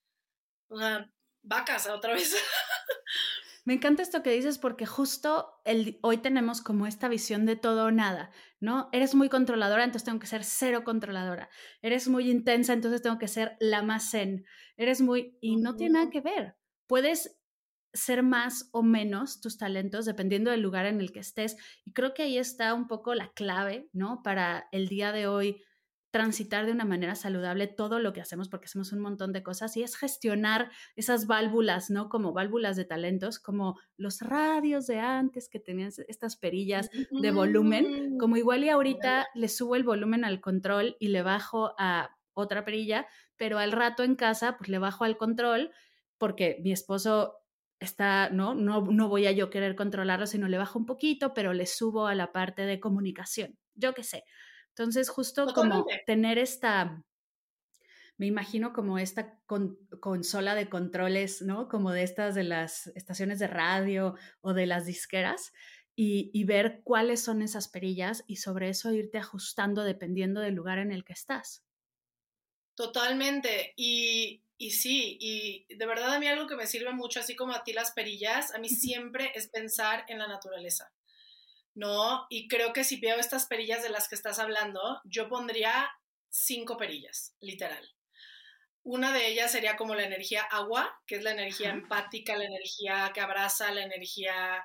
o 0.69 0.79
sea, 0.79 1.07
vacas 1.43 1.87
otra 1.87 2.15
vez. 2.15 2.35
Me 3.65 3.75
encanta 3.75 4.03
esto 4.03 4.23
que 4.23 4.31
dices 4.31 4.59
porque 4.59 4.85
justo 4.85 5.61
el, 5.65 5.99
hoy 6.03 6.19
tenemos 6.19 6.61
como 6.61 6.87
esta 6.87 7.09
visión 7.09 7.47
de 7.47 7.57
todo 7.57 7.87
o 7.87 7.91
nada, 7.91 8.31
¿no? 8.61 8.91
Eres 8.93 9.15
muy 9.15 9.31
controladora, 9.31 9.85
entonces 9.85 10.05
tengo 10.05 10.19
que 10.19 10.27
ser 10.27 10.45
cero 10.45 10.85
controladora. 10.85 11.49
Eres 11.81 12.09
muy 12.09 12.31
intensa, 12.31 12.75
entonces 12.75 13.01
tengo 13.01 13.19
que 13.19 13.29
ser 13.29 13.57
la 13.61 13.83
más 13.83 14.11
zen. 14.11 14.45
Eres 14.77 15.01
muy... 15.01 15.39
Y 15.41 15.57
no 15.57 15.77
tiene 15.77 15.95
nada 15.95 16.11
que 16.11 16.21
ver. 16.21 16.57
Puedes 16.87 17.41
ser 17.95 18.23
más 18.23 18.69
o 18.73 18.83
menos 18.83 19.41
tus 19.41 19.57
talentos 19.57 20.05
dependiendo 20.05 20.51
del 20.51 20.61
lugar 20.61 20.85
en 20.85 21.01
el 21.01 21.13
que 21.13 21.21
estés. 21.21 21.57
Y 21.87 21.93
creo 21.93 22.13
que 22.13 22.25
ahí 22.25 22.37
está 22.37 22.75
un 22.75 22.87
poco 22.87 23.15
la 23.15 23.33
clave, 23.33 23.89
¿no? 23.93 24.23
Para 24.23 24.69
el 24.73 24.89
día 24.89 25.13
de 25.13 25.27
hoy 25.27 25.63
transitar 26.15 26.65
de 26.65 26.71
una 26.71 26.85
manera 26.85 27.17
saludable 27.17 27.67
todo 27.67 27.99
lo 27.99 28.13
que 28.13 28.21
hacemos, 28.21 28.49
porque 28.49 28.67
hacemos 28.67 28.93
un 28.93 29.01
montón 29.01 29.33
de 29.33 29.43
cosas, 29.43 29.77
y 29.77 29.83
es 29.83 29.97
gestionar 29.97 30.71
esas 30.95 31.27
válvulas, 31.27 31.91
¿no? 31.91 32.09
Como 32.09 32.33
válvulas 32.33 32.77
de 32.77 32.85
talentos, 32.85 33.41
como 33.41 33.81
los 33.97 34.21
radios 34.21 34.87
de 34.87 35.01
antes 35.01 35.49
que 35.49 35.59
tenían 35.59 35.91
estas 36.07 36.37
perillas 36.37 36.89
de 37.11 37.31
volumen, 37.33 38.17
como 38.17 38.37
igual 38.37 38.63
y 38.63 38.69
ahorita 38.69 39.27
le 39.35 39.49
subo 39.49 39.75
el 39.75 39.83
volumen 39.83 40.25
al 40.25 40.41
control 40.41 40.97
y 41.01 41.09
le 41.09 41.23
bajo 41.23 41.75
a 41.79 42.17
otra 42.33 42.65
perilla, 42.65 43.09
pero 43.35 43.59
al 43.59 43.73
rato 43.73 44.05
en 44.05 44.15
casa, 44.15 44.57
pues 44.57 44.71
le 44.71 44.79
bajo 44.79 45.03
al 45.03 45.17
control 45.17 45.73
porque 46.17 46.61
mi 46.63 46.71
esposo 46.71 47.41
está, 47.81 48.31
¿no? 48.31 48.55
No, 48.55 48.83
no 48.83 49.09
voy 49.09 49.27
a 49.27 49.33
yo 49.33 49.51
querer 49.51 49.75
controlarlo, 49.75 50.29
sino 50.29 50.47
le 50.47 50.59
bajo 50.59 50.79
un 50.79 50.87
poquito, 50.87 51.35
pero 51.35 51.53
le 51.55 51.67
subo 51.67 52.07
a 52.07 52.15
la 52.15 52.31
parte 52.31 52.67
de 52.67 52.79
comunicación, 52.79 53.59
yo 53.75 53.95
qué 53.95 54.05
sé. 54.05 54.23
Entonces, 54.77 55.09
justo 55.09 55.47
como 55.55 55.87
tener 56.05 56.37
esta, 56.37 57.05
me 58.17 58.27
imagino 58.27 58.73
como 58.73 58.99
esta 58.99 59.39
consola 60.01 60.57
de 60.57 60.69
controles, 60.69 61.43
¿no? 61.43 61.69
Como 61.69 61.93
de 61.93 62.03
estas 62.03 62.35
de 62.35 62.43
las 62.43 62.89
estaciones 62.89 63.39
de 63.39 63.47
radio 63.47 64.17
o 64.41 64.53
de 64.53 64.67
las 64.67 64.85
disqueras 64.85 65.53
y, 65.95 66.33
y, 66.35 66.43
ver 66.43 66.81
cuáles 66.83 67.23
son 67.23 67.41
esas 67.41 67.69
perillas 67.69 68.25
y 68.27 68.37
sobre 68.37 68.69
eso 68.69 68.93
irte 68.93 69.19
ajustando 69.19 69.85
dependiendo 69.85 70.41
del 70.41 70.55
lugar 70.55 70.79
en 70.79 70.91
el 70.91 71.05
que 71.05 71.13
estás. 71.13 71.63
Totalmente. 72.75 73.75
Y, 73.77 74.43
y 74.59 74.73
sí, 74.73 75.17
y 75.21 75.73
de 75.73 75.87
verdad 75.87 76.15
a 76.15 76.19
mí 76.19 76.27
algo 76.27 76.49
que 76.49 76.57
me 76.57 76.67
sirve 76.67 76.93
mucho, 76.93 77.21
así 77.21 77.37
como 77.37 77.53
a 77.53 77.63
ti 77.63 77.73
las 77.73 77.93
perillas, 77.93 78.53
a 78.53 78.59
mí 78.59 78.69
siempre 78.69 79.31
es 79.37 79.47
pensar 79.47 80.05
en 80.09 80.19
la 80.19 80.27
naturaleza. 80.27 80.93
¿No? 81.75 82.27
Y 82.31 82.49
creo 82.49 82.73
que 82.73 82.85
si 82.85 83.01
veo 83.01 83.19
estas 83.19 83.47
perillas 83.47 83.83
de 83.83 83.91
las 83.91 84.09
que 84.09 84.15
estás 84.15 84.39
hablando, 84.39 85.01
yo 85.05 85.29
pondría 85.29 85.91
cinco 86.29 86.77
perillas, 86.77 87.35
literal. 87.41 87.89
Una 88.83 89.13
de 89.13 89.29
ellas 89.29 89.51
sería 89.51 89.77
como 89.77 89.95
la 89.95 90.05
energía 90.05 90.43
agua, 90.43 91.01
que 91.07 91.17
es 91.17 91.23
la 91.23 91.33
energía 91.33 91.71
empática, 91.71 92.37
la 92.37 92.45
energía 92.45 93.11
que 93.15 93.21
abraza, 93.21 93.73
la 93.73 93.83
energía 93.83 94.63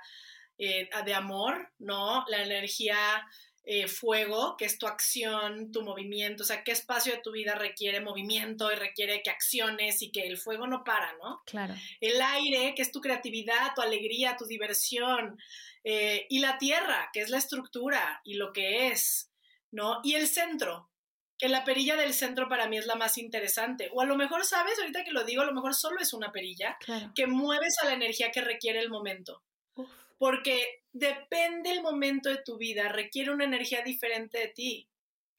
eh, 0.57 0.89
de 1.05 1.13
amor, 1.13 1.71
¿no? 1.79 2.25
La 2.27 2.43
energía 2.43 3.25
eh, 3.63 3.87
fuego, 3.87 4.55
que 4.57 4.65
es 4.65 4.77
tu 4.77 4.87
acción, 4.87 5.71
tu 5.71 5.83
movimiento, 5.83 6.43
o 6.43 6.45
sea, 6.45 6.63
qué 6.63 6.71
espacio 6.71 7.13
de 7.13 7.21
tu 7.21 7.31
vida 7.31 7.55
requiere 7.55 8.01
movimiento 8.01 8.71
y 8.71 8.75
requiere 8.75 9.21
que 9.21 9.29
acciones 9.29 10.01
y 10.01 10.11
que 10.11 10.27
el 10.27 10.37
fuego 10.37 10.65
no 10.65 10.83
para, 10.83 11.13
¿no? 11.21 11.41
Claro. 11.45 11.75
El 11.99 12.21
aire, 12.21 12.73
que 12.75 12.81
es 12.81 12.91
tu 12.91 13.01
creatividad, 13.01 13.73
tu 13.75 13.81
alegría, 13.81 14.37
tu 14.37 14.45
diversión, 14.45 15.37
eh, 15.83 16.25
y 16.29 16.39
la 16.39 16.57
tierra, 16.57 17.09
que 17.13 17.21
es 17.21 17.29
la 17.29 17.37
estructura 17.37 18.21
y 18.23 18.35
lo 18.35 18.51
que 18.53 18.87
es, 18.87 19.31
¿no? 19.71 19.99
Y 20.03 20.15
el 20.15 20.27
centro, 20.27 20.89
que 21.37 21.47
la 21.47 21.63
perilla 21.63 21.95
del 21.95 22.13
centro 22.13 22.49
para 22.49 22.67
mí 22.67 22.77
es 22.77 22.85
la 22.85 22.95
más 22.95 23.17
interesante. 23.17 23.89
O 23.93 24.01
a 24.01 24.05
lo 24.05 24.17
mejor, 24.17 24.45
¿sabes? 24.45 24.77
Ahorita 24.77 25.03
que 25.03 25.11
lo 25.11 25.23
digo, 25.23 25.41
a 25.41 25.45
lo 25.45 25.53
mejor 25.53 25.73
solo 25.73 25.99
es 26.01 26.13
una 26.13 26.31
perilla 26.31 26.77
que 27.15 27.27
mueves 27.27 27.75
a 27.81 27.85
la 27.85 27.93
energía 27.93 28.31
que 28.31 28.41
requiere 28.41 28.79
el 28.79 28.89
momento. 28.89 29.41
Porque 30.17 30.78
depende 30.93 31.71
el 31.71 31.81
momento 31.81 32.29
de 32.29 32.41
tu 32.43 32.57
vida, 32.57 32.89
requiere 32.89 33.31
una 33.31 33.45
energía 33.45 33.81
diferente 33.83 34.39
de 34.39 34.47
ti. 34.47 34.89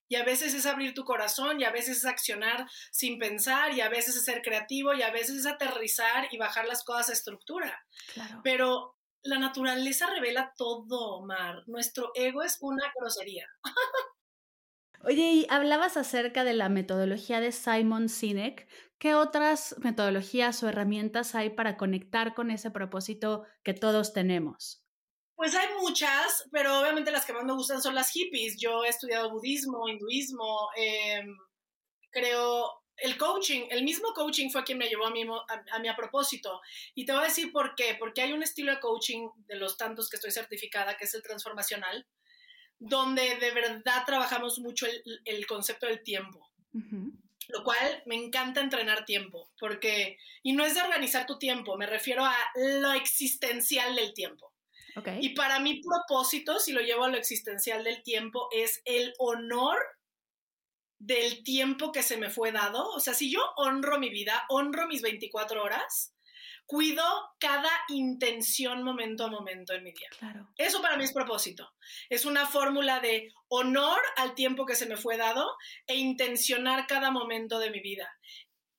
Y 0.08 0.16
a 0.16 0.24
veces 0.24 0.54
es 0.54 0.66
abrir 0.66 0.92
tu 0.92 1.04
corazón, 1.04 1.60
y 1.60 1.64
a 1.64 1.70
veces 1.70 1.98
es 1.98 2.04
accionar 2.04 2.66
sin 2.90 3.18
pensar, 3.18 3.72
y 3.72 3.80
a 3.80 3.88
veces 3.88 4.16
es 4.16 4.24
ser 4.24 4.42
creativo, 4.42 4.92
y 4.92 5.02
a 5.02 5.10
veces 5.12 5.36
es 5.36 5.46
aterrizar 5.46 6.26
y 6.32 6.36
bajar 6.36 6.66
las 6.66 6.82
cosas 6.82 7.10
a 7.10 7.12
estructura. 7.12 7.86
Pero 8.42 8.96
la 9.22 9.38
naturaleza 9.38 10.10
revela 10.10 10.52
todo, 10.56 11.24
Mar. 11.24 11.62
Nuestro 11.66 12.10
ego 12.14 12.42
es 12.42 12.58
una 12.60 12.92
grosería. 12.98 13.46
Oye, 15.02 15.32
y 15.32 15.46
hablabas 15.48 15.96
acerca 15.96 16.44
de 16.44 16.54
la 16.54 16.68
metodología 16.68 17.40
de 17.40 17.52
Simon 17.52 18.08
Sinek. 18.08 18.68
¿Qué 18.98 19.14
otras 19.14 19.76
metodologías 19.78 20.62
o 20.62 20.68
herramientas 20.68 21.34
hay 21.34 21.50
para 21.50 21.78
conectar 21.78 22.34
con 22.34 22.50
ese 22.50 22.70
propósito 22.70 23.44
que 23.62 23.72
todos 23.72 24.12
tenemos? 24.12 24.79
Pues 25.40 25.54
hay 25.54 25.68
muchas, 25.80 26.46
pero 26.52 26.80
obviamente 26.80 27.10
las 27.10 27.24
que 27.24 27.32
más 27.32 27.44
me 27.44 27.54
gustan 27.54 27.80
son 27.80 27.94
las 27.94 28.10
hippies. 28.10 28.58
Yo 28.58 28.84
he 28.84 28.90
estudiado 28.90 29.30
budismo, 29.30 29.88
hinduismo, 29.88 30.68
em, 30.76 31.34
creo 32.10 32.82
el 32.98 33.16
coaching, 33.16 33.62
el 33.70 33.82
mismo 33.82 34.12
coaching 34.12 34.50
fue 34.50 34.64
quien 34.64 34.76
me 34.76 34.90
llevó 34.90 35.06
a 35.06 35.10
mí 35.10 35.22
a, 35.22 35.88
a, 35.88 35.92
a, 35.92 35.96
propósito. 35.96 36.60
Y 36.94 37.06
te 37.06 37.12
voy 37.12 37.22
a 37.22 37.28
decir 37.28 37.52
por 37.52 37.74
qué. 37.74 37.96
Porque 37.98 38.20
hay 38.20 38.34
un 38.34 38.42
estilo 38.42 38.70
de 38.70 38.80
coaching 38.80 39.30
de 39.46 39.56
los 39.56 39.78
tantos 39.78 40.10
que 40.10 40.18
estoy 40.18 40.30
certificada, 40.30 40.98
que 40.98 41.06
es 41.06 41.14
el 41.14 41.22
transformacional, 41.22 42.06
donde 42.78 43.36
de 43.36 43.50
verdad 43.52 44.04
trabajamos 44.04 44.58
mucho 44.58 44.84
el, 44.84 45.22
el 45.24 45.46
concepto 45.46 45.86
del 45.86 46.02
tiempo. 46.02 46.50
Lo 47.48 47.64
cual 47.64 48.02
me 48.04 48.16
encanta 48.16 48.60
entrenar 48.60 49.06
tiempo, 49.06 49.48
porque, 49.58 50.18
y 50.42 50.52
no 50.52 50.66
es 50.66 50.74
de 50.74 50.82
organizar 50.82 51.24
tu 51.24 51.38
tiempo, 51.38 51.78
me 51.78 51.86
refiero 51.86 52.26
a 52.26 52.36
lo 52.56 52.92
existencial 52.92 53.96
del 53.96 54.12
tiempo. 54.12 54.49
Okay. 54.96 55.18
Y 55.20 55.34
para 55.34 55.60
mi 55.60 55.80
propósito, 55.80 56.58
si 56.58 56.72
lo 56.72 56.80
llevo 56.80 57.04
a 57.04 57.08
lo 57.08 57.16
existencial 57.16 57.84
del 57.84 58.02
tiempo, 58.02 58.48
es 58.52 58.82
el 58.84 59.12
honor 59.18 59.78
del 60.98 61.42
tiempo 61.42 61.92
que 61.92 62.02
se 62.02 62.16
me 62.16 62.30
fue 62.30 62.52
dado. 62.52 62.90
O 62.90 63.00
sea, 63.00 63.14
si 63.14 63.32
yo 63.32 63.40
honro 63.56 63.98
mi 63.98 64.10
vida, 64.10 64.44
honro 64.48 64.86
mis 64.86 65.02
24 65.02 65.62
horas, 65.62 66.14
cuido 66.66 67.02
cada 67.40 67.70
intención 67.88 68.84
momento 68.84 69.24
a 69.24 69.28
momento 69.28 69.72
en 69.72 69.82
mi 69.82 69.92
día. 69.92 70.08
Claro. 70.18 70.48
Eso 70.56 70.80
para 70.80 70.96
mí 70.96 71.02
es 71.02 71.12
propósito. 71.12 71.72
Es 72.08 72.24
una 72.24 72.46
fórmula 72.46 73.00
de 73.00 73.32
honor 73.48 73.98
al 74.16 74.36
tiempo 74.36 74.66
que 74.66 74.76
se 74.76 74.86
me 74.86 74.96
fue 74.96 75.16
dado 75.16 75.56
e 75.88 75.96
intencionar 75.96 76.86
cada 76.86 77.10
momento 77.10 77.58
de 77.58 77.70
mi 77.70 77.80
vida. 77.80 78.08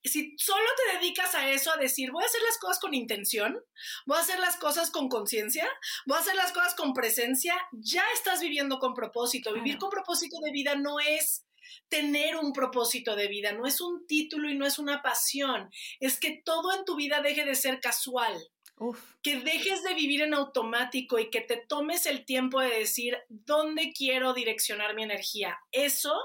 Si 0.04 0.36
solo 0.38 0.66
te 0.78 0.98
dedicas 0.98 1.36
a 1.36 1.50
eso, 1.50 1.72
a 1.72 1.78
decir, 1.78 2.12
voy 2.12 2.24
a 2.24 2.28
hacer 2.28 2.42
las 2.42 2.58
cosas 2.58 2.80
con 2.80 2.94
intención, 2.94 3.64
voy 4.06 4.18
a 4.18 4.22
hacer 4.22 4.40
las 4.40 4.58
cosas 4.58 4.90
con 4.90 5.10
conciencia, 5.10 5.68
voy 6.06 6.18
a 6.18 6.22
hacer 6.22 6.36
las 6.36 6.52
cosas 6.52 6.76
con 6.76 6.94
presencia, 6.94 7.56
ya 7.72 8.04
estás 8.14 8.42
viviendo 8.42 8.80
con 8.80 8.94
propósito. 8.94 9.54
Vivir 9.54 9.78
con 9.78 9.90
propósito 9.90 10.38
de 10.44 10.52
vida 10.52 10.76
no 10.76 11.00
es 11.00 11.46
tener 11.88 12.38
un 12.38 12.54
propósito 12.54 13.16
de 13.16 13.28
vida, 13.28 13.52
no 13.52 13.66
es 13.66 13.82
un 13.82 14.08
título 14.08 14.50
y 14.50 14.58
no 14.58 14.66
es 14.66 14.80
una 14.80 15.02
pasión, 15.02 15.70
es 16.00 16.20
que 16.20 16.42
todo 16.44 16.74
en 16.74 16.86
tu 16.86 16.96
vida 16.96 17.22
deje 17.22 17.46
de 17.46 17.56
ser 17.56 17.80
casual. 17.80 18.34
Uf. 18.78 19.00
Que 19.22 19.40
dejes 19.42 19.84
de 19.84 19.94
vivir 19.94 20.22
en 20.22 20.34
automático 20.34 21.20
y 21.20 21.30
que 21.30 21.42
te 21.42 21.58
tomes 21.58 22.08
el 22.08 22.26
tiempo 22.26 22.60
de 22.62 22.80
decir 22.80 23.16
dónde 23.30 23.94
quiero 23.96 24.34
direccionar 24.34 24.96
mi 24.96 25.04
energía. 25.04 25.60
Eso 25.72 26.16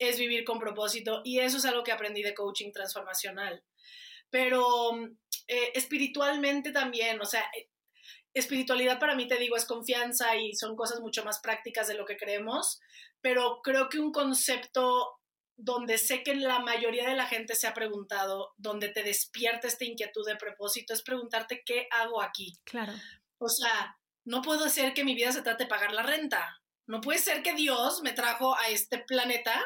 es 0.00 0.18
vivir 0.18 0.44
con 0.44 0.58
propósito 0.58 1.20
y 1.24 1.38
eso 1.38 1.58
es 1.58 1.64
algo 1.64 1.84
que 1.84 1.92
aprendí 1.92 2.22
de 2.22 2.34
coaching 2.34 2.72
transformacional. 2.72 3.62
Pero 4.30 4.96
eh, 5.46 5.72
espiritualmente 5.74 6.72
también, 6.72 7.20
o 7.20 7.26
sea, 7.26 7.48
espiritualidad 8.32 8.98
para 8.98 9.14
mí, 9.14 9.28
te 9.28 9.36
digo, 9.36 9.56
es 9.56 9.66
confianza 9.66 10.36
y 10.36 10.54
son 10.54 10.74
cosas 10.74 11.00
mucho 11.00 11.24
más 11.24 11.40
prácticas 11.40 11.86
de 11.86 11.94
lo 11.94 12.06
que 12.06 12.16
creemos, 12.16 12.80
pero 13.20 13.60
creo 13.62 13.88
que 13.88 13.98
un 13.98 14.10
concepto 14.10 15.18
donde 15.56 15.98
sé 15.98 16.22
que 16.22 16.34
la 16.34 16.60
mayoría 16.60 17.06
de 17.06 17.16
la 17.16 17.26
gente 17.26 17.54
se 17.54 17.66
ha 17.66 17.74
preguntado, 17.74 18.54
donde 18.56 18.88
te 18.88 19.02
despierta 19.02 19.68
esta 19.68 19.84
inquietud 19.84 20.26
de 20.26 20.36
propósito, 20.36 20.94
es 20.94 21.02
preguntarte 21.02 21.62
qué 21.66 21.86
hago 21.90 22.22
aquí. 22.22 22.58
Claro. 22.64 22.94
O 23.36 23.48
sea, 23.48 23.98
no 24.24 24.40
puedo 24.40 24.68
ser 24.70 24.94
que 24.94 25.04
mi 25.04 25.14
vida 25.14 25.32
se 25.32 25.42
trate 25.42 25.64
de 25.64 25.68
pagar 25.68 25.92
la 25.92 26.02
renta. 26.02 26.62
No 26.86 27.00
puede 27.00 27.18
ser 27.18 27.42
que 27.42 27.54
Dios 27.54 28.00
me 28.02 28.12
trajo 28.12 28.56
a 28.56 28.68
este 28.68 28.98
planeta 28.98 29.62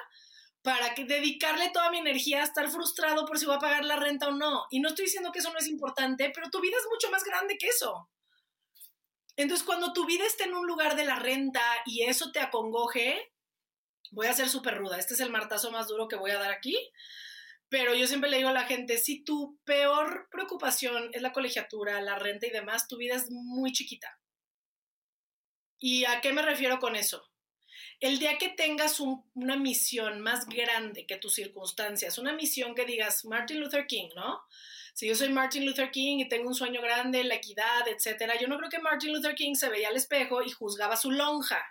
para 0.64 0.94
que 0.94 1.04
dedicarle 1.04 1.68
toda 1.68 1.90
mi 1.90 1.98
energía 1.98 2.40
a 2.40 2.44
estar 2.44 2.70
frustrado 2.70 3.26
por 3.26 3.38
si 3.38 3.44
voy 3.44 3.56
a 3.56 3.58
pagar 3.58 3.84
la 3.84 3.96
renta 3.96 4.28
o 4.28 4.32
no. 4.32 4.64
Y 4.70 4.80
no 4.80 4.88
estoy 4.88 5.04
diciendo 5.04 5.30
que 5.30 5.40
eso 5.40 5.52
no 5.52 5.58
es 5.58 5.68
importante, 5.68 6.32
pero 6.34 6.48
tu 6.48 6.58
vida 6.62 6.78
es 6.78 6.86
mucho 6.90 7.10
más 7.10 7.22
grande 7.22 7.58
que 7.58 7.68
eso. 7.68 8.08
Entonces, 9.36 9.66
cuando 9.66 9.92
tu 9.92 10.06
vida 10.06 10.24
esté 10.24 10.44
en 10.44 10.54
un 10.54 10.66
lugar 10.66 10.96
de 10.96 11.04
la 11.04 11.16
renta 11.16 11.60
y 11.84 12.04
eso 12.04 12.32
te 12.32 12.40
acongoje, 12.40 13.30
voy 14.10 14.26
a 14.26 14.32
ser 14.32 14.48
súper 14.48 14.78
ruda, 14.78 14.98
este 14.98 15.12
es 15.12 15.20
el 15.20 15.28
martazo 15.28 15.70
más 15.70 15.86
duro 15.86 16.08
que 16.08 16.16
voy 16.16 16.30
a 16.30 16.38
dar 16.38 16.50
aquí, 16.50 16.78
pero 17.68 17.94
yo 17.94 18.06
siempre 18.06 18.30
le 18.30 18.38
digo 18.38 18.48
a 18.48 18.52
la 18.52 18.64
gente, 18.64 18.96
si 18.96 19.22
tu 19.22 19.60
peor 19.64 20.28
preocupación 20.30 21.10
es 21.12 21.20
la 21.20 21.32
colegiatura, 21.32 22.00
la 22.00 22.18
renta 22.18 22.46
y 22.46 22.50
demás, 22.50 22.88
tu 22.88 22.96
vida 22.96 23.16
es 23.16 23.30
muy 23.30 23.70
chiquita. 23.72 24.18
¿Y 25.78 26.06
a 26.06 26.22
qué 26.22 26.32
me 26.32 26.40
refiero 26.40 26.78
con 26.78 26.96
eso? 26.96 27.22
El 28.00 28.18
día 28.18 28.38
que 28.38 28.48
tengas 28.48 29.00
un, 29.00 29.24
una 29.34 29.56
misión 29.56 30.20
más 30.20 30.46
grande 30.46 31.06
que 31.06 31.16
tus 31.16 31.34
circunstancias, 31.34 32.18
una 32.18 32.32
misión 32.32 32.74
que 32.74 32.84
digas 32.84 33.24
Martin 33.24 33.60
Luther 33.60 33.86
King, 33.86 34.08
¿no? 34.14 34.42
Si 34.94 35.08
yo 35.08 35.14
soy 35.16 35.30
Martin 35.30 35.66
Luther 35.66 35.90
King 35.90 36.18
y 36.18 36.28
tengo 36.28 36.48
un 36.48 36.54
sueño 36.54 36.80
grande, 36.80 37.24
la 37.24 37.34
equidad, 37.34 37.88
etcétera, 37.88 38.38
yo 38.38 38.46
no 38.46 38.56
creo 38.58 38.70
que 38.70 38.78
Martin 38.78 39.12
Luther 39.12 39.34
King 39.34 39.54
se 39.54 39.68
veía 39.68 39.88
al 39.88 39.96
espejo 39.96 40.42
y 40.42 40.50
juzgaba 40.50 40.96
su 40.96 41.10
lonja. 41.10 41.64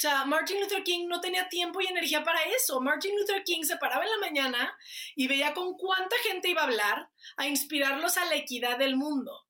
sea, 0.00 0.24
Martin 0.24 0.58
Luther 0.58 0.82
King 0.82 1.08
no 1.08 1.20
tenía 1.20 1.50
tiempo 1.50 1.78
y 1.82 1.86
energía 1.86 2.24
para 2.24 2.40
eso. 2.56 2.80
Martin 2.80 3.14
Luther 3.18 3.44
King 3.44 3.64
se 3.64 3.76
paraba 3.76 4.02
en 4.02 4.10
la 4.10 4.16
mañana 4.16 4.74
y 5.14 5.28
veía 5.28 5.52
con 5.52 5.76
cuánta 5.76 6.16
gente 6.22 6.48
iba 6.48 6.62
a 6.62 6.64
hablar 6.64 7.10
a 7.36 7.46
inspirarlos 7.46 8.16
a 8.16 8.24
la 8.24 8.36
equidad 8.36 8.78
del 8.78 8.96
mundo. 8.96 9.46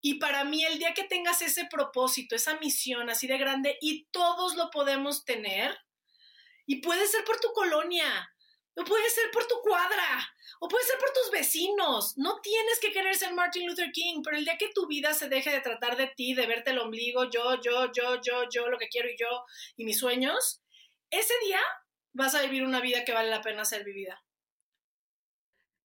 Y 0.00 0.14
para 0.14 0.44
mí, 0.44 0.64
el 0.64 0.78
día 0.78 0.94
que 0.94 1.04
tengas 1.04 1.42
ese 1.42 1.66
propósito, 1.66 2.36
esa 2.36 2.58
misión 2.58 3.10
así 3.10 3.26
de 3.26 3.38
grande, 3.38 3.76
y 3.80 4.06
todos 4.10 4.56
lo 4.56 4.70
podemos 4.70 5.24
tener, 5.24 5.76
y 6.66 6.76
puede 6.76 7.06
ser 7.06 7.24
por 7.24 7.40
tu 7.40 7.52
colonia, 7.52 8.30
o 8.76 8.84
puede 8.84 9.10
ser 9.10 9.30
por 9.32 9.46
tu 9.46 9.60
cuadra, 9.60 10.28
o 10.60 10.68
puede 10.68 10.84
ser 10.84 10.98
por 10.98 11.12
tus 11.12 11.30
vecinos. 11.32 12.16
No 12.16 12.40
tienes 12.40 12.78
que 12.80 12.92
querer 12.92 13.14
ser 13.16 13.34
Martin 13.34 13.66
Luther 13.66 13.90
King, 13.90 14.22
pero 14.22 14.36
el 14.36 14.44
día 14.44 14.56
que 14.56 14.70
tu 14.72 14.86
vida 14.86 15.14
se 15.14 15.28
deje 15.28 15.50
de 15.50 15.60
tratar 15.60 15.96
de 15.96 16.12
ti, 16.16 16.34
de 16.34 16.46
verte 16.46 16.70
el 16.70 16.78
ombligo, 16.78 17.28
yo, 17.28 17.60
yo, 17.60 17.90
yo, 17.92 18.20
yo, 18.22 18.48
yo, 18.48 18.68
lo 18.68 18.78
que 18.78 18.88
quiero 18.88 19.08
y 19.08 19.16
yo, 19.18 19.44
y 19.76 19.84
mis 19.84 19.98
sueños, 19.98 20.62
ese 21.10 21.34
día 21.44 21.60
vas 22.12 22.34
a 22.34 22.42
vivir 22.42 22.64
una 22.64 22.80
vida 22.80 23.04
que 23.04 23.12
vale 23.12 23.30
la 23.30 23.42
pena 23.42 23.64
ser 23.64 23.84
vivida. 23.84 24.22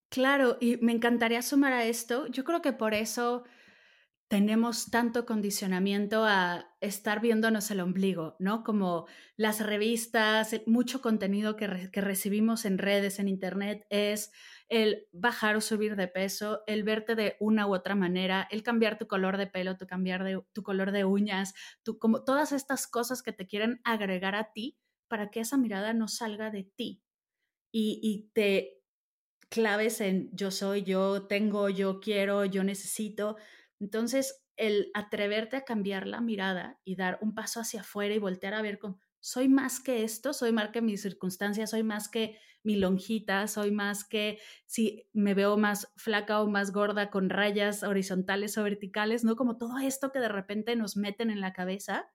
Claro, 0.10 0.58
y 0.62 0.78
me 0.78 0.92
encantaría 0.92 1.42
sumar 1.42 1.74
a 1.74 1.86
esto. 1.86 2.28
Yo 2.28 2.44
creo 2.44 2.62
que 2.62 2.74
por 2.74 2.94
eso 2.94 3.46
tenemos 4.34 4.90
tanto 4.90 5.28
condicionamiento 5.28 6.26
a 6.26 6.76
estar 6.82 7.22
viéndonos 7.22 7.70
el 7.70 7.82
ombligo, 7.82 8.36
¿no? 8.40 8.64
Como 8.64 9.06
las 9.38 9.60
revistas, 9.60 10.60
mucho 10.66 11.04
contenido 11.04 11.56
que, 11.56 11.68
recibimos 11.68 12.66
en 12.66 12.80
redes, 12.80 13.20
en 13.20 13.28
internet, 13.28 13.86
es 13.92 14.32
el 14.70 15.06
bajar 15.12 15.56
o 15.56 15.62
subir 15.62 15.96
de 15.96 16.08
peso, 16.08 16.64
el 16.66 16.82
verte 16.82 17.14
de 17.14 17.38
una 17.40 17.68
u 17.68 17.76
otra 17.76 17.94
manera, 17.94 18.48
el 18.50 18.64
cambiar 18.64 18.98
tu 18.98 19.06
color 19.06 19.38
de 19.38 19.46
pelo, 19.46 19.78
tu 19.78 19.86
cambiar 19.86 20.24
de, 20.24 20.42
tu 20.52 20.64
color 20.64 20.92
de 20.92 21.06
uñas, 21.06 21.54
como 22.00 22.24
todas 22.24 22.54
estas 22.54 22.88
cosas 22.88 23.22
que 23.22 23.34
te 23.34 23.46
quieren 23.46 23.82
agregar 23.84 24.34
a 24.34 24.52
ti 24.52 24.80
para 25.08 25.30
que 25.30 25.42
esa 25.42 25.58
mirada 25.58 25.94
no 25.94 26.08
salga 26.08 26.50
de 26.50 26.64
ti 26.64 27.04
y, 27.72 28.00
y 28.02 28.32
te 28.34 28.82
claves 29.50 30.02
en 30.02 30.36
yo 30.36 30.50
soy, 30.50 30.82
yo 30.82 31.28
tengo, 31.28 31.70
yo 31.70 32.00
quiero, 32.00 32.46
yo 32.46 32.64
necesito 32.64 33.38
entonces, 33.84 34.46
el 34.56 34.92
atreverte 34.94 35.58
a 35.58 35.66
cambiar 35.66 36.08
la 36.08 36.22
mirada 36.22 36.80
y 36.86 36.96
dar 36.96 37.18
un 37.22 37.36
paso 37.36 37.60
hacia 37.60 37.82
afuera 37.82 38.16
y 38.16 38.20
voltear 38.20 38.54
a 38.54 38.62
ver 38.62 38.80
con, 38.80 38.98
soy 39.20 39.50
más 39.50 39.82
que 39.82 40.04
esto, 40.04 40.32
soy 40.32 40.54
más 40.54 40.70
que 40.70 40.82
mis 40.82 41.02
circunstancias, 41.02 41.72
soy 41.72 41.84
más 41.84 42.08
que 42.08 42.38
mi 42.64 42.78
lonjita, 42.78 43.48
soy 43.48 43.72
más 43.72 44.06
que 44.06 44.40
si 44.66 45.10
me 45.12 45.34
veo 45.34 45.58
más 45.58 45.92
flaca 45.98 46.42
o 46.42 46.48
más 46.48 46.72
gorda 46.72 47.10
con 47.10 47.30
rayas 47.30 47.84
horizontales 47.84 48.58
o 48.58 48.64
verticales, 48.64 49.26
¿no? 49.26 49.36
Como 49.36 49.58
todo 49.58 49.80
esto 49.80 50.14
que 50.14 50.20
de 50.20 50.30
repente 50.30 50.78
nos 50.78 50.96
meten 50.96 51.30
en 51.30 51.42
la 51.42 51.52
cabeza, 51.52 52.10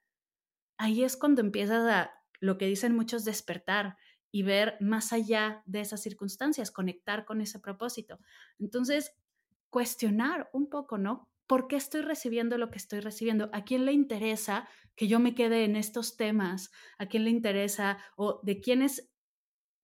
ahí 0.79 1.05
es 1.05 1.19
cuando 1.19 1.43
empiezas 1.43 1.87
a, 1.87 2.13
lo 2.41 2.57
que 2.57 2.67
dicen 2.67 2.95
muchos, 2.95 3.27
despertar 3.27 3.99
y 4.31 4.43
ver 4.43 4.79
más 4.81 5.13
allá 5.13 5.63
de 5.67 5.81
esas 5.81 6.01
circunstancias, 6.01 6.71
conectar 6.71 7.27
con 7.27 7.43
ese 7.43 7.59
propósito. 7.59 8.21
Entonces, 8.59 9.13
cuestionar 9.69 10.49
un 10.53 10.71
poco, 10.71 10.97
¿no? 10.99 11.28
¿Por 11.49 11.67
qué 11.69 11.77
estoy 11.77 12.03
recibiendo 12.03 12.59
lo 12.59 12.71
que 12.71 12.79
estoy 12.79 13.01
recibiendo? 13.01 13.51
¿A 13.53 13.65
quién 13.65 13.87
le 13.87 13.93
interesa 13.93 14.69
que 14.95 15.09
yo 15.09 15.19
me 15.19 15.35
quede 15.35 15.65
en 15.65 15.77
estos 15.77 16.17
temas? 16.17 16.71
¿A 16.99 17.07
quién 17.07 17.25
le 17.25 17.31
interesa 17.31 17.99
o 18.17 18.41
de 18.45 18.61
quién 18.61 18.83
es 18.83 19.11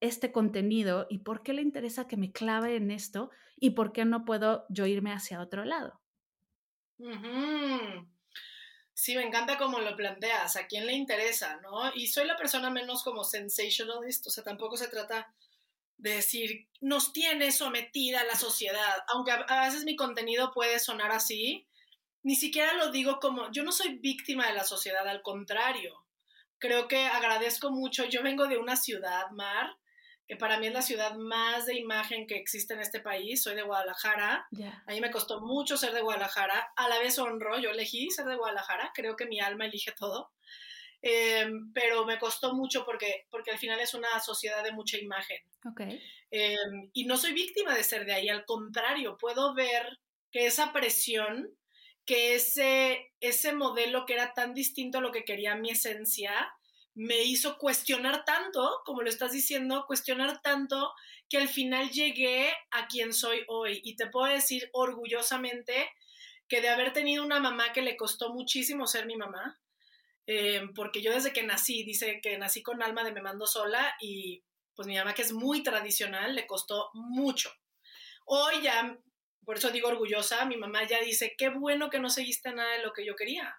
este 0.01 0.33
contenido 0.33 1.07
y 1.11 1.21
por 1.21 1.43
qué 1.43 1.55
le 1.55 1.63
interesa 1.63 2.07
que 2.07 2.17
me 2.17 2.33
clave 2.33 2.77
en 2.77 2.91
esto 2.93 3.31
y 3.57 3.71
por 3.71 3.93
qué 3.93 4.05
no 4.05 4.25
puedo 4.25 4.67
yo 4.69 4.87
irme 4.87 5.13
hacia 5.13 5.41
otro 5.41 5.65
lado? 5.65 6.03
Sí, 8.93 9.17
me 9.17 9.23
encanta 9.25 9.59
cómo 9.59 9.81
lo 9.81 9.97
planteas, 9.97 10.57
a 10.57 10.67
quién 10.67 10.87
le 10.87 10.93
interesa, 10.93 11.61
¿no? 11.61 11.93
Y 11.95 12.07
soy 12.07 12.27
la 12.27 12.37
persona 12.37 12.71
menos 12.71 13.03
como 13.03 13.25
sensationalist, 13.25 14.27
o 14.29 14.31
sea, 14.31 14.45
tampoco 14.45 14.77
se 14.77 14.89
trata 14.89 15.35
de 15.97 16.17
decir, 16.17 16.69
nos 16.81 17.13
tiene 17.13 17.53
sometida 17.53 18.25
la 18.25 18.37
sociedad, 18.37 19.05
aunque 19.09 19.33
a, 19.33 19.65
veces 19.67 19.85
mi 19.85 19.97
contenido 19.97 20.53
puede 20.53 20.79
sonar 20.79 21.13
así, 21.13 21.67
ni 22.23 22.37
siquiera 22.37 22.75
lo 22.75 22.91
digo 22.91 23.21
como, 23.21 23.51
yo 23.53 23.63
no 23.65 23.73
soy 23.73 23.99
víctima 23.99 24.47
de 24.47 24.55
la 24.55 24.65
sociedad, 24.65 25.07
al 25.07 25.23
contrario, 25.23 26.05
creo 26.59 26.89
que 26.89 27.07
agradezco 27.07 27.71
mucho, 27.71 28.05
yo 28.05 28.23
vengo 28.23 28.47
de 28.47 28.59
una 28.59 28.77
ciudad, 28.77 29.31
Mar, 29.31 29.77
que 30.27 30.37
para 30.37 30.59
mí 30.59 30.69
es 30.69 30.73
la 30.73 30.83
ciudad 30.83 31.17
más 31.17 31.67
de 31.67 31.77
imagen 31.77 32.27
que 32.27 32.37
existe 32.37 32.75
en 32.75 32.81
este 32.81 33.01
país, 33.01 33.43
soy 33.43 33.55
de 33.55 33.63
Guadalajara, 33.63 34.49
a 34.87 34.91
mí 34.91 35.01
me 35.01 35.11
costó 35.11 35.41
mucho 35.41 35.77
ser 35.77 35.93
de 35.93 36.01
Guadalajara, 36.01 36.73
a 36.77 36.89
la 36.89 36.99
vez 36.99 37.19
honro, 37.19 37.59
yo 37.59 37.71
elegí 37.71 38.11
ser 38.11 38.27
de 38.27 38.37
Guadalajara, 38.37 38.91
creo 38.95 39.17
que 39.17 39.27
mi 39.27 39.41
alma 39.41 39.67
elige 39.67 39.93
todo, 39.93 40.33
Em, 41.07 41.71
pero 41.75 42.07
me 42.07 42.19
costó 42.19 42.55
mucho 42.55 42.83
porque, 42.87 43.27
porque 43.31 43.51
al 43.51 43.59
final 43.59 43.79
es 43.79 43.93
una 43.93 44.19
sociedad 44.21 44.65
de 44.65 44.73
mucha 44.73 44.97
imagen. 44.97 45.37
Okay. 45.71 46.01
Em, 46.31 46.89
y 46.95 47.05
no 47.05 47.19
soy 47.19 47.35
víctima 47.35 47.75
de 47.75 47.85
ser 47.85 48.07
de 48.07 48.15
ahí, 48.15 48.31
al 48.31 48.47
contrario, 48.47 49.19
puedo 49.19 49.53
ver 49.53 49.99
que 50.33 50.47
esa 50.47 50.73
presión, 50.73 51.51
que 52.07 52.37
ese, 52.37 53.13
ese 53.21 53.53
modelo 53.53 54.07
que 54.07 54.15
era 54.15 54.33
tan 54.33 54.55
distinto 54.55 54.97
a 54.97 55.01
lo 55.03 55.13
que 55.13 55.27
quería 55.27 55.57
mi 55.57 55.69
esencia, 55.69 56.33
me 56.95 57.23
hizo 57.23 57.59
cuestionar 57.59 58.25
tanto, 58.25 58.81
como 58.87 59.03
lo 59.03 59.11
estás 59.11 59.33
diciendo, 59.33 59.85
cuestionar 59.87 60.41
tanto 60.41 60.91
que 61.29 61.37
al 61.37 61.49
final 61.49 61.91
llegué 61.91 62.51
a 62.71 62.87
quien 62.87 63.13
soy 63.13 63.45
hoy. 63.49 63.83
Y 63.85 63.97
te 63.97 64.07
puedo 64.07 64.33
decir 64.33 64.71
orgullosamente 64.73 65.91
que 66.49 66.63
de 66.63 66.71
haber 66.71 66.95
tenido 66.95 67.23
una 67.23 67.41
mamá 67.41 67.75
que 67.75 67.83
le 67.83 67.99
costó 67.99 68.33
muchísimo 68.33 68.87
ser 68.87 69.05
mi 69.05 69.17
mamá, 69.17 69.61
eh, 70.27 70.63
porque 70.75 71.03
yo 71.03 71.13
desde 71.13 71.33
que 71.33 71.43
nací, 71.43 71.85
dice 71.85 72.21
que 72.23 72.39
nací 72.39 72.63
con 72.63 72.83
alma 72.83 73.05
de 73.05 73.13
me 73.13 73.23
mando 73.23 73.47
sola 73.47 73.95
y 74.01 74.43
pues 74.75 74.89
mi 74.89 74.97
mamá 74.97 75.15
que 75.15 75.23
es 75.23 75.33
muy 75.33 75.63
tradicional 75.63 76.35
le 76.35 76.47
costó 76.47 76.91
mucho. 76.95 77.53
Hoy 78.27 78.63
ya, 78.63 78.99
por 79.45 79.59
eso 79.59 79.71
digo 79.71 79.89
orgullosa, 79.89 80.45
mi 80.47 80.57
mamá 80.57 80.85
ya 80.87 81.01
dice, 81.01 81.35
qué 81.37 81.51
bueno 81.51 81.91
que 81.91 81.99
no 81.99 82.11
seguiste 82.11 82.53
nada 82.53 82.73
de 82.77 82.83
lo 82.83 82.93
que 82.93 83.05
yo 83.05 83.15
quería. 83.15 83.55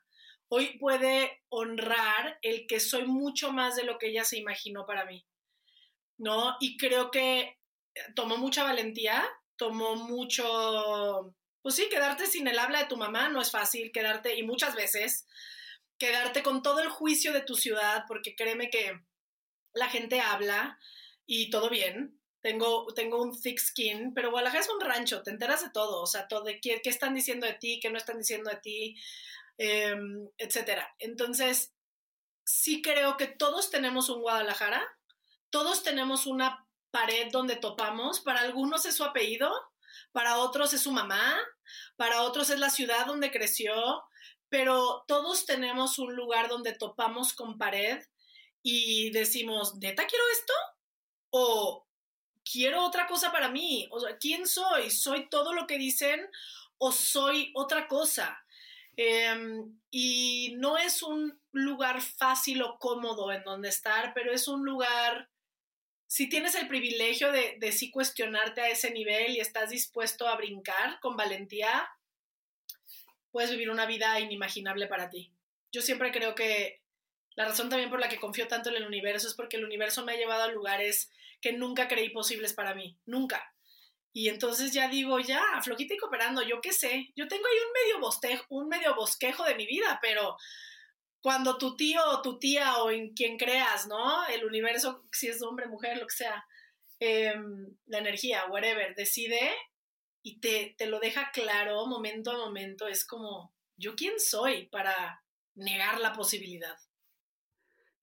Hoy 0.47 0.77
puede 0.77 1.43
honrar 1.49 2.37
el 2.41 2.67
que 2.67 2.79
soy 2.79 3.05
mucho 3.05 3.51
más 3.51 3.75
de 3.75 3.83
lo 3.83 3.97
que 3.97 4.07
ella 4.07 4.23
se 4.23 4.37
imaginó 4.37 4.85
para 4.85 5.05
mí, 5.05 5.25
¿no? 6.17 6.57
Y 6.59 6.77
creo 6.77 7.11
que 7.11 7.57
tomó 8.15 8.37
mucha 8.37 8.63
valentía, 8.63 9.27
tomó 9.55 9.95
mucho, 9.95 11.35
pues 11.61 11.75
sí, 11.75 11.87
quedarte 11.89 12.25
sin 12.27 12.47
el 12.47 12.59
habla 12.59 12.79
de 12.79 12.87
tu 12.87 12.97
mamá 12.97 13.29
no 13.29 13.41
es 13.41 13.51
fácil, 13.51 13.91
quedarte, 13.91 14.35
y 14.35 14.43
muchas 14.43 14.75
veces, 14.75 15.27
quedarte 15.97 16.43
con 16.43 16.61
todo 16.61 16.79
el 16.79 16.89
juicio 16.89 17.33
de 17.33 17.41
tu 17.41 17.55
ciudad, 17.55 18.05
porque 18.07 18.35
créeme 18.35 18.69
que 18.69 18.99
la 19.73 19.89
gente 19.89 20.21
habla 20.21 20.79
y 21.25 21.49
todo 21.49 21.69
bien. 21.69 22.19
Tengo, 22.41 22.85
tengo 22.93 23.21
un 23.21 23.39
thick 23.39 23.59
skin, 23.59 24.13
pero 24.13 24.29
Guadalajara 24.29 24.63
es 24.63 24.69
un 24.69 24.79
rancho, 24.79 25.23
te 25.23 25.31
enteras 25.31 25.63
de 25.63 25.71
todo, 25.71 26.01
o 26.01 26.05
sea, 26.05 26.27
todo 26.27 26.43
de 26.43 26.59
qué, 26.61 26.79
qué 26.83 26.89
están 26.89 27.15
diciendo 27.15 27.47
de 27.47 27.53
ti, 27.53 27.79
qué 27.81 27.89
no 27.89 27.97
están 27.97 28.19
diciendo 28.19 28.51
de 28.51 28.57
ti, 28.57 28.95
eh, 29.57 29.95
etcétera. 30.37 30.93
Entonces, 30.99 31.73
sí 32.43 32.81
creo 32.83 33.17
que 33.17 33.27
todos 33.27 33.71
tenemos 33.71 34.09
un 34.09 34.21
Guadalajara, 34.21 34.85
todos 35.49 35.81
tenemos 35.81 36.27
una 36.27 36.67
pared 36.91 37.29
donde 37.31 37.55
topamos, 37.55 38.19
para 38.19 38.41
algunos 38.41 38.85
es 38.85 38.95
su 38.95 39.03
apellido, 39.03 39.51
para 40.11 40.37
otros 40.37 40.73
es 40.73 40.81
su 40.81 40.91
mamá, 40.91 41.35
para 41.95 42.21
otros 42.21 42.49
es 42.49 42.59
la 42.59 42.69
ciudad 42.69 43.05
donde 43.05 43.31
creció, 43.31 44.03
pero 44.55 45.03
todos 45.05 45.45
tenemos 45.45 45.99
un 45.99 46.15
lugar 46.15 46.47
donde 46.47 46.71
topamos 46.71 47.33
con 47.33 47.57
pared 47.57 48.01
y 48.63 49.09
decimos, 49.11 49.75
¿neta 49.75 50.07
quiero 50.07 50.23
esto? 50.31 50.53
¿O 51.31 51.85
quiero 52.49 52.85
otra 52.85 53.05
cosa 53.05 53.33
para 53.33 53.49
mí? 53.49 53.85
O 53.91 53.99
sea, 53.99 54.17
¿quién 54.17 54.47
soy? 54.47 54.91
¿Soy 54.91 55.27
todo 55.27 55.51
lo 55.51 55.67
que 55.67 55.77
dicen 55.77 56.25
o 56.77 56.93
soy 56.93 57.51
otra 57.53 57.89
cosa? 57.89 58.45
Em, 58.95 59.77
y 59.91 60.53
no 60.55 60.77
es 60.77 61.03
un 61.03 61.37
lugar 61.51 62.01
fácil 62.01 62.61
o 62.61 62.79
cómodo 62.79 63.33
en 63.33 63.43
donde 63.43 63.67
estar, 63.67 64.13
pero 64.13 64.31
es 64.31 64.47
un 64.47 64.63
lugar, 64.63 65.29
si 66.07 66.29
tienes 66.29 66.55
el 66.55 66.69
privilegio 66.69 67.33
de, 67.33 67.57
de 67.59 67.73
sí 67.73 67.91
cuestionarte 67.91 68.61
a 68.61 68.69
ese 68.69 68.91
nivel 68.91 69.35
y 69.35 69.41
estás 69.41 69.71
dispuesto 69.71 70.29
a 70.29 70.37
brincar 70.37 71.01
con 71.01 71.17
valentía, 71.17 71.89
puedes 73.35 73.51
vivir 73.51 73.69
una 73.69 73.85
vida 73.85 74.17
inimaginable 74.21 74.87
para 74.87 75.09
ti. 75.09 75.33
Yo 75.69 75.81
siempre 75.81 76.13
creo 76.13 76.35
que 76.35 76.81
la 77.35 77.43
razón 77.43 77.67
también 77.67 77.89
por 77.89 77.99
la 77.99 78.07
que 78.07 78.17
confío 78.17 78.47
tanto 78.47 78.69
en 78.69 78.77
el 78.77 78.87
universo 78.87 79.27
es 79.27 79.33
porque 79.33 79.57
el 79.57 79.65
universo 79.65 80.05
me 80.05 80.13
ha 80.13 80.15
llevado 80.15 80.43
a 80.43 80.51
lugares 80.53 81.11
que 81.41 81.51
nunca 81.51 81.89
creí 81.89 82.11
posibles 82.11 82.53
para 82.53 82.73
mí, 82.73 82.97
nunca. 83.05 83.53
Y 84.13 84.29
entonces 84.29 84.71
ya 84.71 84.87
digo, 84.87 85.19
ya, 85.19 85.43
flojita 85.61 85.95
y 85.95 85.97
cooperando, 85.97 86.43
yo 86.43 86.61
qué 86.61 86.71
sé, 86.71 87.11
yo 87.17 87.27
tengo 87.27 87.45
ahí 87.45 87.57
un 87.57 87.73
medio, 87.73 87.99
bostejo, 87.99 88.45
un 88.47 88.69
medio 88.69 88.95
bosquejo 88.95 89.43
de 89.43 89.55
mi 89.55 89.65
vida, 89.65 89.99
pero 90.01 90.37
cuando 91.19 91.57
tu 91.57 91.75
tío 91.75 92.01
o 92.05 92.21
tu 92.21 92.39
tía 92.39 92.77
o 92.77 92.89
en 92.89 93.13
quien 93.13 93.37
creas, 93.37 93.85
¿no? 93.85 94.25
El 94.27 94.45
universo, 94.45 95.03
si 95.11 95.27
es 95.27 95.41
hombre, 95.41 95.67
mujer, 95.67 95.97
lo 95.97 96.07
que 96.07 96.15
sea, 96.15 96.45
em, 97.01 97.75
la 97.87 97.97
energía, 97.97 98.45
whatever, 98.45 98.95
decide, 98.95 99.51
y 100.25 100.39
te, 100.39 100.73
te 100.75 100.87
lo 100.87 100.99
deja 100.99 101.29
claro 101.31 101.85
momento 101.85 102.31
a 102.31 102.37
momento, 102.37 102.87
es 102.87 103.05
como, 103.05 103.53
¿yo 103.77 103.95
quién 103.95 104.19
soy 104.19 104.65
para 104.69 105.23
negar 105.53 105.99
la 105.99 106.13
posibilidad? 106.13 106.75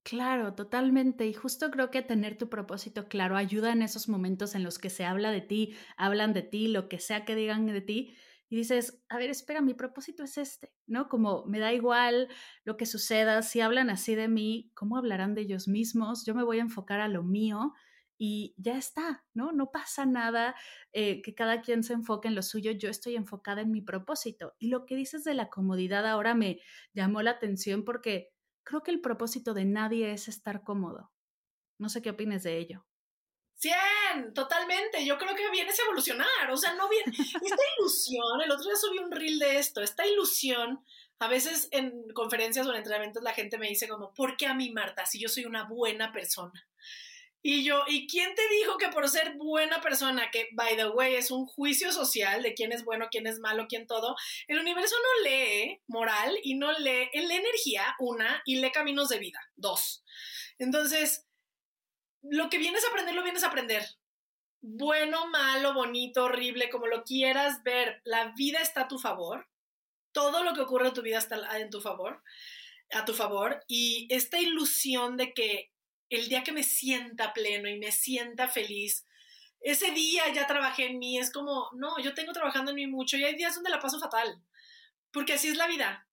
Claro, 0.04 0.54
totalmente. 0.54 1.26
Y 1.26 1.32
justo 1.34 1.70
creo 1.70 1.90
que 1.90 2.02
tener 2.02 2.38
tu 2.38 2.48
propósito 2.48 3.08
claro 3.08 3.36
ayuda 3.36 3.72
en 3.72 3.82
esos 3.82 4.08
momentos 4.08 4.54
en 4.54 4.62
los 4.64 4.78
que 4.78 4.90
se 4.90 5.04
habla 5.04 5.32
de 5.32 5.40
ti, 5.40 5.74
hablan 5.96 6.32
de 6.32 6.42
ti, 6.42 6.68
lo 6.68 6.88
que 6.88 7.00
sea 7.00 7.24
que 7.24 7.34
digan 7.34 7.66
de 7.66 7.80
ti. 7.80 8.16
y 8.48 8.56
dices, 8.56 9.02
a 9.08 9.16
ver, 9.18 9.30
espera, 9.30 9.60
mi 9.62 9.74
propósito 9.74 10.22
es 10.22 10.38
este, 10.38 10.72
¿no? 10.86 11.08
Como 11.08 11.44
me 11.46 11.58
da 11.58 11.72
igual 11.72 12.28
lo 12.64 12.76
que 12.76 12.86
suceda, 12.86 13.42
si 13.42 13.60
hablan 13.60 13.90
así 13.90 14.14
de 14.14 14.28
mí, 14.28 14.70
¿cómo 14.74 14.96
hablarán 14.96 15.34
de 15.34 15.42
ellos 15.42 15.68
mismos? 15.68 16.24
Yo 16.26 16.34
me 16.34 16.44
voy 16.44 16.58
a 16.58 16.62
enfocar 16.62 17.00
a 17.00 17.08
lo 17.08 17.22
mío 17.24 17.72
y 18.24 18.54
ya 18.56 18.78
está, 18.78 19.24
¿no? 19.34 19.50
No 19.50 19.72
pasa 19.72 20.06
nada 20.06 20.54
eh, 20.92 21.22
que 21.22 21.34
cada 21.34 21.60
quien 21.60 21.82
se 21.82 21.92
enfoque 21.92 22.28
en 22.28 22.36
lo 22.36 22.42
suyo, 22.42 22.70
yo 22.70 22.88
estoy 22.88 23.16
enfocada 23.16 23.62
en 23.62 23.72
mi 23.72 23.80
propósito. 23.80 24.54
Y 24.60 24.68
lo 24.68 24.86
que 24.86 24.94
dices 24.94 25.24
de 25.24 25.34
la 25.34 25.50
comodidad 25.50 26.06
ahora 26.06 26.32
me 26.32 26.60
llamó 26.94 27.20
la 27.22 27.32
atención 27.32 27.84
porque 27.84 28.30
creo 28.62 28.84
que 28.84 28.92
el 28.92 29.00
propósito 29.00 29.54
de 29.54 29.64
nadie 29.64 30.12
es 30.12 30.28
estar 30.28 30.62
cómodo. 30.62 31.10
No 31.80 31.88
sé 31.88 32.00
qué 32.00 32.10
opines 32.10 32.44
de 32.44 32.58
ello. 32.58 32.86
100, 33.56 34.34
totalmente. 34.34 35.04
Yo 35.04 35.18
creo 35.18 35.34
que 35.34 35.50
vienes 35.50 35.76
a 35.80 35.82
evolucionar. 35.82 36.48
O 36.52 36.56
sea, 36.56 36.74
no 36.74 36.88
viene. 36.88 37.10
Esta 37.18 37.62
ilusión, 37.76 38.40
el 38.40 38.52
otro 38.52 38.66
día 38.66 38.76
subí 38.76 38.98
un 38.98 39.10
reel 39.10 39.40
de 39.40 39.58
esto, 39.58 39.82
esta 39.82 40.06
ilusión. 40.06 40.84
A 41.18 41.26
veces 41.26 41.66
en 41.72 42.08
conferencias 42.14 42.68
o 42.68 42.70
en 42.70 42.76
entrenamientos 42.76 43.24
la 43.24 43.34
gente 43.34 43.58
me 43.58 43.68
dice 43.68 43.88
como, 43.88 44.14
¿por 44.14 44.36
qué 44.36 44.46
a 44.46 44.54
mí, 44.54 44.70
Marta, 44.70 45.06
si 45.06 45.20
yo 45.20 45.28
soy 45.28 45.44
una 45.44 45.64
buena 45.64 46.12
persona? 46.12 46.68
Y 47.44 47.64
yo, 47.64 47.82
¿y 47.88 48.06
quién 48.06 48.34
te 48.36 48.48
dijo 48.48 48.78
que 48.78 48.88
por 48.88 49.08
ser 49.08 49.34
buena 49.34 49.80
persona, 49.80 50.30
que 50.30 50.48
by 50.52 50.76
the 50.76 50.88
way 50.90 51.16
es 51.16 51.32
un 51.32 51.46
juicio 51.46 51.90
social 51.90 52.40
de 52.40 52.54
quién 52.54 52.70
es 52.70 52.84
bueno, 52.84 53.08
quién 53.10 53.26
es 53.26 53.40
malo, 53.40 53.66
quién 53.68 53.88
todo, 53.88 54.14
el 54.46 54.60
universo 54.60 54.94
no 54.96 55.28
lee 55.28 55.80
moral 55.88 56.38
y 56.44 56.54
no 56.54 56.70
lee, 56.78 57.10
él 57.12 57.26
lee 57.26 57.36
energía, 57.36 57.96
una, 57.98 58.42
y 58.46 58.60
lee 58.60 58.70
caminos 58.70 59.08
de 59.08 59.18
vida, 59.18 59.40
dos. 59.56 60.04
Entonces, 60.58 61.26
lo 62.22 62.48
que 62.48 62.58
vienes 62.58 62.84
a 62.84 62.88
aprender, 62.88 63.14
lo 63.14 63.24
vienes 63.24 63.42
a 63.42 63.48
aprender. 63.48 63.84
Bueno, 64.60 65.26
malo, 65.26 65.74
bonito, 65.74 66.24
horrible, 66.24 66.70
como 66.70 66.86
lo 66.86 67.02
quieras 67.02 67.64
ver, 67.64 68.00
la 68.04 68.32
vida 68.36 68.60
está 68.60 68.82
a 68.82 68.88
tu 68.88 69.00
favor. 69.00 69.48
Todo 70.12 70.44
lo 70.44 70.54
que 70.54 70.60
ocurre 70.60 70.88
en 70.88 70.94
tu 70.94 71.02
vida 71.02 71.18
está 71.18 71.58
en 71.58 71.70
tu 71.70 71.80
favor, 71.80 72.22
a 72.92 73.04
tu 73.04 73.14
favor. 73.14 73.64
Y 73.66 74.06
esta 74.10 74.38
ilusión 74.38 75.16
de 75.16 75.34
que 75.34 75.71
el 76.16 76.28
día 76.28 76.42
que 76.42 76.52
me 76.52 76.62
sienta 76.62 77.32
pleno 77.32 77.68
y 77.68 77.78
me 77.78 77.92
sienta 77.92 78.48
feliz, 78.48 79.06
ese 79.60 79.92
día 79.92 80.32
ya 80.32 80.46
trabajé 80.46 80.86
en 80.86 80.98
mí, 80.98 81.18
es 81.18 81.32
como, 81.32 81.70
no, 81.74 81.98
yo 82.00 82.14
tengo 82.14 82.32
trabajando 82.32 82.70
en 82.70 82.76
mí 82.76 82.86
mucho 82.86 83.16
y 83.16 83.24
hay 83.24 83.36
días 83.36 83.54
donde 83.54 83.70
la 83.70 83.80
paso 83.80 84.00
fatal, 84.00 84.42
porque 85.12 85.34
así 85.34 85.48
es 85.48 85.56
la 85.56 85.66
vida 85.66 86.06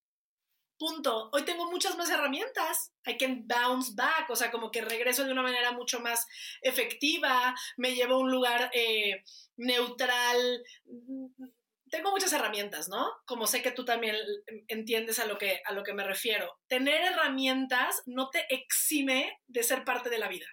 punto. 0.80 1.30
Hoy 1.34 1.44
tengo 1.44 1.70
muchas 1.70 1.96
más 1.98 2.10
herramientas. 2.10 2.94
I 3.06 3.18
can 3.18 3.46
bounce 3.46 3.92
back, 3.94 4.30
o 4.30 4.36
sea, 4.36 4.50
como 4.50 4.72
que 4.72 4.82
regreso 4.82 5.26
de 5.26 5.34
una 5.34 5.44
manera 5.44 5.74
mucho 5.74 6.00
más 6.00 6.26
efectiva, 6.62 7.54
me 7.78 7.94
llevo 7.94 8.16
a 8.16 8.20
un 8.20 8.32
lugar 8.32 8.72
eh, 8.74 9.24
neutral. 9.58 10.64
Tengo 11.90 12.12
muchas 12.12 12.34
herramientas, 12.34 12.90
¿no? 12.90 13.08
Como 13.26 13.48
sé 13.48 13.62
que 13.62 13.72
tú 13.72 13.86
también 13.86 14.16
entiendes 14.68 15.20
a 15.20 15.26
lo 15.26 15.38
que, 15.38 15.62
a 15.66 15.74
lo 15.74 15.84
que 15.84 15.94
me 15.94 16.04
refiero. 16.04 16.60
Tener 16.68 17.02
herramientas 17.02 18.02
no 18.06 18.30
te 18.30 18.46
exime 18.50 19.40
de 19.48 19.64
ser 19.64 19.84
parte 19.84 20.10
de 20.10 20.20
la 20.20 20.28
vida. 20.28 20.46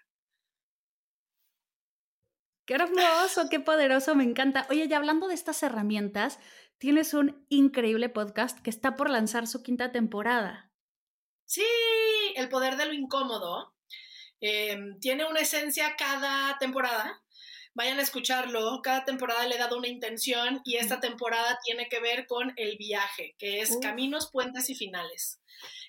Qué 2.67 2.75
hermoso, 2.75 3.49
qué 3.49 3.61
poderoso, 3.61 4.17
me 4.17 4.25
encanta. 4.25 4.67
Oye, 4.71 4.89
ya 4.89 4.97
hablando 4.97 5.29
de 5.29 5.35
estas 5.35 5.63
herramientas, 5.63 6.41
tienes 6.79 7.15
un 7.15 7.47
increíble 7.49 8.09
podcast 8.09 8.59
que 8.61 8.71
está 8.71 8.97
por 8.97 9.09
lanzar 9.09 9.47
su 9.47 9.63
quinta 9.63 9.93
temporada. 9.93 10.73
Sí, 11.45 11.65
El 12.35 12.49
Poder 12.49 12.77
de 12.77 12.87
lo 12.87 12.93
Incómodo. 12.93 13.77
Em, 14.41 14.99
tiene 14.99 15.25
una 15.25 15.41
esencia 15.41 15.95
cada 15.97 16.59
temporada. 16.59 17.23
Vayan 17.77 17.99
a 17.99 18.03
escucharlo. 18.03 18.81
Cada 18.83 19.05
temporada 19.05 19.47
le 19.47 19.57
he 19.57 19.59
dado 19.59 19.77
una 19.77 19.89
intención 19.89 20.63
y 20.65 20.77
esta 20.77 20.99
temporada 20.99 21.59
tiene 21.63 21.91
que 21.91 22.01
ver 22.01 22.27
con 22.27 22.55
el 22.57 22.79
viaje, 22.79 23.37
que 23.39 23.61
es 23.61 23.77
caminos, 23.83 24.31
puentes 24.33 24.71
y 24.71 24.75
finales. 24.75 25.43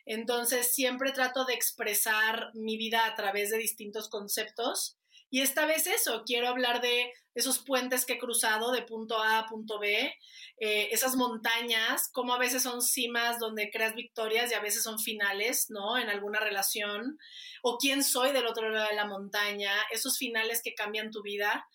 Entonces, 0.05 0.73
siempre 0.73 1.13
trato 1.13 1.45
de 1.45 1.53
expresar 1.53 2.51
mi 2.53 2.75
vida 2.75 3.05
a 3.05 3.15
través 3.15 3.51
de 3.51 3.57
distintos 3.57 4.09
conceptos 4.09 4.96
y 5.29 5.41
esta 5.41 5.65
vez 5.65 5.87
eso, 5.87 6.23
quiero 6.25 6.47
hablar 6.47 6.81
de 6.81 7.11
esos 7.35 7.59
puentes 7.59 8.05
que 8.05 8.13
he 8.13 8.17
cruzado 8.17 8.71
de 8.71 8.81
punto 8.81 9.21
A 9.21 9.39
a 9.39 9.45
punto 9.45 9.77
B, 9.77 10.11
eh, 10.59 10.89
esas 10.91 11.15
montañas, 11.15 12.09
como 12.11 12.33
a 12.33 12.39
veces 12.39 12.63
son 12.63 12.81
cimas 12.81 13.37
donde 13.37 13.69
creas 13.69 13.93
victorias 13.93 14.51
y 14.51 14.55
a 14.55 14.59
veces 14.59 14.81
son 14.81 14.97
finales, 14.97 15.67
¿no? 15.69 15.97
En 15.97 16.09
alguna 16.09 16.39
relación, 16.39 17.19
o 17.61 17.77
quién 17.77 18.03
soy 18.03 18.31
del 18.31 18.47
otro 18.47 18.69
lado 18.69 18.89
de 18.89 18.95
la 18.95 19.05
montaña, 19.05 19.71
esos 19.91 20.17
finales 20.17 20.61
que 20.63 20.73
cambian 20.73 21.11
tu 21.11 21.21
vida, 21.21 21.67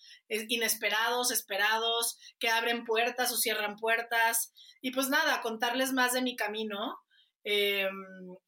inesperados, 0.49 1.31
esperados, 1.31 2.19
que 2.39 2.49
abren 2.49 2.85
puertas 2.85 3.31
o 3.33 3.37
cierran 3.37 3.77
puertas. 3.77 4.53
Y 4.81 4.91
pues 4.91 5.09
nada, 5.09 5.43
contarles 5.43 5.93
más 5.93 6.13
de 6.13 6.23
mi 6.23 6.35
camino. 6.37 6.99
Em, 7.45 7.91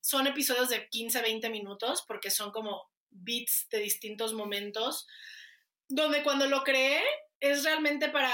son 0.00 0.26
episodios 0.26 0.68
de 0.68 0.88
15, 0.88 1.20
20 1.20 1.50
minutos 1.50 2.05
porque 2.07 2.30
son 2.30 2.52
como 2.52 2.82
beats 3.15 3.67
de 3.71 3.79
distintos 3.79 4.35
momentos, 4.35 5.07
donde 5.89 6.23
cuando 6.23 6.47
lo 6.47 6.62
creé 6.62 7.01
es 7.41 7.65
realmente 7.65 8.09
para 8.09 8.31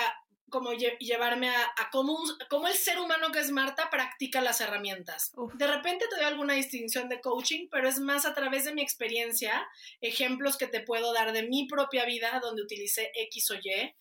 como 0.51 0.72
llevarme 0.72 1.49
a, 1.49 1.72
cómo, 1.93 2.18
el 2.66 2.74
ser 2.74 2.99
humano 2.99 3.31
que 3.31 3.39
es 3.39 3.53
Marta 3.53 3.89
practica 3.89 4.41
las 4.41 4.61
herramientas. 4.61 5.33
De 5.55 5.66
repente 5.66 6.07
te 6.09 6.16
doy 6.16 6.24
alguna 6.24 6.55
distinción 6.55 7.09
de 7.09 7.20
coaching, 7.20 7.68
pero 7.70 7.89
es 7.89 8.01
más 8.01 8.26
a 8.26 8.35
través 8.35 8.64
de 8.64 8.74
mi 8.74 8.83
experiencia, 8.83 9.64
ejemplos 10.01 10.59
que 10.59 10.66
te 10.66 10.81
puedo 10.81 11.12
dar 11.12 11.33
de 11.33 11.45
mi 11.45 11.66
propia 11.68 12.05
vida 12.05 12.41
donde 12.43 12.62
utilicé 12.62 13.12
X 13.14 13.51
o 13.53 13.55
Y 13.55 13.95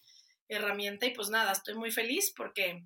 herramienta 0.49 1.05
y 1.05 1.11
pues 1.11 1.29
nada, 1.29 1.51
estoy 1.51 1.75
muy 1.75 1.91
feliz 1.91 2.33
porque 2.35 2.83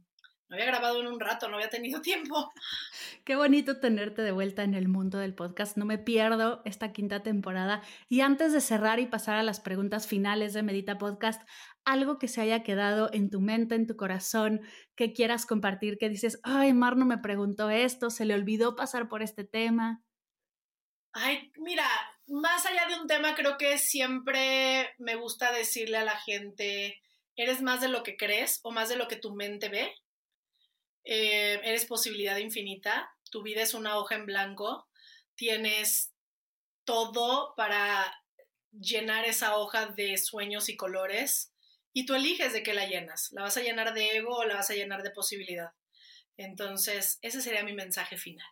no 0.54 0.58
había 0.62 0.72
grabado 0.72 1.01
en 1.01 1.08
un 1.08 1.20
rato, 1.20 1.49
no 1.49 1.56
había 1.56 1.72
tenido 1.72 1.99
tiempo. 1.99 2.54
Qué 3.26 3.36
bonito 3.36 3.80
tenerte 3.80 4.22
de 4.22 4.32
vuelta 4.32 4.64
en 4.64 4.76
el 4.76 4.88
mundo 4.88 5.18
del 5.18 5.34
podcast. 5.34 5.78
No 5.78 5.86
me 5.86 5.97
pierdo 5.97 6.62
esta 6.64 6.93
quinta 6.93 7.24
temporada. 7.24 7.82
Y 8.08 8.22
antes 8.22 8.54
de 8.54 8.62
cerrar 8.62 8.99
y 8.99 9.08
pasar 9.08 9.38
a 9.38 9.41
las 9.41 9.60
preguntas 9.60 10.06
finales 10.06 10.54
de 10.54 10.62
Medita 10.62 10.99
Podcast, 10.99 11.41
algo 11.86 12.20
que 12.20 12.28
se 12.28 12.39
haya 12.39 12.62
quedado 12.62 13.10
en 13.14 13.32
tu 13.32 13.41
mente, 13.41 13.74
en 13.74 13.88
tu 13.88 13.97
corazón, 13.97 14.62
que 14.95 15.12
quieras 15.12 15.47
compartir, 15.47 15.97
que 15.97 16.08
dices, 16.08 16.39
ay, 16.43 16.72
Mar 16.72 16.97
no 16.97 17.08
me 17.08 17.18
preguntó 17.18 17.72
esto, 17.72 18.12
se 18.12 18.26
le 18.26 18.36
olvidó 18.36 18.76
pasar 18.76 19.10
por 19.10 19.24
este 19.24 19.43
tema. 19.43 20.04
Ay, 21.14 21.51
mira, 21.58 21.88
más 22.28 22.68
allá 22.68 22.86
de 22.89 23.01
un 23.01 23.08
tema, 23.08 23.34
creo 23.34 23.58
que 23.58 23.80
siempre 23.80 24.93
me 24.99 25.16
gusta 25.16 25.51
decirle 25.51 25.97
a 25.97 26.06
la 26.06 26.16
gente, 26.16 27.01
eres 27.36 27.64
más 27.64 27.82
de 27.82 27.88
lo 27.88 28.04
que 28.04 28.18
crees 28.18 28.60
o 28.62 28.70
más 28.70 28.89
de 28.89 28.97
lo 28.97 29.08
que 29.08 29.16
tu 29.16 29.34
mente 29.34 29.70
ve. 29.70 29.91
Eh, 31.04 31.60
eres 31.64 31.86
posibilidad 31.86 32.38
infinita, 32.38 33.12
tu 33.30 33.43
vida 33.43 33.62
es 33.62 33.74
una 33.74 33.97
hoja 33.97 34.16
en 34.16 34.26
blanco, 34.26 34.88
tienes 35.36 36.14
todo 36.86 37.54
para 37.56 38.14
llenar 38.72 39.26
esa 39.26 39.58
hoja 39.58 39.88
de 39.88 40.18
sueños 40.18 40.70
y 40.70 40.78
colores 40.78 41.54
y 41.93 42.06
tú 42.06 42.16
eliges 42.16 42.54
de 42.54 42.64
qué 42.64 42.74
la 42.74 42.88
llenas. 42.88 43.32
¿La 43.32 43.43
vas 43.43 43.58
a 43.58 43.62
llenar 43.62 43.93
de 43.93 44.18
ego 44.18 44.38
o 44.38 44.45
la 44.45 44.56
vas 44.56 44.70
a 44.70 44.76
llenar 44.76 45.04
de 45.04 45.12
posibilidad? 45.12 45.72
Entonces, 46.38 47.20
ese 47.22 47.41
sería 47.41 47.64
mi 47.64 47.74
mensaje 47.74 48.18
final. 48.18 48.47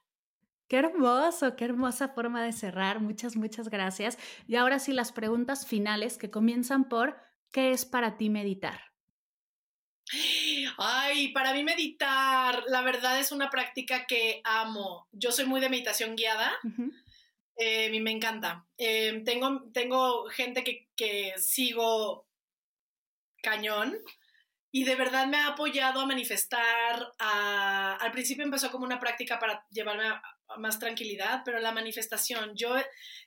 Qué 0.68 0.78
hermoso, 0.78 1.56
qué 1.56 1.66
hermosa 1.66 2.10
forma 2.10 2.43
de 2.43 2.54
cerrar. 2.54 2.99
Muchas, 3.02 3.36
muchas 3.36 3.70
gracias. 3.70 4.18
Y 4.47 4.56
ahora 4.56 4.80
sí, 4.80 4.93
las 4.93 5.12
preguntas 5.12 5.68
finales 5.68 6.18
que 6.18 6.32
comienzan 6.32 6.88
por, 6.88 7.18
¿qué 7.52 7.72
es 7.72 7.86
para 7.86 8.18
ti 8.18 8.30
meditar? 8.30 8.80
Ay, 10.78 11.30
para 11.30 11.53
mí 11.53 11.63
meditar, 11.63 12.63
la 12.67 12.82
verdad 12.82 13.19
es 13.19 13.32
una 13.32 13.49
práctica 13.49 14.05
que 14.05 14.41
amo. 14.43 15.07
Yo 15.11 15.32
soy 15.32 15.45
muy 15.45 15.61
de 15.61 15.69
meditación 15.69 16.15
guiada. 16.15 16.51
Eh, 17.55 17.88
a 17.88 17.91
mí 17.91 17.99
me 17.99 18.11
encanta. 18.11 18.65
Em, 18.78 19.24
tengo, 19.24 19.69
tengo 19.74 20.26
gente 20.26 20.63
que, 20.63 20.89
que 20.95 21.34
sigo 21.38 22.28
cañón 23.41 23.97
y 24.72 24.86
de 24.86 24.95
verdad 24.95 25.28
me 25.28 25.38
ha 25.38 25.47
apoyado 25.47 25.99
a 25.99 26.05
manifestar. 26.05 27.11
al 27.19 28.11
principio 28.11 28.43
empezó 28.43 28.72
como 28.72 28.86
una 28.86 28.99
práctica 28.99 29.38
para 29.38 29.65
llevarme 29.69 30.07
a, 30.07 30.22
más 30.57 30.80
tranquilidad, 30.80 31.43
pero 31.45 31.59
la 31.59 31.72
manifestación, 31.72 32.55
yo 32.55 32.76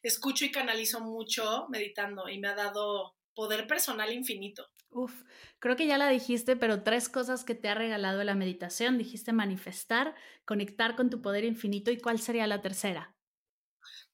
escucho 0.03 0.45
y 0.45 0.51
canalizo 0.51 1.01
mucho 1.01 1.67
meditando 1.71 2.29
y 2.29 2.39
me 2.39 2.49
ha 2.49 2.55
dado 2.55 3.15
poder 3.35 3.67
personal 3.67 4.13
infinito. 4.13 4.69
Uf, 4.95 5.25
creo 5.59 5.75
que 5.75 5.89
ya 5.89 5.99
la 5.99 6.09
dijiste, 6.09 6.55
pero 6.55 6.85
tres 6.85 7.09
cosas 7.09 7.43
que 7.43 7.57
te 7.57 7.69
ha 7.69 7.75
regalado 7.75 8.23
la 8.23 8.37
meditación. 8.37 8.97
Dijiste 8.97 9.33
manifestar, 9.33 10.15
conectar 10.45 10.95
con 10.95 11.11
tu 11.11 11.21
poder 11.21 11.45
infinito 11.45 11.91
y 11.91 11.99
cuál 11.99 12.21
sería 12.21 12.47
la 12.47 12.63
tercera. 12.63 13.13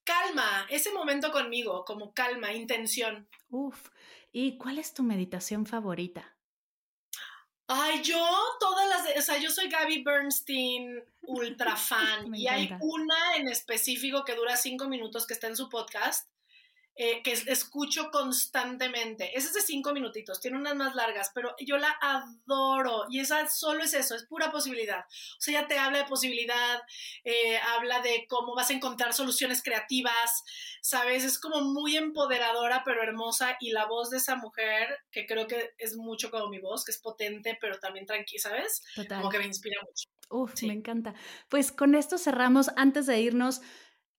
Calma, 0.05 0.66
ese 0.70 0.91
momento 0.91 1.31
conmigo, 1.33 1.85
como 1.85 2.14
calma, 2.14 2.55
intención. 2.55 3.28
Uf, 3.51 3.91
¿y 4.33 4.57
cuál 4.57 4.78
es 4.78 4.95
tu 4.95 5.03
meditación 5.03 5.66
favorita? 5.66 6.35
Ay, 7.68 8.03
yo 8.03 8.18
todas 8.59 8.89
las, 8.89 9.18
o 9.18 9.22
sea, 9.22 9.39
yo 9.39 9.51
soy 9.51 9.68
Gaby 9.68 10.03
Bernstein, 10.03 11.05
ultra 11.20 11.76
fan, 11.76 12.35
y 12.35 12.49
hay 12.49 12.70
una 12.81 13.37
en 13.37 13.49
específico 13.49 14.24
que 14.24 14.35
dura 14.35 14.57
cinco 14.57 14.89
minutos 14.89 15.26
que 15.26 15.35
está 15.35 15.47
en 15.47 15.57
su 15.57 15.68
podcast, 15.68 16.26
eh, 16.97 17.22
que 17.22 17.32
escucho 17.32 18.11
constantemente. 18.11 19.36
Esa 19.36 19.49
es 19.49 19.55
de 19.55 19.61
cinco 19.62 19.93
minutitos, 19.93 20.41
tiene 20.41 20.59
unas 20.59 20.76
más 20.76 20.95
largas, 20.95 21.30
pero 21.34 21.55
yo 21.59 21.78
la 21.78 21.97
adoro 22.01 23.07
y 23.09 23.20
esa 23.20 23.49
solo 23.49 23.84
es 23.84 23.95
eso, 23.95 24.14
es 24.14 24.26
pura 24.26 24.51
posibilidad. 24.51 25.01
O 25.01 25.41
sea, 25.41 25.59
ella 25.59 25.68
te 25.68 25.78
habla 25.78 25.99
de 25.99 26.05
posibilidad, 26.05 26.82
eh, 27.24 27.59
habla 27.76 28.01
de 28.01 28.26
cómo 28.28 28.55
vas 28.55 28.70
a 28.70 28.74
encontrar 28.74 29.14
soluciones 29.14 29.62
creativas, 29.62 30.45
¿sabes? 30.82 31.24
Es 31.24 31.38
como 31.38 31.62
muy 31.62 31.97
empoderadora, 31.97 32.82
pero 32.84 33.03
hermosa 33.03 33.57
y 33.61 33.70
la 33.70 33.86
voz 33.86 34.11
de 34.11 34.18
esa 34.18 34.36
mujer, 34.36 34.99
que 35.11 35.26
creo 35.26 35.47
que 35.47 35.70
es 35.78 35.97
mucho 35.97 36.30
como 36.30 36.49
mi 36.49 36.59
voz, 36.59 36.84
que 36.84 36.93
es 36.93 36.99
potente, 36.99 37.57
pero 37.61 37.78
también 37.78 38.05
tranquila, 38.05 38.43
¿sabes? 38.43 38.82
Como 39.09 39.30
que 39.30 39.38
me 39.38 39.47
inspira 39.47 39.80
mucho. 39.82 40.09
Uf, 40.30 40.62
me 40.62 40.72
encanta. 40.72 41.14
Pues 41.49 41.72
con 41.72 41.95
esto 41.95 42.16
cerramos. 42.16 42.70
Antes 42.76 43.07
de 43.07 43.20
irnos, 43.20 43.62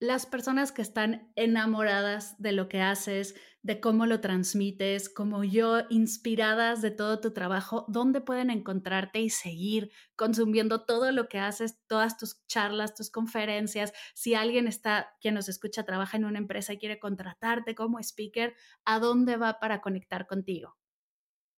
las 0.02 0.26
personas 0.26 0.72
que 0.72 0.82
están 0.82 1.32
enamoradas 1.36 2.36
de 2.42 2.54
lo 2.54 2.68
que 2.68 2.82
haces, 2.82 3.36
de 3.62 3.80
cómo 3.80 4.08
lo 4.08 4.20
transmites, 4.20 5.10
como 5.10 5.44
yo, 5.44 5.82
inspiradas 5.92 6.82
de 6.82 6.90
todo 6.90 7.22
tu 7.22 7.34
trabajo, 7.34 7.86
¿dónde 7.88 8.20
pueden 8.20 8.50
encontrarte 8.50 9.20
y 9.20 9.30
seguir 9.30 9.92
consumiendo 10.16 10.86
todo 10.86 11.12
lo 11.12 11.30
que 11.30 11.38
haces, 11.38 11.78
todas 11.86 12.18
tus 12.18 12.44
charlas, 12.48 12.96
tus 12.96 13.12
conferencias? 13.12 13.94
Si 14.16 14.34
alguien 14.34 14.68
está, 14.68 15.16
quien 15.22 15.36
nos 15.36 15.48
escucha, 15.48 15.86
trabaja 15.86 16.18
en 16.18 16.26
una 16.26 16.40
empresa 16.40 16.74
y 16.74 16.80
quiere 16.80 17.00
contratarte 17.00 17.76
como 17.76 18.00
speaker, 18.00 18.56
¿a 18.86 18.98
dónde 18.98 19.38
va 19.38 19.60
para 19.60 19.82
conectar 19.82 20.26
contigo? 20.26 20.80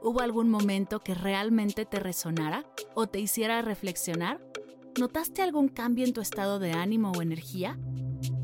¿Hubo 0.00 0.20
algún 0.20 0.48
momento 0.48 1.00
que 1.00 1.16
realmente 1.16 1.84
te 1.84 1.98
resonara 1.98 2.64
o 2.94 3.08
te 3.08 3.18
hiciera 3.18 3.60
reflexionar? 3.60 4.40
¿Notaste 5.00 5.42
algún 5.42 5.66
cambio 5.66 6.04
en 6.04 6.12
tu 6.12 6.20
estado 6.20 6.60
de 6.60 6.70
ánimo 6.70 7.10
o 7.10 7.22
energía? 7.22 7.76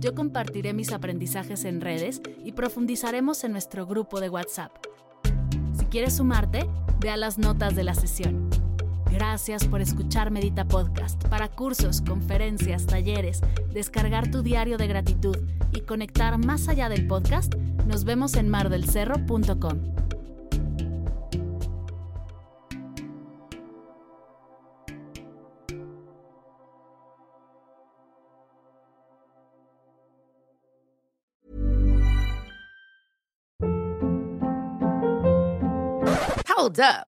Yo 0.00 0.12
compartiré 0.16 0.72
mis 0.74 0.92
aprendizajes 0.92 1.64
en 1.64 1.80
redes 1.80 2.20
y 2.44 2.50
profundizaremos 2.50 3.44
en 3.44 3.52
nuestro 3.52 3.86
grupo 3.86 4.18
de 4.18 4.28
WhatsApp. 4.28 4.72
Si 5.78 5.84
quieres 5.84 6.16
sumarte, 6.16 6.68
ve 6.98 7.10
a 7.10 7.16
las 7.16 7.38
notas 7.38 7.76
de 7.76 7.84
la 7.84 7.94
sesión. 7.94 8.55
Gracias 9.10 9.66
por 9.66 9.80
escuchar 9.80 10.30
Medita 10.30 10.64
Podcast. 10.64 11.22
Para 11.28 11.48
cursos, 11.48 12.00
conferencias, 12.00 12.86
talleres, 12.86 13.40
descargar 13.72 14.30
tu 14.30 14.42
diario 14.42 14.76
de 14.76 14.86
gratitud 14.86 15.36
y 15.72 15.80
conectar 15.80 16.36
más 16.38 16.68
allá 16.68 16.88
del 16.88 17.06
podcast, 17.06 17.54
nos 17.86 18.04
vemos 18.04 18.34
en 18.34 18.48
mardelcerro.com. 18.48 19.96
Hold 36.56 36.80
up. 36.80 37.15